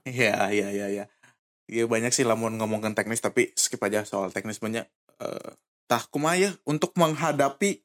Iya, 0.07 0.55
iya, 0.55 0.71
iya, 0.71 0.87
iya. 0.87 1.05
Iya 1.67 1.91
banyak 1.91 2.15
sih 2.15 2.23
lamun 2.23 2.63
ngomongin 2.63 2.95
teknis 2.95 3.19
tapi 3.19 3.51
skip 3.59 3.83
aja 3.83 4.07
soal 4.07 4.31
teknis. 4.31 4.63
Banyak. 4.63 4.87
Eh, 5.19 5.51
tah 5.91 6.07
kumaha 6.07 6.39
ya 6.39 6.51
untuk 6.63 6.95
menghadapi 6.95 7.83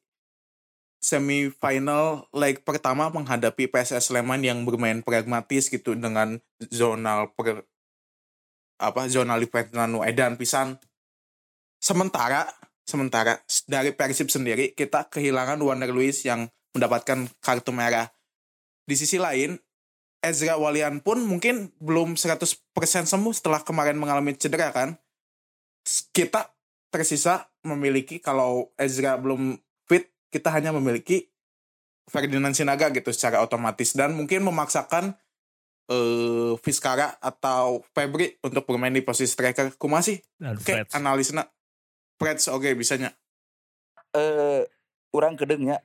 semifinal 1.02 2.30
leg 2.30 2.62
pertama 2.62 3.10
menghadapi 3.10 3.66
PSS 3.66 4.14
Sleman 4.14 4.46
yang 4.46 4.62
bermain 4.62 5.02
pragmatis 5.02 5.66
gitu 5.66 5.98
dengan 5.98 6.38
zonal 6.70 7.34
per 7.34 7.66
apa 8.78 9.10
zonal 9.10 9.42
nu 9.90 10.06
edan 10.06 10.38
pisan. 10.38 10.78
Sementara 11.82 12.46
sementara 12.86 13.42
dari 13.66 13.90
Persib 13.90 14.30
sendiri 14.30 14.70
kita 14.78 15.10
kehilangan 15.10 15.58
Wander 15.58 15.90
Luis 15.90 16.22
yang 16.22 16.46
mendapatkan 16.72 17.26
kartu 17.42 17.74
merah. 17.74 18.14
Di 18.86 18.94
sisi 18.94 19.18
lain 19.18 19.58
Ezra 20.22 20.54
Walian 20.54 21.02
pun 21.02 21.18
mungkin 21.26 21.74
belum 21.82 22.14
100% 22.14 22.46
sembuh 23.10 23.34
setelah 23.34 23.66
kemarin 23.66 23.98
mengalami 23.98 24.38
cedera 24.38 24.70
kan. 24.70 24.94
Kita 26.14 26.54
tersisa 26.94 27.50
memiliki 27.66 28.22
kalau 28.22 28.70
Ezra 28.78 29.18
belum 29.18 29.58
kita 30.32 30.48
hanya 30.48 30.72
memiliki 30.72 31.28
Ferdinand 32.08 32.56
Sinaga 32.56 32.88
gitu 32.90 33.12
secara 33.12 33.44
otomatis 33.44 33.92
dan 33.92 34.16
mungkin 34.16 34.42
memaksakan 34.42 35.14
eh 35.92 36.54
Fiskara 36.64 37.20
atau 37.20 37.84
Febri 37.92 38.40
untuk 38.40 38.64
bermain 38.64 38.94
di 38.94 39.04
posisi 39.04 39.30
striker. 39.30 39.76
Kumasi? 39.76 40.18
Dan 40.40 40.56
Oke, 40.56 40.82
Freds. 40.82 40.96
analisna. 40.96 41.44
Freds 42.16 42.48
oke 42.48 42.72
bisanya. 42.74 43.12
Eh 44.16 44.64
orang 45.12 45.36
kedengnya 45.36 45.84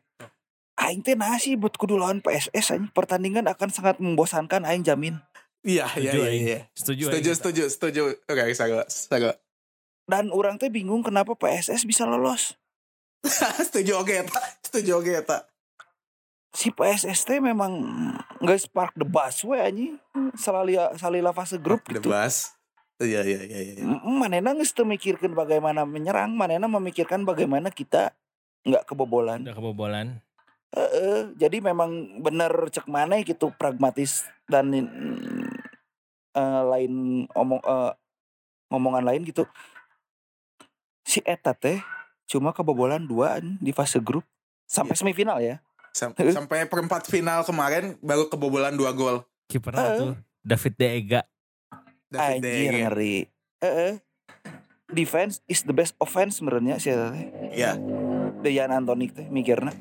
Aing 0.78 1.02
teh 1.02 1.18
sih 1.42 1.58
buat 1.58 1.74
kudu 1.74 1.98
lawan 1.98 2.22
PSS 2.22 2.78
anjing. 2.78 2.94
Pertandingan 2.94 3.50
akan 3.50 3.70
sangat 3.74 3.98
membosankan 3.98 4.62
aing 4.62 4.86
jamin. 4.86 5.18
Iya, 5.66 5.90
iya, 5.98 6.12
iya, 6.14 6.26
Aing. 6.30 6.44
iya. 6.46 6.60
setuju 6.78 7.10
Setuju, 7.10 7.34
Aing. 7.34 7.38
setuju, 7.42 7.64
setuju. 7.66 8.02
Oke, 8.30 8.54
saga, 8.54 8.86
saga. 8.86 9.42
Dan 10.06 10.30
orang 10.30 10.62
teh 10.62 10.70
bingung 10.70 11.02
kenapa 11.02 11.34
PSS 11.34 11.84
bisa 11.90 12.06
lolos. 12.06 12.56
setuju 13.68 14.02
oke, 14.02 14.14
eta. 14.14 14.40
Setuju 14.64 14.92
oke, 15.04 15.12
eta. 15.12 15.38
Si 16.56 16.74
PSS 16.74 17.28
teh 17.28 17.38
memang 17.38 17.78
nggak 18.42 18.58
spark 18.58 18.94
the 18.98 19.06
bus 19.06 19.46
we 19.46 19.60
anjing. 19.62 20.02
Salila 20.34 20.96
salila 20.98 21.32
fase 21.36 21.62
grup 21.62 21.86
The 21.86 22.02
gitu. 22.02 22.10
Bus. 22.10 22.58
Iya, 22.98 23.22
iya, 23.22 23.40
iya, 23.46 23.60
iya. 23.78 23.84
Manena 24.02 24.58
geus 24.58 24.74
teu 24.74 24.82
mikirkeun 24.82 25.38
bagaimana 25.38 25.86
menyerang, 25.86 26.34
manena 26.34 26.66
memikirkan 26.66 27.30
bagaimana 27.30 27.70
kita 27.70 28.18
nggak 28.66 28.90
kebobolan. 28.90 29.46
udah 29.46 29.54
kebobolan 29.54 30.08
Heeh, 30.76 31.32
jadi 31.40 31.64
memang 31.64 32.20
bener 32.20 32.52
cek 32.68 32.92
mana 32.92 33.24
gitu 33.24 33.56
pragmatis 33.56 34.28
dan 34.52 34.68
eh, 36.36 36.62
lain 36.68 37.24
omong 37.32 37.62
eh, 37.64 37.94
ngomongan 38.68 39.06
lain 39.08 39.24
gitu. 39.24 39.48
Si 41.08 41.24
Eta 41.24 41.56
teh 41.56 41.80
cuma 42.28 42.52
kebobolan 42.52 43.02
dua 43.02 43.40
di 43.40 43.72
fase 43.72 43.98
grup 43.98 44.22
sampai 44.64 44.92
Iya. 44.92 45.00
semifinal 45.00 45.38
ya. 45.40 45.56
Sam- 45.90 46.14
sampai 46.38 46.64
perempat 46.64 47.04
final 47.04 47.42
kemarin 47.42 47.96
baru 48.00 48.28
kebobolan 48.28 48.74
dua 48.74 48.92
gol. 48.92 49.24
kipernya 49.48 49.88
Eh. 49.88 49.98
tuh 49.98 50.12
David 50.42 50.74
De 50.76 50.88
Ega 50.94 51.22
David 52.06 52.38
De 52.38 52.50
Anjir 52.50 52.68
Gea. 52.68 52.78
ngeri. 52.84 53.16
Heeh. 53.58 53.92
Defense 54.88 55.42
is 55.46 55.62
the 55.62 55.72
best 55.72 55.94
offense 55.98 56.38
sebenarnya 56.38 56.78
si 56.78 56.88
Eta 56.88 57.10
teh. 57.10 57.26
Iya. 57.54 57.74
Dejan 58.38 58.70
Antonik 58.70 59.12
teh 59.12 59.26
mikirna. 59.26 59.74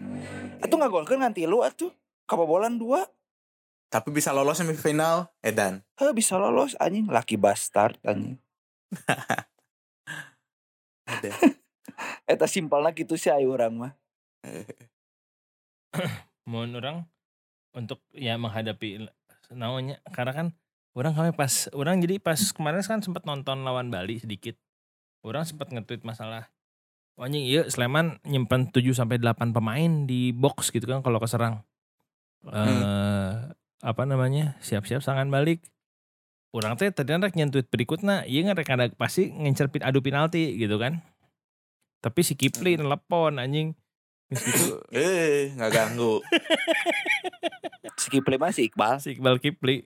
Atuh 0.59 0.77
ngagolkeun 0.77 1.21
nganti 1.21 1.45
lu 1.45 1.61
atuh. 1.61 1.93
Kebobolan 2.25 2.75
dua, 2.75 3.05
Tapi 3.87 4.11
bisa 4.11 4.31
lolos 4.31 4.59
semifinal, 4.59 5.31
Edan. 5.41 5.79
heh 5.95 6.11
bisa 6.11 6.37
lolos 6.37 6.75
anjing 6.77 7.07
laki 7.07 7.35
bastard 7.35 7.95
anjing. 8.03 8.37
Ada. 11.07 11.31
Eta 12.31 12.47
simpelna 12.47 12.93
gitu 12.93 13.17
sih 13.17 13.33
ayo 13.33 13.57
orang 13.57 13.75
mah. 13.75 13.93
mohon 16.51 16.71
orang 16.79 16.97
untuk 17.75 17.99
ya 18.15 18.39
menghadapi 18.39 19.11
namanya 19.51 19.99
karena 20.15 20.33
kan 20.33 20.47
orang 20.95 21.13
kami 21.13 21.31
pas 21.35 21.67
orang 21.75 21.99
jadi 21.99 22.23
pas 22.23 22.39
kemarin 22.39 22.81
kan 22.87 23.03
sempat 23.03 23.27
nonton 23.27 23.67
lawan 23.67 23.91
Bali 23.91 24.23
sedikit. 24.23 24.55
Orang 25.27 25.43
sempat 25.43 25.75
nge-tweet 25.75 26.07
masalah 26.07 26.47
"Wah, 27.19 27.27
anjing 27.27 27.43
iya 27.43 27.67
Sleman 27.67 28.23
nyimpan 28.23 28.71
7 28.71 28.95
sampai 28.95 29.19
8 29.19 29.51
pemain 29.51 30.07
di 30.07 30.31
box 30.31 30.71
gitu 30.71 30.87
kan 30.87 31.03
kalau 31.03 31.19
keserang. 31.19 31.67
Eh 32.47 33.57
apa 33.85 34.03
namanya 34.09 34.57
siap-siap 34.65 35.05
serangan 35.05 35.29
balik. 35.29 35.61
Orang 36.55 36.81
teh 36.81 36.89
tadi 36.89 37.13
rek 37.13 37.37
nyen-tweet 37.37 37.69
berikutnya 37.69 38.25
iya 38.25 38.47
nggak 38.47 38.65
rek 38.65 38.71
ada 38.73 38.87
pasti 38.97 39.29
ngincer 39.29 39.69
adu 39.85 40.01
penalti 40.01 40.57
gitu 40.57 40.81
kan 40.81 41.05
tapi 42.07 42.23
si 42.23 42.39
Kipli 42.39 42.79
telepon 42.79 43.35
anjing. 43.37 43.75
Gitu 44.31 44.79
Eh, 44.95 45.51
nggak 45.53 45.73
ganggu. 45.73 46.23
Si 47.97 48.13
Kipli 48.13 48.37
mah 48.37 48.53
si 48.53 48.69
Iqbal. 48.69 49.01
si 49.01 49.17
Iqbal 49.17 49.41
Kipli 49.41 49.83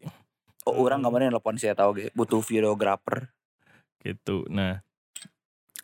Oh, 0.68 0.76
orang 0.76 1.00
kemarin 1.00 1.32
telepon 1.32 1.56
saya 1.56 1.72
tahu 1.72 1.96
ge. 1.96 2.06
Butuh 2.12 2.44
videographer. 2.44 3.32
gitu. 3.98 4.44
Nah 4.48 4.84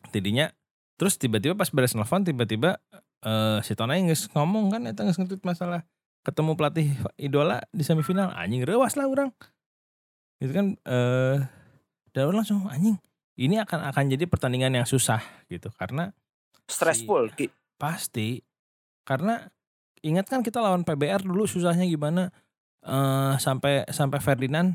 tidinya 0.09 0.53
terus 0.97 1.17
tiba-tiba 1.17 1.53
pas 1.53 1.69
beres 1.69 1.93
nelfon 1.93 2.23
tiba-tiba 2.23 2.81
eh 3.21 3.59
si 3.61 3.73
Tonai 3.73 4.01
nges 4.03 4.33
ngomong 4.33 4.69
kan 4.71 4.85
eta 4.85 5.03
nges 5.03 5.17
ngetweet 5.17 5.45
masalah 5.45 5.85
ketemu 6.21 6.53
pelatih 6.55 6.89
idola 7.17 7.65
di 7.71 7.85
semifinal. 7.85 8.33
Anjing 8.33 8.65
rewas 8.65 8.97
lah 8.97 9.05
orang 9.07 9.33
gitu 10.37 10.53
kan 10.53 10.67
eh 10.83 11.39
dan 12.13 12.23
orang 12.25 12.45
langsung 12.45 12.69
anjing 12.69 12.97
ini 13.37 13.61
akan 13.61 13.93
akan 13.93 14.05
jadi 14.09 14.25
pertandingan 14.25 14.77
yang 14.77 14.89
susah 14.89 15.21
gitu. 15.49 15.69
Karena 15.73 16.13
Stressful. 16.67 17.31
Ki. 17.35 17.47
pasti 17.77 18.41
karena 19.07 19.47
ingat 20.03 20.27
kan 20.27 20.41
kita 20.41 20.59
lawan 20.59 20.83
PBR 20.83 21.23
dulu 21.23 21.45
susahnya 21.47 21.85
gimana 21.87 22.33
eh 22.87 23.35
sampai 23.39 23.87
sampai 23.91 24.19
Ferdinand 24.23 24.75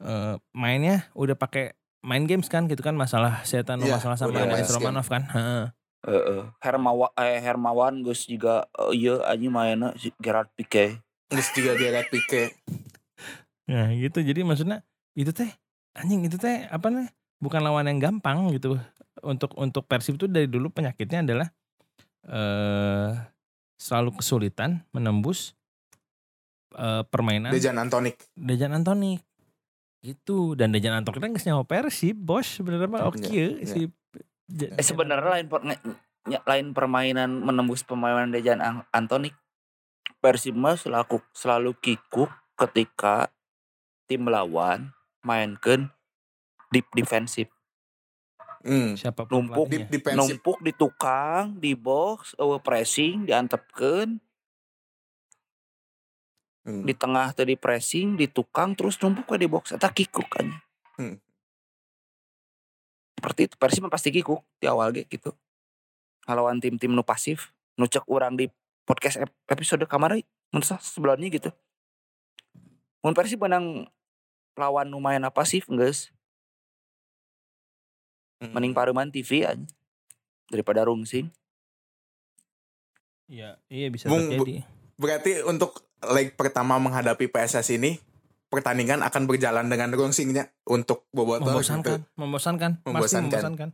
eh 0.00 0.34
mainnya 0.52 1.08
udah 1.16 1.36
pakai 1.36 1.72
main 2.06 2.22
games 2.28 2.46
kan 2.46 2.70
gitu 2.70 2.80
kan 2.84 2.94
masalah 2.94 3.42
setan 3.42 3.82
Iya, 3.82 3.98
masalah 3.98 4.14
sama 4.14 4.30
udah 4.30 4.42
Dennis 4.46 4.70
main 4.70 4.74
Romanov 4.78 5.06
kan 5.10 5.22
Heeh. 5.26 5.64
Heeh. 6.06 6.42
Hermawan 6.62 7.10
eh 7.18 7.42
Hermawan 7.42 7.94
geus 8.06 8.30
juga 8.30 8.70
eh, 8.78 8.94
ieu 8.94 9.18
anjing 9.26 9.50
mainna 9.50 9.90
si 9.98 10.14
Gerard 10.22 10.46
Pique. 10.54 11.02
Terus 11.26 11.50
juga 11.50 11.74
dia 11.74 11.90
Pique. 12.06 12.54
nah 13.66 13.90
gitu 13.90 14.22
jadi 14.22 14.46
maksudnya 14.46 14.86
itu 15.18 15.34
teh 15.34 15.50
anjing 15.98 16.22
itu 16.22 16.38
teh 16.38 16.70
apa 16.70 16.86
nih 16.86 17.10
bukan 17.42 17.66
lawan 17.66 17.90
yang 17.90 17.98
gampang 17.98 18.46
gitu 18.54 18.78
untuk 19.22 19.56
untuk 19.56 19.84
Persib 19.84 20.16
itu 20.16 20.26
dari 20.26 20.44
dulu 20.44 20.68
penyakitnya 20.68 21.24
adalah 21.24 21.48
eh 22.26 23.12
selalu 23.76 24.18
kesulitan 24.18 24.82
menembus 24.90 25.52
eh, 26.72 27.04
permainan 27.06 27.52
Dejan 27.52 27.76
Antonik. 27.76 28.16
Dejan 28.34 28.72
Antonik 28.72 29.20
gitu 30.00 30.54
dan 30.54 30.72
Dejan 30.72 30.96
Antonik 30.96 31.20
kan 31.20 31.32
nyawa 31.34 31.64
Persib 31.64 32.16
bos 32.16 32.46
sebenarnya 32.46 32.88
mah 32.88 33.04
oke 33.06 33.20
Iya, 33.20 33.46
iya. 33.56 33.66
si 33.66 33.80
Ja- 34.46 34.70
Eh 34.78 34.84
sebenarnya 34.84 35.42
lain 35.42 35.46
per, 35.50 35.58
lain 36.46 36.66
permainan 36.70 37.42
menembus 37.42 37.82
permainan 37.82 38.30
Dejan 38.30 38.62
An- 38.62 38.86
Antonik. 38.90 39.34
Persib 40.16 40.54
mah 40.54 40.78
selaku 40.78 41.18
selalu 41.34 41.74
kikuk 41.76 42.30
ketika 42.54 43.26
tim 44.06 44.24
lawan 44.24 44.94
mainkan 45.20 45.90
deep 46.70 46.86
defensif. 46.94 47.50
Hmm. 48.66 48.98
Siapa 48.98 49.30
Numpuk 49.30 49.70
Di, 49.70 49.86
di 49.86 49.98
numpuk 50.10 50.58
di 50.58 50.74
tukang 50.74 51.54
di 51.54 51.78
box 51.78 52.34
eueuh 52.34 52.58
pressing 52.58 53.22
diantepkeun. 53.24 54.18
Hmm. 56.66 56.82
di 56.82 56.98
tengah 56.98 57.30
tadi 57.30 57.54
pressing 57.54 58.18
di 58.18 58.26
tukang 58.26 58.74
terus 58.74 58.98
numpuk 58.98 59.30
di 59.38 59.46
box. 59.46 59.70
Eta 59.70 59.86
kikuk 59.86 60.26
kan 60.26 60.50
Hmm. 60.98 61.22
seperti 63.14 63.46
itu. 63.46 63.54
Persib 63.54 63.86
pasti 63.86 64.10
kikuk 64.10 64.42
di 64.58 64.66
awal 64.66 64.90
ge 64.90 65.06
gitu. 65.06 65.30
Ngelawan 66.26 66.58
tim-tim 66.58 66.90
nu 66.90 67.06
pasif 67.06 67.54
nu 67.78 67.86
cek 67.86 68.02
urang 68.10 68.34
di 68.34 68.50
podcast 68.82 69.22
ep- 69.22 69.38
episode 69.46 69.86
kamari 69.86 70.26
mun 70.50 70.66
sah 70.66 70.82
sebelumnya 70.82 71.30
gitu. 71.30 71.54
Mun 73.06 73.14
Persib 73.14 73.38
menang 73.38 73.86
lawan 74.58 74.90
nu 74.90 74.98
main 74.98 75.22
pasif 75.30 75.70
geus 75.70 76.10
Hmm. 78.36 78.52
mending 78.52 78.76
paruman 78.76 79.08
TV 79.08 79.48
aja 79.48 79.64
daripada 80.52 80.84
rungsing 80.84 81.32
Iya, 83.26 83.58
iya 83.66 83.90
bisa 83.90 84.06
Bung, 84.06 84.30
terjadi. 84.30 84.62
Berarti 84.94 85.42
untuk 85.42 85.82
leg 86.14 86.38
pertama 86.38 86.78
menghadapi 86.78 87.26
PSS 87.26 87.74
ini 87.74 87.98
pertandingan 88.46 89.02
akan 89.02 89.26
berjalan 89.26 89.66
dengan 89.66 89.90
rungsingnya 89.90 90.54
untuk 90.70 91.10
Bobotoh 91.10 91.50
membosankan, 91.50 92.06
gitu. 92.06 92.14
membosankan, 92.14 92.70
pasti 92.78 92.86
Membosankan. 92.86 93.26
membosankan. 93.26 93.68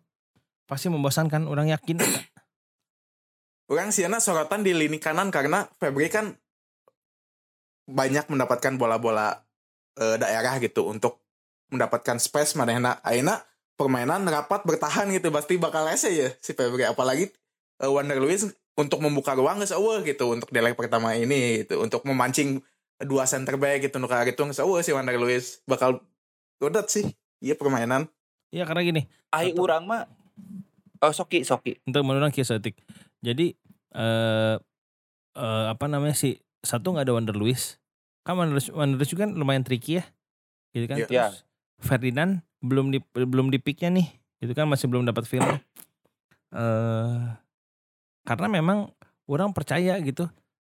Pasti 0.64 0.86
membosankan, 0.88 1.42
orang 1.44 1.68
yakin. 1.68 2.00
Orang 3.68 3.92
siana 3.92 4.24
sorotan 4.24 4.64
di 4.64 4.72
lini 4.72 4.96
kanan 4.96 5.28
karena 5.28 5.68
Febri 5.76 6.08
kan 6.08 6.32
banyak 7.84 8.28
mendapatkan 8.32 8.80
bola-bola 8.80 9.44
eh, 10.00 10.16
daerah 10.16 10.56
gitu 10.60 10.88
untuk 10.88 11.20
mendapatkan 11.68 12.16
space 12.16 12.56
manehna 12.56 13.04
aina 13.04 13.40
permainan 13.76 14.24
rapat 14.28 14.62
bertahan 14.62 15.08
gitu 15.10 15.32
pasti 15.32 15.56
bakal 15.56 15.88
ese 15.88 16.10
ya 16.12 16.28
si 16.38 16.52
Febri 16.52 16.84
apalagi 16.86 17.32
eh, 17.80 17.90
Wander 17.90 18.20
Luiz 18.20 18.46
untuk 18.78 19.04
membuka 19.04 19.36
ruang 19.36 19.60
geus 19.60 19.74
eueuh 19.74 20.00
gitu 20.04 20.32
untuk 20.32 20.48
di 20.48 20.60
leg 20.60 20.76
pertama 20.76 21.12
ini 21.16 21.64
gitu 21.64 21.82
untuk 21.84 22.04
memancing 22.08 22.60
dua 23.02 23.26
center 23.26 23.58
back 23.58 23.84
gitu 23.84 23.98
nu 23.98 24.08
gitu 24.08 24.40
geus 24.48 24.60
eueuh 24.60 24.80
si 24.80 24.92
Wander 24.92 25.16
Luiz 25.16 25.60
bakal 25.68 26.00
godat 26.60 26.88
sih 26.88 27.10
iya 27.42 27.58
permainan 27.58 28.08
Iya 28.52 28.68
karena 28.68 28.84
gini, 28.84 29.02
ai 29.32 29.56
urang 29.56 29.88
mah 29.88 30.04
oh 31.00 31.12
soki 31.16 31.40
soki 31.40 31.80
untuk 31.88 32.04
menurut 32.04 32.28
kinesetik. 32.36 32.76
Jadi 33.24 33.56
eh 33.96 34.56
eh, 35.32 35.64
apa 35.72 35.84
namanya 35.88 36.12
sih 36.12 36.36
satu 36.60 36.92
nggak 36.92 37.08
ada 37.08 37.16
Wander 37.16 37.36
Luiz. 37.40 37.80
Kan 38.28 38.36
Wander 38.36 38.60
Luiz, 38.60 38.68
Luiz 38.68 39.08
juga 39.08 39.24
kan 39.24 39.32
lumayan 39.32 39.64
tricky 39.64 39.98
ya, 39.98 40.04
gitu 40.76 40.84
kan. 40.84 40.96
Iya. 41.00 41.08
Terus 41.08 41.16
Iya. 41.16 41.28
Ferdinand 41.82 42.40
belum 42.62 42.94
di 42.94 43.02
belum 43.12 43.50
di 43.50 43.58
picknya 43.58 43.90
nih, 43.90 44.06
gitu 44.40 44.54
kan 44.54 44.70
masih 44.70 44.86
belum 44.88 45.04
dapat 45.04 45.26
feel. 45.26 45.42
Eh 46.52 47.20
karena 48.28 48.46
memang 48.52 48.92
orang 49.24 49.56
percaya 49.56 49.96
gitu 50.04 50.28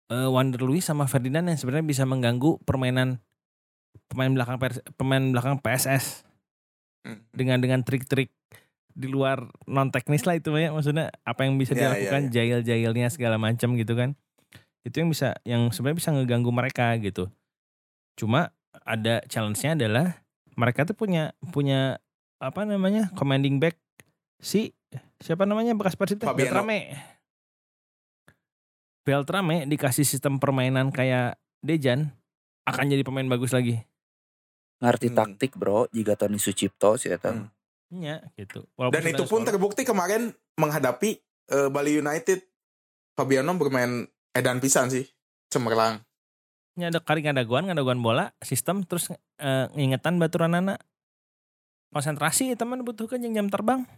eh 0.08 0.24
Wander 0.24 0.64
Luiz 0.64 0.88
sama 0.88 1.04
Ferdinand 1.04 1.44
yang 1.52 1.60
sebenarnya 1.60 1.84
bisa 1.84 2.08
mengganggu 2.08 2.64
permainan 2.64 3.20
pemain 4.08 4.32
belakang 4.32 4.56
pemain 4.96 5.20
belakang 5.20 5.60
PSS 5.60 6.24
Hmm. 7.06 7.22
dengan 7.30 7.62
dengan 7.62 7.80
trik-trik 7.86 8.34
di 8.90 9.06
luar 9.06 9.46
non 9.70 9.94
teknis 9.94 10.26
lah 10.26 10.34
itu 10.34 10.50
ya 10.58 10.74
maksudnya 10.74 11.14
apa 11.22 11.46
yang 11.46 11.54
bisa 11.54 11.78
Ya, 11.78 11.94
dilakukan 11.94 12.34
ya, 12.34 12.42
jail-jailnya 12.42 13.06
segala 13.14 13.38
macam 13.38 13.78
gitu 13.78 13.94
kan. 13.94 14.18
Itu 14.82 15.06
yang 15.06 15.14
bisa 15.14 15.38
yang 15.46 15.70
sebenarnya 15.70 15.98
bisa 16.02 16.10
ngeganggu 16.10 16.50
mereka 16.50 16.98
gitu. 16.98 17.30
Cuma 18.18 18.50
ada 18.82 19.22
challenge-nya 19.30 19.78
adalah 19.78 20.25
mereka 20.56 20.88
tuh 20.88 20.96
punya 20.96 21.36
punya 21.52 22.00
apa 22.36 22.64
namanya 22.64 23.12
commanding 23.14 23.60
back 23.60 23.76
si 24.40 24.72
siapa 25.20 25.48
namanya 25.48 25.72
bekas 25.72 25.96
Persib. 25.96 26.20
Beltrame 26.20 26.96
Beltrame 29.06 29.68
dikasih 29.70 30.02
sistem 30.02 30.42
permainan 30.42 30.90
kayak 30.90 31.38
Dejan 31.62 32.12
akan 32.66 32.90
jadi 32.90 33.06
pemain 33.06 33.28
bagus 33.28 33.54
lagi 33.54 33.80
ngerti 34.76 35.08
Hmm. 35.08 35.16
taktik 35.16 35.56
bro 35.56 35.88
jika 35.88 36.18
Tony 36.20 36.36
Sucipto 36.36 37.00
sih 37.00 37.08
Hmm. 37.16 37.48
Iya 37.86 38.18
gitu. 38.34 38.66
Dan 38.90 39.02
itu 39.06 39.24
pun 39.30 39.46
terbukti 39.46 39.86
kemarin 39.86 40.34
menghadapi 40.58 41.22
eh, 41.46 41.68
Bali 41.70 42.02
United. 42.02 42.42
Fabiano 43.14 43.54
bermain 43.56 44.04
edan 44.34 44.58
pisan 44.58 44.90
sih. 44.90 45.06
Cemerlang. 45.48 46.02
Ya 46.76 46.92
ada 46.92 47.00
kali 47.00 47.24
ngadaguan, 47.24 47.68
ngadaguan 47.68 48.04
bola, 48.04 48.36
sistem 48.44 48.84
terus 48.84 49.08
eh, 49.40 49.66
ngingetan 49.72 50.20
baturan 50.20 50.52
anak. 50.52 50.84
Konsentrasi 51.88 52.52
teman 52.54 52.84
butuhkan 52.84 53.24
yang 53.24 53.32
jam 53.32 53.48
terbang. 53.48 53.88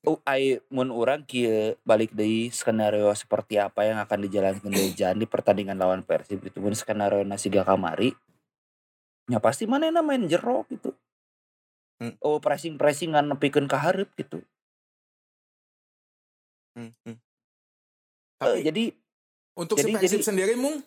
Oh, 0.00 0.16
ai 0.24 0.56
mun 0.72 0.88
urang 0.88 1.28
kieu 1.28 1.76
balik 1.84 2.16
deui 2.16 2.48
skenario 2.48 3.12
seperti 3.12 3.60
apa 3.60 3.84
yang 3.84 4.00
akan 4.00 4.24
dijalankan 4.24 4.72
Dejan 4.72 5.20
di 5.20 5.28
pertandingan 5.28 5.76
lawan 5.76 6.00
Persib 6.00 6.40
itu 6.40 6.56
mun 6.56 6.72
skenario 6.72 7.20
nasiga 7.20 7.68
kamari 7.68 8.16
ya 9.28 9.36
pasti 9.44 9.68
manehna 9.68 10.00
main 10.00 10.24
jero 10.24 10.64
gitu. 10.72 10.96
Hmm. 12.00 12.16
Oh 12.24 12.40
pressing 12.40 12.80
pressingan 12.80 13.28
nepikeun 13.28 13.68
ka 13.68 13.76
hareup 13.76 14.08
gitu. 14.16 14.40
Hmm, 16.72 16.96
hmm. 17.04 17.16
Tapi 18.40 18.64
jadi 18.64 18.84
untuk 19.52 19.76
jadi- 19.76 19.92
si 19.92 20.00
Persib 20.00 20.24
jadi- 20.24 20.28
sendiri 20.32 20.54
mung 20.56 20.80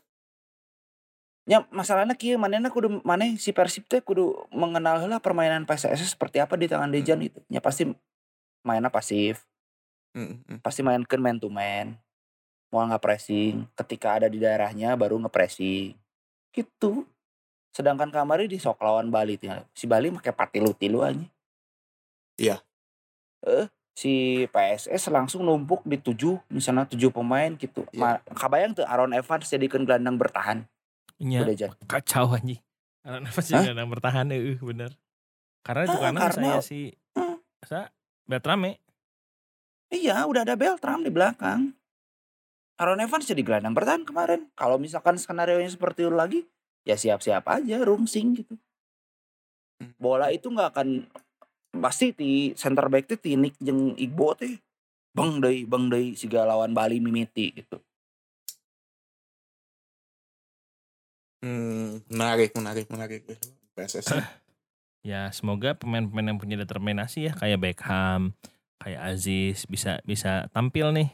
ya 1.44 1.68
masalahnya 1.72 2.16
kieu 2.16 2.40
manehna 2.40 2.72
kudu 2.72 3.04
maneh 3.04 3.36
si 3.36 3.52
Persib 3.52 3.84
teh 3.88 4.00
kudu 4.00 4.48
mengenal 4.54 5.04
heula 5.04 5.20
permainan 5.20 5.68
PSS 5.68 6.16
seperti 6.16 6.40
apa 6.40 6.56
di 6.56 6.72
tangan 6.72 6.92
Dejan 6.92 7.20
itu. 7.20 7.40
Ya 7.52 7.60
pasti 7.60 7.88
mainnya 8.64 8.92
pasif. 8.92 9.44
Hmm, 10.14 10.46
hmm. 10.46 10.62
pasti 10.62 10.86
mainkan 10.86 11.18
man 11.18 11.42
to 11.42 11.50
man 11.50 11.98
mau 12.70 12.86
nggak 12.86 13.02
pressing 13.02 13.70
ketika 13.78 14.18
ada 14.18 14.30
di 14.30 14.38
daerahnya 14.38 14.94
baru 14.94 15.18
nge-pressing 15.22 15.98
gitu 16.54 17.06
sedangkan 17.74 18.14
kamari 18.14 18.46
di 18.46 18.62
sok 18.62 18.82
lawan 18.82 19.10
Bali 19.10 19.42
tinggal 19.42 19.66
si 19.74 19.90
Bali 19.90 20.14
pakai 20.14 20.34
patilu 20.34 20.74
tilu 20.78 21.02
aja 21.02 21.26
Iya. 22.38 22.62
eh 23.46 23.70
si 23.94 24.46
PSS 24.50 25.14
langsung 25.14 25.46
numpuk 25.46 25.86
di 25.86 26.02
tujuh 26.02 26.42
misalnya 26.50 26.90
tujuh 26.90 27.14
pemain 27.14 27.54
gitu. 27.54 27.86
Ma- 27.94 28.18
kabayang 28.34 28.74
tuh 28.74 28.82
Aaron 28.90 29.14
Evans 29.14 29.46
jadikan 29.46 29.86
gelandang 29.86 30.18
bertahan 30.18 30.66
Iya, 31.22 31.46
kacau 31.86 32.34
anjing. 32.34 32.60
Karena 33.04 33.28
apa 33.28 33.42
sih 33.42 33.54
Hah? 33.54 33.64
kadang 33.66 33.90
bertahan 33.92 34.32
eh 34.32 34.56
bener. 34.56 34.92
Karena 35.64 35.82
itu 35.86 35.96
Ah, 35.96 36.02
karena 36.02 36.20
karena- 36.24 36.60
saya 36.60 36.60
si 36.60 36.80
Hmm. 37.14 37.38
sa 37.64 37.92
Beltrame 38.24 38.80
iya 39.88 40.24
udah 40.24 40.42
ada 40.42 40.56
Beltram 40.56 41.04
di 41.04 41.12
belakang 41.12 41.76
Aaron 42.76 43.00
Evans 43.00 43.24
jadi 43.24 43.40
gelandang 43.40 43.72
bertahan 43.72 44.04
kemarin 44.04 44.50
kalau 44.54 44.76
misalkan 44.76 45.16
skenario 45.16 45.62
nya 45.62 45.70
seperti 45.70 46.04
itu 46.04 46.12
lagi 46.12 46.40
ya 46.82 46.98
siap-siap 46.98 47.46
aja 47.46 47.78
rungsing 47.80 48.36
gitu 48.36 48.56
bola 49.96 50.28
itu 50.28 50.48
nggak 50.48 50.70
akan 50.74 51.06
pasti 51.78 52.12
di 52.12 52.32
center 52.54 52.88
back 52.88 53.06
teh 53.06 53.16
Tinik 53.16 53.56
jeung 53.60 53.94
Igbo 53.96 54.34
teh 54.34 54.58
bang 55.12 55.40
deui 55.40 55.64
bang 55.64 55.88
deui 55.88 56.16
siga 56.16 56.44
lawan 56.44 56.74
Bali 56.74 56.98
mimiti 56.98 57.54
gitu 57.54 57.78
Hmm, 61.44 62.00
menarik, 62.08 62.56
menarik, 62.56 62.88
menarik. 62.88 63.28
PSS. 63.76 64.16
ya 65.04 65.28
semoga 65.36 65.76
pemain-pemain 65.76 66.32
yang 66.32 66.40
punya 66.40 66.56
determinasi 66.56 67.28
ya 67.28 67.34
kayak 67.36 67.60
Beckham, 67.60 68.32
kayak 68.80 69.02
Aziz 69.12 69.68
bisa 69.68 70.00
bisa 70.08 70.48
tampil 70.56 70.96
nih. 70.96 71.10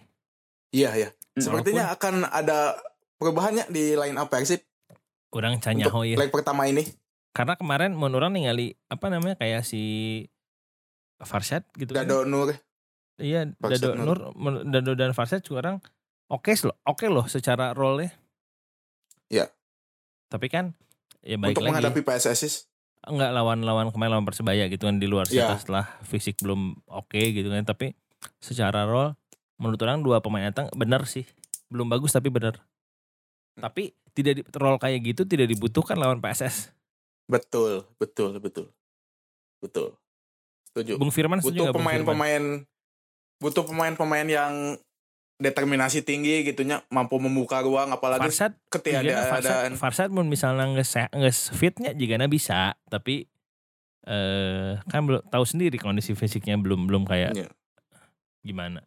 Iya, 0.70 0.90
iya. 0.94 1.10
Hmm. 1.34 1.42
Sepertinya 1.42 1.90
akan 1.98 2.30
ada 2.30 2.78
perubahannya 3.18 3.66
di 3.74 3.98
line 3.98 4.18
up 4.22 4.30
Persib 4.30 4.62
Orang 5.30 5.58
untuk 5.58 5.66
canyaho 5.70 6.06
ya. 6.06 6.18
leg 6.18 6.30
pertama 6.30 6.70
ini. 6.70 6.86
Karena 7.34 7.54
kemarin 7.58 7.94
mau 7.94 8.10
orang 8.10 8.34
ningali 8.34 8.74
apa 8.90 9.10
namanya 9.10 9.38
kayak 9.38 9.62
si 9.66 10.26
Farshad 11.22 11.66
gitu 11.78 11.94
kan. 11.94 12.06
Dado 12.06 12.26
Nur. 12.26 12.58
Iya, 13.18 13.54
Farshad 13.58 13.94
Dado 13.94 13.98
Nur. 13.98 14.20
Nur, 14.34 14.54
Dado 14.66 14.92
dan 14.98 15.14
Farshad 15.14 15.46
juga 15.46 15.70
orang 15.70 15.78
oke 16.30 16.54
loh, 16.66 16.78
oke 16.86 17.06
loh 17.10 17.26
secara 17.30 17.74
role-nya. 17.78 18.14
Iya. 19.30 19.54
Tapi 20.30 20.48
kan 20.48 20.72
ya 21.20 21.36
baik 21.36 21.52
untuk 21.52 21.66
lagi 21.66 21.72
menghadapi 21.76 22.02
PSSis. 22.02 22.70
enggak 23.00 23.32
lawan-lawan 23.32 23.90
kemarin 23.90 24.12
lawan 24.14 24.28
Persebaya 24.28 24.68
gitu 24.68 24.84
kan 24.84 25.00
di 25.00 25.08
luar 25.08 25.24
Iya. 25.26 25.56
setelah, 25.56 25.60
setelah 25.60 25.86
fisik 26.04 26.36
belum 26.40 26.62
oke 26.86 27.16
gitu 27.16 27.48
kan 27.48 27.64
tapi 27.64 27.96
secara 28.38 28.84
role 28.84 29.16
menurut 29.56 29.80
orang 29.80 30.00
dua 30.00 30.20
pemain 30.20 30.44
datang 30.46 30.68
benar 30.72 31.04
sih 31.04 31.24
belum 31.68 31.88
bagus 31.88 32.12
tapi 32.12 32.28
benar 32.28 32.60
Hmm. 33.56 33.64
tapi 33.66 33.92
tidak 34.12 34.34
di, 34.36 34.42
role 34.54 34.76
kayak 34.78 35.00
gitu 35.02 35.24
tidak 35.24 35.48
dibutuhkan 35.48 35.96
lawan 35.96 36.20
PSS 36.20 36.72
Betul, 37.26 37.86
betul, 37.96 38.36
betul. 38.40 38.68
Betul. 39.60 39.96
Setuju. 40.66 40.98
Bung 40.98 41.12
Firman 41.12 41.40
setuju 41.40 41.68
butuh 41.68 41.76
pemain-pemain 41.76 42.44
butuh 43.38 43.64
pemain-pemain 43.64 44.28
yang 44.28 44.54
determinasi 45.40 46.04
tinggi 46.04 46.44
gitunya 46.44 46.84
mampu 46.92 47.16
membuka 47.16 47.64
ruang 47.64 47.96
apalagi 47.96 48.28
Farsad 48.28 48.60
ketika 48.68 49.00
Jigana 49.00 49.24
ada 49.24 49.32
Farsad, 49.32 49.72
Farsad 49.80 50.10
mun 50.12 50.28
misalnya 50.28 50.68
nggak 50.68 51.16
nggak 51.16 51.36
fitnya 51.56 51.92
jika 51.96 52.20
bisa 52.28 52.76
tapi 52.92 53.32
eh 54.04 54.76
kan 54.92 55.08
belum 55.08 55.24
tahu 55.32 55.44
sendiri 55.48 55.80
kondisi 55.80 56.12
fisiknya 56.12 56.60
belum 56.60 56.92
belum 56.92 57.08
kayak 57.08 57.32
Iya. 57.40 57.48
gimana. 58.44 58.84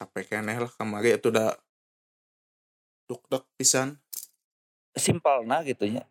Capek 0.00 0.36
keneh 0.36 0.58
lah 0.60 0.72
kemarin 0.76 1.16
itu 1.16 1.32
udah 1.32 1.56
duk 3.08 3.22
duk 3.32 3.44
pisan. 3.56 3.96
Simpel 4.92 5.48
nah 5.48 5.64
gitu 5.64 5.88
ya. 5.88 6.04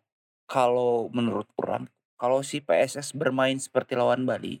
Kalau 0.50 1.06
menurut 1.14 1.46
orang, 1.62 1.86
kalau 2.18 2.42
si 2.42 2.58
PSS 2.58 3.14
bermain 3.14 3.54
seperti 3.58 3.94
lawan 3.94 4.26
Bali, 4.26 4.58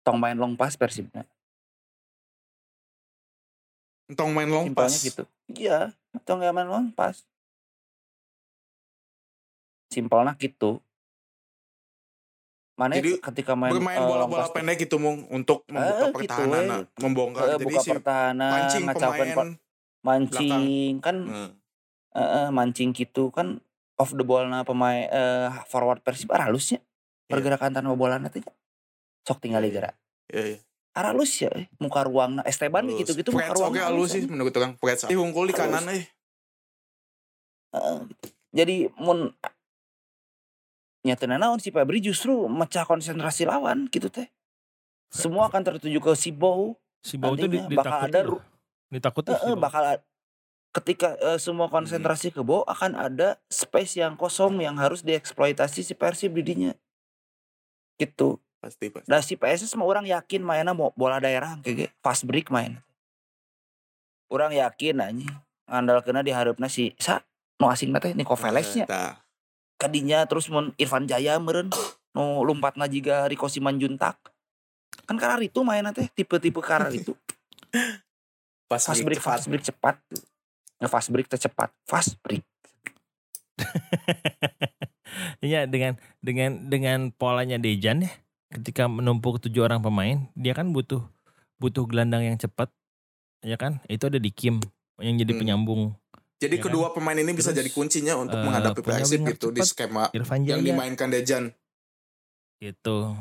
tong 0.00 0.16
main 0.16 0.36
long 0.38 0.56
pass 0.56 0.80
Persibnya. 0.80 1.28
Entong 4.10 4.30
main 4.34 4.48
long 4.50 4.70
pass. 4.72 4.90
Simpelnya 4.94 4.98
gitu. 5.02 5.22
Iya, 5.52 5.78
tong 6.24 6.38
nggak 6.42 6.54
main 6.54 6.68
long 6.68 6.88
pass. 6.90 7.22
Simpelnya 9.92 10.32
gitu. 10.40 10.80
Mana 12.72 12.96
Jadi, 12.96 13.20
ketika 13.20 13.52
main 13.52 13.76
Bermain 13.76 14.00
eh, 14.00 14.08
bola-bola 14.08 14.48
pass 14.48 14.56
pendek 14.56 14.80
gitu 14.80 14.96
mung 14.96 15.28
untuk 15.28 15.62
membuka 15.68 15.92
Eh, 15.92 16.08
gitu, 16.08 16.14
pertahanan, 16.16 16.62
eh. 16.64 16.66
nah, 16.66 16.80
membongkar. 16.98 17.44
eh, 17.44 17.56
Jadi 17.60 17.64
buka 17.68 17.80
si 17.84 17.90
pertahanan, 17.92 18.50
pancing 18.50 18.82
ngacaukan 18.88 19.12
pemain. 19.12 19.36
pa- 19.36 19.60
mancing 20.02 20.98
kan 20.98 21.16
Hmm. 21.22 21.50
eh, 22.12 22.28
eh, 22.42 22.48
mancing 22.50 22.90
gitu 22.90 23.30
kan 23.30 23.62
off 23.94 24.10
the 24.10 24.24
ball 24.26 24.42
na 24.48 24.66
pemain 24.66 25.06
eh, 25.06 25.48
forward 25.70 26.02
Persib 26.02 26.32
ah, 26.34 26.42
halusnya 26.42 26.82
Iya. 27.30 27.38
pergerakan 27.38 27.70
tanpa 27.70 27.94
bola 27.94 28.18
nanti 28.18 28.42
sok 29.22 29.38
tinggal 29.38 29.62
Iya, 29.62 29.68
digera 29.70 29.90
Iya, 30.26 30.42
iya. 30.42 30.58
Ah, 30.92 31.02
halus 31.08 31.32
ya 31.40 31.48
eh. 31.52 31.66
muka 31.76 32.04
ruang 32.04 32.40
Esteban 32.44 32.84
Halus. 32.84 33.00
gitu 33.00 33.12
gitu 33.16 33.30
muka 33.32 33.52
ruang 33.52 33.72
oke 33.72 33.80
halus 33.80 34.08
sih 34.12 34.22
menurut 34.28 34.52
orang. 34.52 34.72
Freds. 34.76 35.08
Ih, 35.08 35.16
unggul 35.16 35.48
di 35.48 35.54
kanan 35.54 35.84
eh. 35.88 36.04
jadi 38.52 38.92
mun 39.00 39.32
nyatanya 41.02 41.40
naon 41.40 41.58
si 41.58 41.72
Febri 41.72 41.98
justru 41.98 42.46
mecah 42.46 42.86
konsentrasi 42.86 43.42
lawan 43.42 43.88
gitu 43.90 44.06
teh 44.06 44.28
semua 45.10 45.50
akan 45.50 45.60
tertuju 45.66 45.98
ke 45.98 46.12
si 46.14 46.30
Bow 46.30 46.76
Si 47.02 47.18
di- 47.18 47.26
Nantinya 47.26 47.66
bakal 47.66 48.06
ditakuti 48.06 48.14
ada 48.14 48.20
loh. 48.22 48.40
Ditakuti 48.86 49.28
Eh, 49.28 49.34
si 49.34 49.42
eh, 49.42 49.54
Bau. 49.58 49.62
bakal 49.66 49.82
ketika 50.70 51.08
eh, 51.18 51.38
semua 51.42 51.66
konsentrasi 51.66 52.30
ke 52.30 52.46
Bow 52.46 52.62
akan 52.62 52.94
ada 52.94 53.42
space 53.50 53.98
yang 53.98 54.14
kosong 54.14 54.62
yang 54.62 54.78
harus 54.78 55.02
dieksploitasi 55.02 55.82
si 55.82 55.98
Persib 55.98 56.38
didinya 56.38 56.70
gitu 57.98 58.38
Pasti, 58.62 58.94
pasti. 58.94 59.10
Nah 59.10 59.18
si 59.18 59.34
PSS 59.34 59.74
mah 59.74 59.90
orang 59.90 60.06
yakin 60.06 60.46
mainnya 60.46 60.70
mau 60.70 60.94
bola 60.94 61.18
daerah 61.18 61.58
kayak 61.66 61.74
gitu, 61.74 61.90
fast 61.98 62.22
break 62.22 62.46
main. 62.54 62.78
Orang 64.30 64.54
yakin 64.54 65.02
aja 65.02 65.42
ngandal 65.66 65.98
kena 66.06 66.22
diharapna 66.22 66.70
si 66.70 66.94
sa 67.02 67.26
no 67.58 67.66
asing 67.74 67.90
teh 67.90 68.14
Niko 68.14 68.38
Velesnya 68.38 68.86
kadinya 69.82 70.22
terus 70.30 70.46
mun 70.46 70.70
Irfan 70.78 71.10
Jaya 71.10 71.42
meren 71.42 71.74
no 72.14 72.46
lompatna 72.46 72.86
jiga 72.86 73.26
Riko 73.26 73.50
Simanjuntak. 73.50 74.14
Kan 75.10 75.18
karar 75.18 75.42
itu 75.42 75.66
mainnya 75.66 75.90
teh 75.90 76.06
tipe-tipe 76.14 76.62
karar 76.62 76.94
itu 76.94 77.18
Pas 78.70 78.78
fast 78.86 79.02
break 79.02 79.18
break 79.18 79.18
cepat. 79.18 79.26
fast 79.26 79.46
break 79.50 79.64
cepat. 79.66 79.96
Nge 80.78 80.88
fast 80.88 81.08
break 81.10 81.26
teh 81.26 81.40
cepat. 81.42 81.70
Fast 81.82 82.14
break. 82.22 82.46
Iya 85.44 85.68
dengan 85.68 86.00
dengan 86.24 86.70
dengan 86.70 86.98
polanya 87.12 87.60
Dejan 87.60 88.06
ya. 88.06 88.10
Ketika 88.52 88.84
menumpuk 88.84 89.40
tujuh 89.40 89.64
orang 89.64 89.80
pemain, 89.80 90.28
dia 90.36 90.52
kan 90.52 90.68
butuh 90.70 91.00
butuh 91.56 91.88
gelandang 91.88 92.22
yang 92.22 92.36
cepat. 92.36 92.68
Ya 93.40 93.56
kan? 93.56 93.80
Itu 93.88 94.06
ada 94.06 94.20
di 94.20 94.28
Kim 94.28 94.60
yang 95.00 95.16
jadi 95.16 95.32
Hmm. 95.32 95.40
penyambung 95.40 95.82
Jadi 96.36 96.58
Ya 96.58 96.60
kan? 96.60 96.66
kedua 96.68 96.90
pemain 96.90 97.14
ini 97.14 97.30
bisa 97.32 97.50
Terus, 97.50 97.62
jadi 97.62 97.70
kuncinya 97.70 98.14
untuk 98.18 98.34
eh, 98.34 98.42
menghadapi 98.42 98.80
Persib 98.82 99.22
gitu 99.22 99.50
di 99.50 99.62
skema 99.62 100.10
Irfan 100.10 100.42
yang 100.42 100.58
dimainkan 100.60 101.06
Dejan. 101.06 101.54
gitu. 102.58 103.14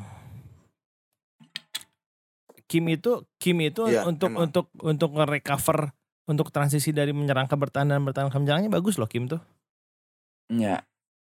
Kim 2.65 2.88
itu 2.88 3.11
Kim 3.38 3.57
itu 3.59 3.86
Iya, 3.86 4.05
untuk 4.05 4.25
emang. 4.25 4.47
untuk 4.47 4.65
untuk 4.79 5.09
nge-recover 5.13 5.93
untuk 6.25 6.49
transisi 6.49 6.89
dari 6.89 7.11
menyerang 7.11 7.45
ke 7.45 7.53
bertahan 7.53 7.89
dan 7.89 8.01
bertahan 8.01 8.29
ke 8.29 8.38
menyerangnya 8.38 8.71
bagus 8.71 8.95
loh 8.95 9.05
Kim 9.05 9.27
tuh. 9.27 9.41
ya 10.49 10.84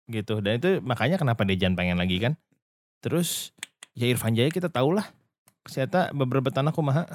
gitu 0.07 0.40
dan 0.40 0.59
itu 0.59 0.78
makanya 0.80 1.16
kenapa 1.16 1.42
Dejan 1.42 1.72
pengen 1.72 1.97
lagi 1.97 2.18
kan 2.18 2.36
terus 2.99 3.55
ya 3.97 4.07
Irfan 4.07 4.36
Jaya 4.36 4.53
kita 4.53 4.68
tahu 4.68 4.94
lah 4.94 5.09
ternyata 5.66 6.14
beberapa 6.14 6.53
tanah 6.53 6.70
kumaha 6.70 7.09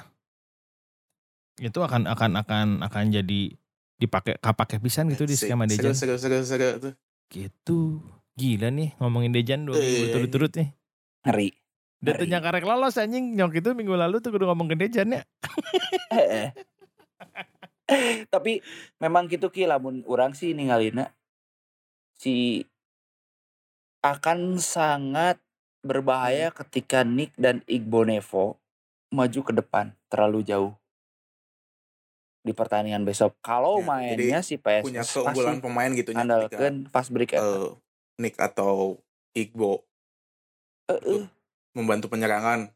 itu 1.61 1.77
akan 1.77 2.09
akan 2.09 2.31
akan 2.41 2.67
akan 2.81 3.03
jadi 3.13 3.53
dipakai 4.01 4.41
kapake 4.41 4.81
pisan 4.81 5.13
gitu 5.13 5.29
di 5.29 5.37
skema 5.37 5.69
Dejan. 5.69 5.93
Seru, 5.93 6.17
seru, 6.17 6.41
seru, 6.41 6.57
seru 6.57 6.69
tuh. 6.81 6.93
gitu. 7.29 8.01
Gila 8.33 8.73
nih 8.73 8.97
ngomongin 8.97 9.29
Dejan 9.29 9.69
dua 9.69 9.77
minggu 9.77 9.93
Eh. 9.93 10.01
berturut-turut 10.09 10.51
nih. 10.57 10.69
Ngeri. 11.21 11.49
Dia 12.01 12.17
tuh 12.17 12.25
karek 12.25 12.65
lolos 12.65 12.97
anjing. 12.97 13.37
Nyok 13.37 13.61
itu 13.61 13.69
minggu 13.77 13.93
lalu 13.93 14.17
tuh 14.25 14.33
kudu 14.33 14.49
ngomongin 14.49 14.81
Dejan 14.81 15.13
ya. 15.13 15.21
Tapi 18.33 18.63
memang 18.97 19.29
gitu 19.29 19.53
ki 19.53 19.69
lamun 19.69 20.01
orang 20.09 20.33
sih 20.33 20.57
ninggalina 20.57 21.13
si 22.17 22.65
akan 24.01 24.57
sangat 24.57 25.37
berbahaya 25.81 26.53
ketika 26.53 27.01
Nick 27.01 27.33
dan 27.37 27.65
Igbo 27.65 28.05
Nevo 28.05 28.61
maju 29.09 29.39
ke 29.41 29.53
depan 29.53 29.97
terlalu 30.07 30.45
jauh 30.45 30.73
di 32.41 32.53
pertandingan 32.57 33.05
besok. 33.05 33.37
Kalau 33.41 33.81
Ya, 33.81 33.85
mainnya 33.85 34.39
si 34.41 34.57
PS 34.57 34.85
Punya 34.85 35.05
keunggulan 35.05 35.61
pemain 35.61 35.91
gitu 35.93 36.13
ketika, 36.13 36.21
andalkan 36.25 36.89
fast 36.89 37.13
break 37.13 37.37
eh, 37.37 37.69
Nick 38.17 38.37
atau 38.41 38.97
Igbo 39.33 39.85
Heeh. 40.89 41.29
membantu 41.77 42.09
penyerangan. 42.09 42.73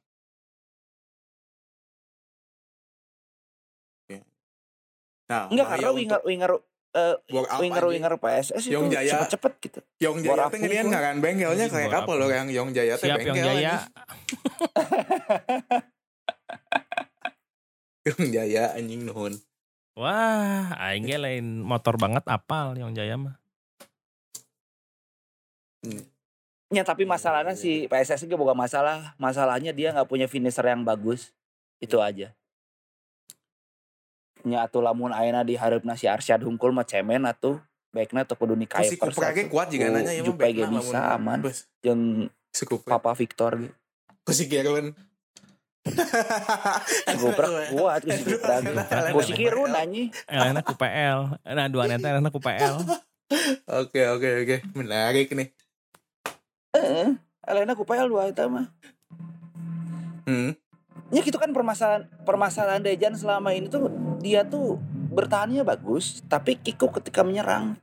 Ya. 4.06 4.22
Nah, 5.30 5.50
Enggak 5.50 5.68
karena 5.78 5.90
winger 5.94 6.22
winger 6.26 6.52
anjing. 6.96 8.00
winger 8.00 8.16
PSS 8.16 8.64
itu 8.66 8.74
Yong 8.80 8.88
Jaya. 8.88 9.12
cepet-cepet 9.20 9.54
gitu. 9.68 9.80
Yong 10.00 10.24
Jaya 10.24 10.48
apa 10.48 10.56
teh 10.56 10.60
ngelian 10.64 10.88
pun. 10.88 10.92
ngaran 10.96 11.18
bengkelnya 11.20 11.68
kayak 11.68 11.92
apa 11.92 12.12
loh 12.16 12.30
yang 12.32 12.48
Yong 12.48 12.72
Jaya 12.72 12.96
teh 12.96 13.12
siap 13.12 13.20
bengkel 13.20 13.36
yang 13.36 13.46
Jaya. 13.46 13.76
Yong 18.08 18.26
Jaya 18.32 18.64
anjing 18.80 19.04
nuhun. 19.06 19.36
wah 19.96 20.76
aing 20.92 21.08
lain 21.08 21.64
motor 21.64 21.96
banget 21.96 22.28
apal 22.28 22.76
yang 22.76 22.92
Jaya 22.92 23.16
mah 23.16 23.40
Ya 26.74 26.82
tapi 26.82 27.06
masalahnya 27.06 27.54
si 27.54 27.86
PSS 27.86 28.26
juga 28.26 28.42
bukan 28.42 28.58
masalah. 28.58 29.14
Masalahnya 29.22 29.70
dia 29.70 29.94
nggak 29.94 30.10
punya 30.10 30.26
finisher 30.26 30.66
yang 30.66 30.82
bagus. 30.82 31.30
Itu 31.78 32.02
aja. 32.02 32.34
Nya 34.46 34.70
atuh 34.70 34.86
lamun 34.86 35.10
ayeuna 35.10 35.42
diharapna 35.42 35.98
si 35.98 36.06
Arsyad 36.06 36.46
Hungkul 36.46 36.70
mah 36.70 36.86
cemen 36.86 37.26
atuh. 37.26 37.58
Baikna 37.90 38.28
tuh 38.28 38.38
kudu 38.38 38.54
ni 38.54 38.70
Si 38.70 39.00
Kuipers 39.00 39.18
Kupra 39.18 39.34
ge 39.34 39.48
atuh. 39.48 39.52
kuat 39.56 39.68
juga 39.74 39.88
nanya 39.90 40.14
ya 40.14 40.22
Jupe 40.22 40.46
ge 40.54 40.70
bisa 40.70 41.18
aman. 41.18 41.42
Jeung 41.82 42.30
Si. 42.54 42.64
Papa 42.86 43.18
Victor 43.18 43.58
ge. 43.58 43.70
Ku 44.22 44.32
si 44.32 44.46
Gerwin. 44.46 44.94
Kupra 47.18 47.48
kuat 47.74 48.02
ku 48.06 48.12
si 48.14 48.24
Kupra 48.30 48.62
ge. 48.62 48.72
Ku 49.16 49.22
si 49.26 49.34
Kirun 49.34 49.74
anjing. 49.74 50.14
elena 50.30 50.62
ku 50.62 50.78
PL 50.78 51.42
nah 51.42 51.66
dua 51.66 51.90
neta 51.90 52.14
elena 52.14 52.30
ku 52.30 52.38
PL 52.38 52.78
Oke 53.66 54.06
oke 54.06 54.30
oke 54.46 54.56
menarik 54.78 55.34
nih. 55.34 55.50
Heeh. 56.78 57.18
Elena 57.48 57.74
ku 57.74 57.82
PL 57.82 58.06
dua 58.06 58.30
eta 58.30 58.46
mah. 58.46 58.70
Hmm. 60.30 60.54
Ya 61.14 61.22
gitu 61.22 61.38
kan 61.38 61.54
permasalahan 61.54 62.10
permasalahan 62.26 62.82
Dejan 62.82 63.14
selama 63.14 63.54
ini 63.54 63.70
tuh 63.70 63.88
dia 64.26 64.42
tuh 64.42 64.82
bertahannya 65.14 65.62
bagus, 65.62 66.26
tapi 66.26 66.58
kikuk 66.58 66.98
ketika 66.98 67.22
menyerang. 67.22 67.78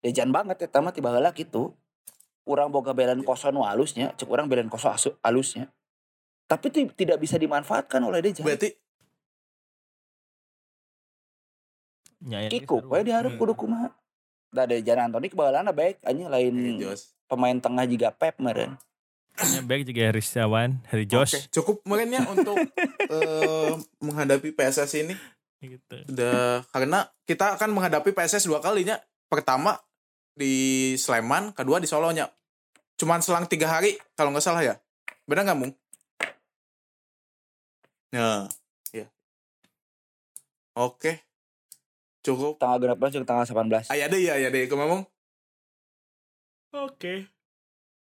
Dejan 0.00 0.30
banget 0.30 0.62
ya 0.62 0.80
mah 0.80 0.94
tiba 0.94 1.10
heula 1.10 1.34
gitu. 1.34 1.74
Urang 2.46 2.70
boga 2.70 2.94
belan 2.94 3.20
koso 3.20 3.50
nu 3.50 3.66
halusnya, 3.66 4.14
cek 4.14 4.30
urang 4.30 4.46
belan 4.46 4.70
koso 4.70 4.86
asu, 4.88 5.12
halusnya. 5.20 5.66
Tapi 6.46 6.70
ti- 6.70 6.94
tidak 6.96 7.18
bisa 7.18 7.36
dimanfaatkan 7.36 8.00
oleh 8.00 8.22
Dejan. 8.22 8.42
Berarti 8.42 8.74
Nyai 12.20 12.48
Kikuk 12.48 12.84
we 12.84 13.00
diharap 13.00 13.32
Hmm. 13.32 13.40
kudu 13.40 13.54
kumaha. 13.56 13.90
Da 14.50 14.66
Dejan 14.66 14.98
Antoni 15.00 15.30
kebagalana 15.30 15.70
baik 15.70 16.02
anjing 16.02 16.26
lain 16.26 16.52
Eh, 16.52 16.76
Jos. 16.82 17.14
pemain 17.24 17.54
tengah 17.56 17.86
juga 17.86 18.10
Pep 18.10 18.36
meren. 18.38 18.74
Ya, 19.38 19.62
baik 19.62 19.86
juga 19.86 20.04
Harry 20.04 20.20
Setiawan, 20.20 20.82
Harry 20.90 21.06
Josh. 21.06 21.32
Oke, 21.32 21.48
cukup 21.48 21.76
mungkin 21.86 22.12
ya 22.12 22.26
untuk 22.26 22.58
eh, 23.14 23.72
menghadapi 24.00 24.52
PSS 24.52 25.00
ini. 25.00 25.14
Gitu. 25.60 25.96
Udah 26.08 26.64
karena 26.72 27.04
kita 27.24 27.54
akan 27.54 27.70
menghadapi 27.70 28.10
PSS 28.10 28.48
dua 28.48 28.58
kalinya. 28.58 28.96
Pertama 29.28 29.76
di 30.32 30.52
Sleman, 30.96 31.52
kedua 31.52 31.78
di 31.78 31.86
Solonya. 31.86 32.26
Cuman 32.96 33.20
selang 33.20 33.44
tiga 33.44 33.68
hari 33.68 33.94
kalau 34.12 34.32
nggak 34.32 34.42
salah 34.42 34.64
ya. 34.64 34.74
Benar 35.28 35.44
nggak 35.46 35.58
mung? 35.60 35.72
Nah, 38.10 38.48
ya. 38.90 39.06
Oke. 40.74 41.22
Cukup. 42.20 42.58
Tanggal 42.58 42.80
berapa 42.82 43.04
cek 43.06 43.22
tanggal 43.22 43.46
18. 43.46 43.92
Ayah 43.92 44.06
deh 44.10 44.20
ya, 44.20 44.32
ayah 44.36 44.50
deh. 44.50 44.66
Kemamung. 44.66 45.06
Oke. 46.72 47.28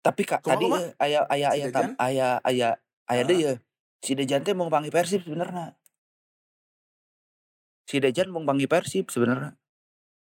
Tapi 0.01 0.23
kak 0.25 0.41
Kumaha, 0.41 0.57
tadi 0.57 0.67
eh, 0.73 0.89
aya 0.97 1.21
aya 1.29 1.49
Si 1.49 1.53
aya 1.53 1.65
Dejan? 1.67 1.75
tam- 1.77 1.99
aya 2.01 2.29
aya 2.41 2.69
aya 3.05 3.23
Ah. 3.23 3.37
ya. 3.37 3.53
Si 4.01 4.13
Dejan 4.17 4.41
teh 4.41 4.57
mau 4.57 4.73
panggil 4.73 4.89
Persib 4.89 5.21
sebenarnya. 5.21 5.77
Si 7.91 7.99
Dejan 7.99 8.31
mau 8.31 8.39
panggil 8.41 8.71
Persib 8.71 9.11
sebenarnya. 9.11 9.59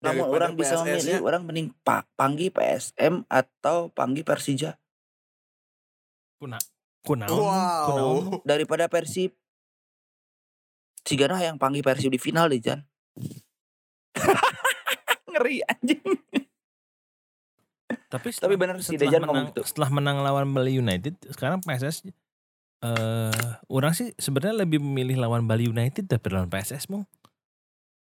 Namun 0.01 0.25
orang 0.27 0.57
bisa 0.57 0.81
memilih 0.81 1.21
orang 1.21 1.45
mending 1.45 1.69
pa, 1.79 2.03
panggil 2.17 2.49
PSM 2.49 3.23
atau 3.29 3.87
panggil 3.87 4.25
Persija 4.25 4.75
Kuna, 6.35 6.57
kunaon, 7.05 7.29
Wow. 7.31 7.85
kunaon. 7.87 8.23
daripada 8.43 8.89
Persib. 8.89 9.31
Sigana 11.05 11.39
yang 11.39 11.55
panggil 11.55 11.79
Persib 11.79 12.09
di 12.09 12.17
final 12.17 12.49
Dejan. 12.49 12.83
Ngeri 15.31 15.63
anjing. 15.63 16.03
Tapi 17.87 18.11
Tapi 18.11 18.27
setelah- 18.29 18.59
bener 18.59 18.77
si 18.81 18.91
setelah 18.91 18.99
Dejan 18.99 19.21
menang, 19.21 19.29
ngomong 19.31 19.47
gitu. 19.53 19.61
Setelah 19.63 19.89
menang 19.89 20.17
lawan 20.19 20.51
Bali 20.51 20.73
United, 20.75 21.15
sekarang 21.29 21.61
PSS 21.61 22.09
eh 22.83 23.31
orang 23.71 23.95
sih 23.95 24.11
sebenarnya 24.17 24.67
lebih 24.67 24.83
memilih 24.83 25.15
lawan 25.15 25.47
Bali 25.47 25.71
United 25.71 26.03
daripada 26.05 26.43
lawan 26.43 26.51
PSS, 26.51 26.91
Mung. 26.91 27.07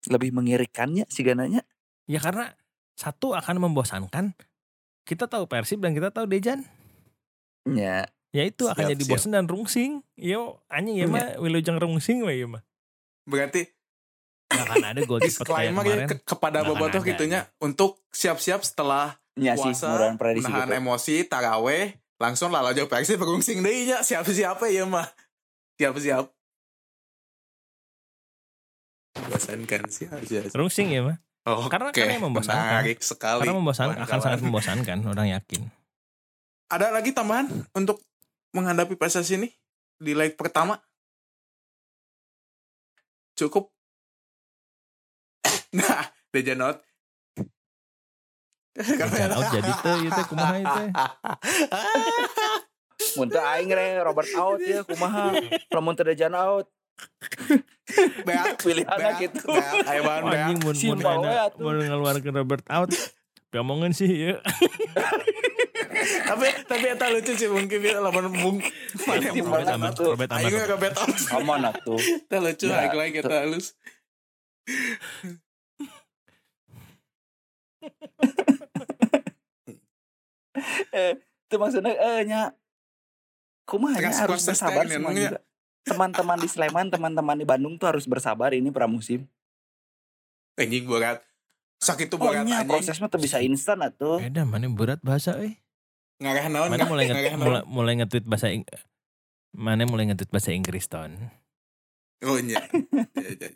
Lebih 0.09 0.31
mengirikannya 0.31 1.05
Sigananya. 1.07 1.63
Ya 2.05 2.19
karena 2.19 2.55
satu 2.95 3.33
akan 3.33 3.59
membosankan. 3.61 4.33
Kita 5.03 5.27
tahu 5.27 5.47
Persib 5.47 5.79
dan 5.79 5.93
kita 5.93 6.09
tahu 6.09 6.27
Dejan. 6.27 6.67
Ya. 7.65 8.07
Ya 8.31 8.43
itu 8.43 8.67
akan 8.67 8.77
Siap, 8.77 8.93
jadi 8.93 9.03
siap. 9.03 9.13
bosan 9.13 9.33
dan 9.33 9.47
rungsing. 9.47 9.93
Yo 10.15 10.61
anjing 10.67 10.97
ya 10.97 11.01
Iya. 11.01 11.09
mah 11.09 11.27
wilujeng 11.39 11.77
rungsing 11.77 12.21
we 12.21 12.37
ya 12.37 12.47
mah. 12.47 12.63
Berarti 13.25 13.67
Gak 14.47 14.63
akan 14.63 14.85
ada 14.85 15.01
gol 15.03 15.19
cepet 15.21 15.43
kayak 15.43 15.43
disclaimer 15.43 15.83
ya 15.83 15.91
kemarin. 15.97 16.09
ke- 16.09 16.23
kepada 16.25 16.59
akan 16.61 16.69
bobotoh 16.69 17.03
gitunya 17.03 17.41
untuk 17.59 17.99
siap-siap 18.09 18.63
setelah 18.63 19.19
Ya 19.35 19.53
puasa 19.53 20.15
menahan 20.17 20.65
gitu. 20.65 20.79
emosi 20.79 21.17
taraweh 21.25 21.93
langsung 22.17 22.49
lah 22.49 22.63
aja 22.63 22.87
Persib 22.87 23.19
berungsing 23.19 23.59
deui 23.59 23.85
nya 23.85 24.01
siap-siap 24.01 24.57
ya 24.65 24.85
mah 24.85 25.05
siap-siap 25.75 26.31
bosankan 29.27 29.83
siap 29.89 30.21
siap 30.23 30.53
Rungsing 30.53 30.89
ya 30.91 31.01
mah. 31.03 31.17
Oke, 31.47 31.71
Karena- 31.71 31.95
karena 31.95 32.13
yang 32.19 32.27
membosankan. 32.27 32.67
menarik 32.83 32.99
sekali. 32.99 33.41
Karena 33.41 33.55
membosankan 33.55 33.99
akan 34.03 34.19
sangat 34.19 34.41
membosankan, 34.43 34.99
orang 35.07 35.29
yakin. 35.31 35.63
Ada 36.67 36.91
lagi 36.91 37.15
tambahan 37.15 37.47
untuk 37.71 38.03
menghadapi 38.51 38.99
PSS 38.99 39.39
ini 39.39 39.49
di 39.97 40.13
leg 40.13 40.35
pertama? 40.35 40.77
Cukup? 43.35 43.71
Nah, 45.77 46.09
Dejanot. 46.33 46.81
Dejan 48.77 49.33
out 49.33 49.49
jadi 49.49 49.73
tuh, 49.79 49.99
itu 50.05 50.21
kumaha 50.27 50.55
itu. 50.57 50.83
Muntah 53.17 53.57
aing 53.57 53.73
re 53.73 54.01
Robert 54.01 54.29
out 54.35 54.61
ya 54.61 54.85
kumaha. 54.85 55.33
Lamun 55.71 55.97
teu 55.97 56.05
Dejan 56.05 56.33
out. 56.33 56.69
Beak, 58.23 58.59
Pilihannya 58.65 59.11
beak, 59.11 59.23
gitu. 59.23 59.47
beak, 59.47 59.85
Oh, 60.19 60.27
beak. 60.27 60.43
anjing 60.43 60.59
mun 60.61 60.75
mun 60.75 60.99
ada 61.03 61.31
atuh. 61.47 61.63
mun 61.63 61.77
ngeluarkeun 61.79 62.35
Robert 62.35 62.65
out. 62.69 62.91
Ngomongin 63.51 63.93
sih 63.93 64.11
ya. 64.11 64.35
tapi 66.27 66.47
tapi 66.65 66.87
eta 66.89 67.09
lucu 67.09 67.33
sih 67.33 67.49
mungkin 67.49 67.79
dia 67.79 67.99
lawan 67.99 68.29
mana 68.29 68.61
yang 69.23 69.35
Simpel 69.35 69.65
Robert. 69.65 69.97
Robert 70.07 70.31
aman. 70.31 70.45
ayo 70.45 70.77
bet 70.77 70.95
out 70.95 71.17
Aman 71.33 71.63
atuh. 71.65 71.99
kita 71.99 72.37
lucu 72.39 72.67
Ya, 72.67 72.77
lagi 72.79 72.95
lagi 72.95 73.13
kita 73.17 73.35
halus 73.41 73.67
Eh, 80.91 81.13
itu 81.21 81.57
maksudnya 81.57 81.93
eh 81.93 82.21
nya 82.25 82.41
kumaha 83.69 84.01
harus 84.01 84.41
bersabar 84.43 84.87
teknik, 84.87 84.95
semua 84.95 85.11
emangnya. 85.13 85.29
juga. 85.29 85.41
Teman-teman 85.87 86.35
di 86.37 86.47
Sleman, 86.47 86.91
teman-teman 86.91 87.37
di 87.37 87.47
Bandung 87.47 87.79
tuh 87.79 87.87
harus 87.87 88.05
bersabar 88.05 88.51
ini 88.51 88.69
pramusim. 88.69 89.23
anjing 90.57 90.83
berat 90.83 91.21
sakit 91.79 92.09
tuh 92.09 92.17
berat 92.17 92.41
Pokoknya 92.41 92.57
anjing 92.59 92.67
proses 92.67 92.97
mah 92.97 93.07
tuh 93.07 93.21
bisa 93.21 93.39
instan 93.39 93.79
atuh. 93.79 94.19
Beda 94.19 94.43
mana 94.43 94.67
berat 94.67 94.99
bahasa 94.99 95.37
euy. 95.37 95.61
ngarah 96.17 96.49
naon 96.49 96.69
Mana 96.69 96.85
mulai 96.85 97.05
nge 97.07 97.37
mulai, 97.37 97.63
mulai 97.67 97.93
nge-tweet 98.01 98.25
bahasa 98.25 98.49
Ing 98.49 98.65
Mana 99.53 99.85
mulai 99.85 100.09
nge-tweet 100.09 100.33
bahasa 100.33 100.51
Inggris 100.51 100.89
ton. 100.89 101.13
oh 102.23 102.41
iya 102.41 102.57
Ya, 103.13 103.29
ya, 103.29 103.33
ya. 103.37 103.49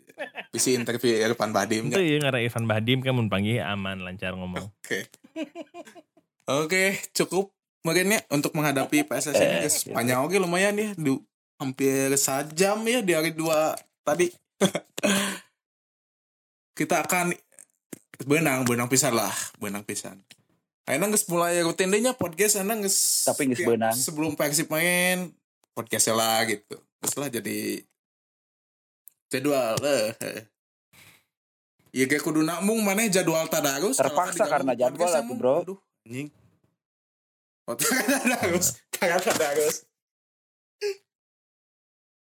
bisa 0.53 0.69
interview 0.69 1.17
Irfan 1.17 1.49
Badim 1.49 1.89
Itu 1.89 1.97
ya 1.97 2.21
ngarah 2.21 2.37
Ivan 2.39 2.65
Badim 2.65 3.01
kan 3.01 3.11
mun 3.11 3.27
panggil 3.27 3.59
aman 3.59 3.99
lancar 3.99 4.37
ngomong. 4.37 4.69
Oke. 4.77 5.09
Oke, 6.45 6.83
cukup 7.11 7.49
mungkin 7.81 8.13
ya 8.13 8.21
untuk 8.29 8.53
menghadapi 8.53 9.03
PSS 9.03 9.33
ini 9.33 9.41
Eh, 9.41 9.59
guys. 9.59 9.75
Panjang 9.89 10.21
oke 10.21 10.37
lumayan 10.37 10.77
ya, 10.77 10.93
du, 10.93 11.25
hampir 11.61 12.09
sejam 12.17 12.81
ya 12.81 13.05
di 13.05 13.13
hari 13.13 13.37
dua 13.37 13.77
tadi. 14.01 14.33
Kita 16.77 17.05
akan 17.05 17.29
benang, 18.25 18.65
benang 18.65 18.89
pisan 18.89 19.13
lah, 19.13 19.29
benang 19.61 19.85
pisan. 19.85 20.17
Ayo 20.89 20.97
geus 21.13 21.29
mulai 21.29 21.61
rutin 21.61 21.93
podcast 22.17 22.57
anak 22.57 22.89
geus 22.89 23.29
Tapi 23.29 23.53
tiap- 23.53 23.77
beunang. 23.77 23.93
Sebelum 23.93 24.33
Persib 24.33 24.65
main 24.73 25.29
podcast 25.77 26.09
lah 26.09 26.41
gitu. 26.49 26.81
Terus 26.97 27.15
lah 27.21 27.29
jadi 27.29 27.85
jadwal 29.29 29.77
eh. 29.85 30.49
Iya 31.91 32.07
kayak 32.07 32.23
kudu 32.23 32.41
namung 32.41 32.81
mana 32.81 33.05
jadwal 33.11 33.45
tadarus 33.51 33.99
Terpaksa 33.99 34.47
karena 34.47 34.73
jadwal 34.73 35.11
emang, 35.11 35.37
bro. 35.37 35.55
Aduh, 35.61 35.79
anjing. 36.07 36.33
Oh, 37.69 37.75
tadarus, 37.79 38.81
karena 38.89 39.19
tadarus. 39.21 39.85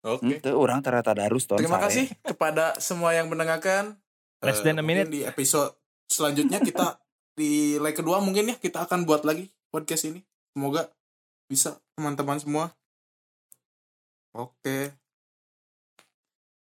Oke. 0.00 0.36
Itu 0.36 0.48
orang 0.52 0.80
ternyata 0.80 1.12
darus 1.12 1.44
ton 1.44 1.56
Terima 1.56 1.76
sare. 1.76 1.84
kasih 1.86 2.04
kepada 2.24 2.72
semua 2.78 3.12
yang 3.12 3.26
mendengarkan. 3.26 3.96
Less 4.40 4.60
Eh, 4.60 4.64
than 4.64 4.76
a 4.76 4.80
mungkin 4.80 5.04
minute. 5.04 5.08
Di 5.10 5.20
episode 5.22 5.70
selanjutnya 6.06 6.58
kita 6.58 6.96
di 7.38 7.76
leg 7.76 7.92
kedua 7.92 8.18
mungkin 8.18 8.48
ya 8.48 8.54
kita 8.56 8.84
akan 8.84 9.04
buat 9.04 9.22
lagi 9.22 9.46
podcast 9.68 10.04
ini. 10.04 10.20
Semoga 10.50 10.88
bisa 11.46 11.76
teman-teman 11.94 12.36
semua. 12.36 12.64
Oke. 14.32 14.90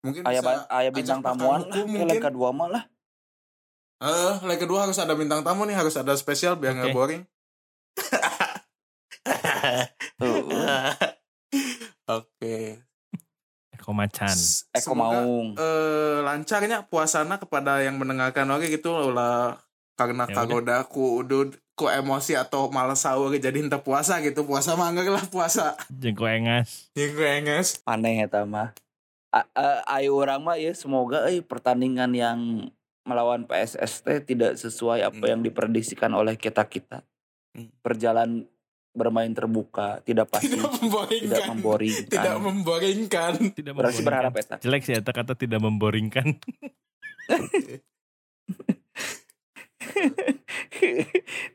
Mungkin 0.02 0.22
Aya 0.24 0.36
bisa 0.36 0.44
ba- 0.44 0.66
aya 0.68 0.80
ajak 0.84 0.94
bintang 0.98 1.20
tamuan 1.22 1.62
lah, 1.62 1.70
ke 1.70 1.80
mungkin. 1.82 2.06
leg 2.10 2.20
kedua 2.20 2.50
mah 2.50 2.68
lah. 2.68 2.84
Eh, 4.02 4.34
leg 4.44 4.58
kedua 4.58 4.84
harus 4.84 4.98
ada 4.98 5.14
bintang 5.14 5.40
tamu 5.40 5.64
nih, 5.64 5.74
harus 5.74 5.94
ada 5.94 6.12
spesial 6.14 6.58
biar 6.58 6.74
nggak 6.74 6.90
Oke. 6.90 6.98
boring. 6.98 7.22
Tuh. 10.18 10.42
Oke. 12.10 12.82
Eko 13.82 13.92
Macan. 13.92 14.30
Eko 14.72 14.94
semoga, 14.94 15.20
Maung. 15.20 15.50
eh, 15.54 16.18
lancarnya 16.22 16.86
puasana 16.86 17.36
kepada 17.36 17.82
yang 17.82 17.98
mendengarkan 17.98 18.46
oke 18.48 18.64
gitu 18.64 18.94
ulah 19.10 19.58
karena 19.96 20.24
Ya 20.24 20.34
kagoda 20.36 20.78
ku 20.84 21.20
udud 21.20 21.50
ku 21.72 21.86
emosi 21.88 22.34
atau 22.34 22.70
malas 22.70 23.02
sahur 23.02 23.34
jadi 23.34 23.54
henteu 23.56 23.78
puasa 23.80 24.18
gitu 24.20 24.42
puasa 24.44 24.74
mah 24.74 24.88
enggak 24.88 25.10
lah 25.10 25.26
puasa 25.26 25.74
Jengko 25.90 26.26
engas. 26.26 26.94
yang 26.94 27.10
gue 27.12 27.30
enges 27.36 27.82
aneh 27.84 28.22
eta 28.22 28.46
mah. 28.46 28.70
A- 29.30 29.50
a- 29.52 29.82
Ayo 29.92 30.14
orang 30.16 30.40
mah 30.40 30.56
ya 30.56 30.72
semoga 30.72 31.26
eh 31.26 31.42
pertandingan 31.42 32.12
yang 32.12 32.40
melawan 33.02 33.44
PSS 33.44 34.04
teh 34.04 34.20
tidak 34.20 34.56
sesuai 34.56 35.02
apa 35.04 35.18
Hmm. 35.18 35.26
yang 35.28 35.42
diprediksikan 35.42 36.12
oleh 36.12 36.36
kita-kita. 36.36 37.02
Hmm. 37.52 37.74
Berjalan 37.82 38.46
bermain 38.92 39.32
terbuka, 39.32 40.02
tidak 40.02 40.28
pasti, 40.28 40.52
tidak 40.52 40.68
tidak 40.68 40.78
memboringkan 40.78 41.42
memboringkan. 41.50 42.12
tidak 42.12 42.36
memboringkan 42.38 43.32
Tidak 43.52 43.74
Berarti 43.74 44.02
berharap 44.02 44.30
memboringkan. 44.30 44.58
eta. 44.60 44.64
Jelek 44.64 44.82
sih 44.84 44.94
eta 44.94 45.12
kata 45.12 45.34
tidak 45.34 45.60
memboringkan. 45.60 46.28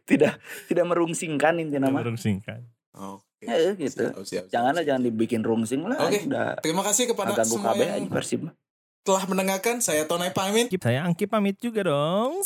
tidak 0.06 0.38
tidak 0.66 0.84
merungsingkan 0.86 1.54
intinya 1.58 1.82
Tidak 1.82 1.92
mah. 1.92 2.00
merungsingkan. 2.02 2.60
oke 2.94 3.24
Ya, 3.38 3.76
gitu. 3.76 4.00
Siap, 4.00 4.16
siap, 4.16 4.24
siap, 4.24 4.44
Jangan 4.48 4.72
lah 4.72 4.80
siap. 4.80 4.88
jangan 4.88 5.02
dibikin 5.04 5.42
rungsing 5.44 5.84
lah. 5.84 6.00
Oke. 6.00 6.24
Udah 6.24 6.56
terima 6.58 6.82
kasih 6.82 7.04
kepada 7.06 7.36
semua 7.44 7.70
KB 7.70 7.78
aja 7.78 7.94
yang 7.94 8.08
Persib 8.08 8.40
mah. 8.42 8.54
telah 9.02 9.22
mendengarkan 9.22 9.78
saya 9.78 10.02
Tonai 10.02 10.32
pamit 10.32 10.66
Saya 10.72 11.04
Angki 11.04 11.28
pamit 11.28 11.54
juga 11.60 11.84
dong. 11.84 12.40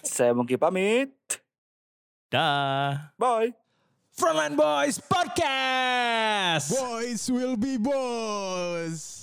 Saya 0.00 0.32
Mungki 0.32 0.54
pamit. 0.54 1.10
Dah. 2.30 3.10
Bye. 3.18 3.63
Frontline 4.18 4.56
Boys 4.56 4.98
Podcast. 4.98 6.70
Boys 6.70 7.30
will 7.30 7.56
be 7.56 7.76
boys. 7.76 9.13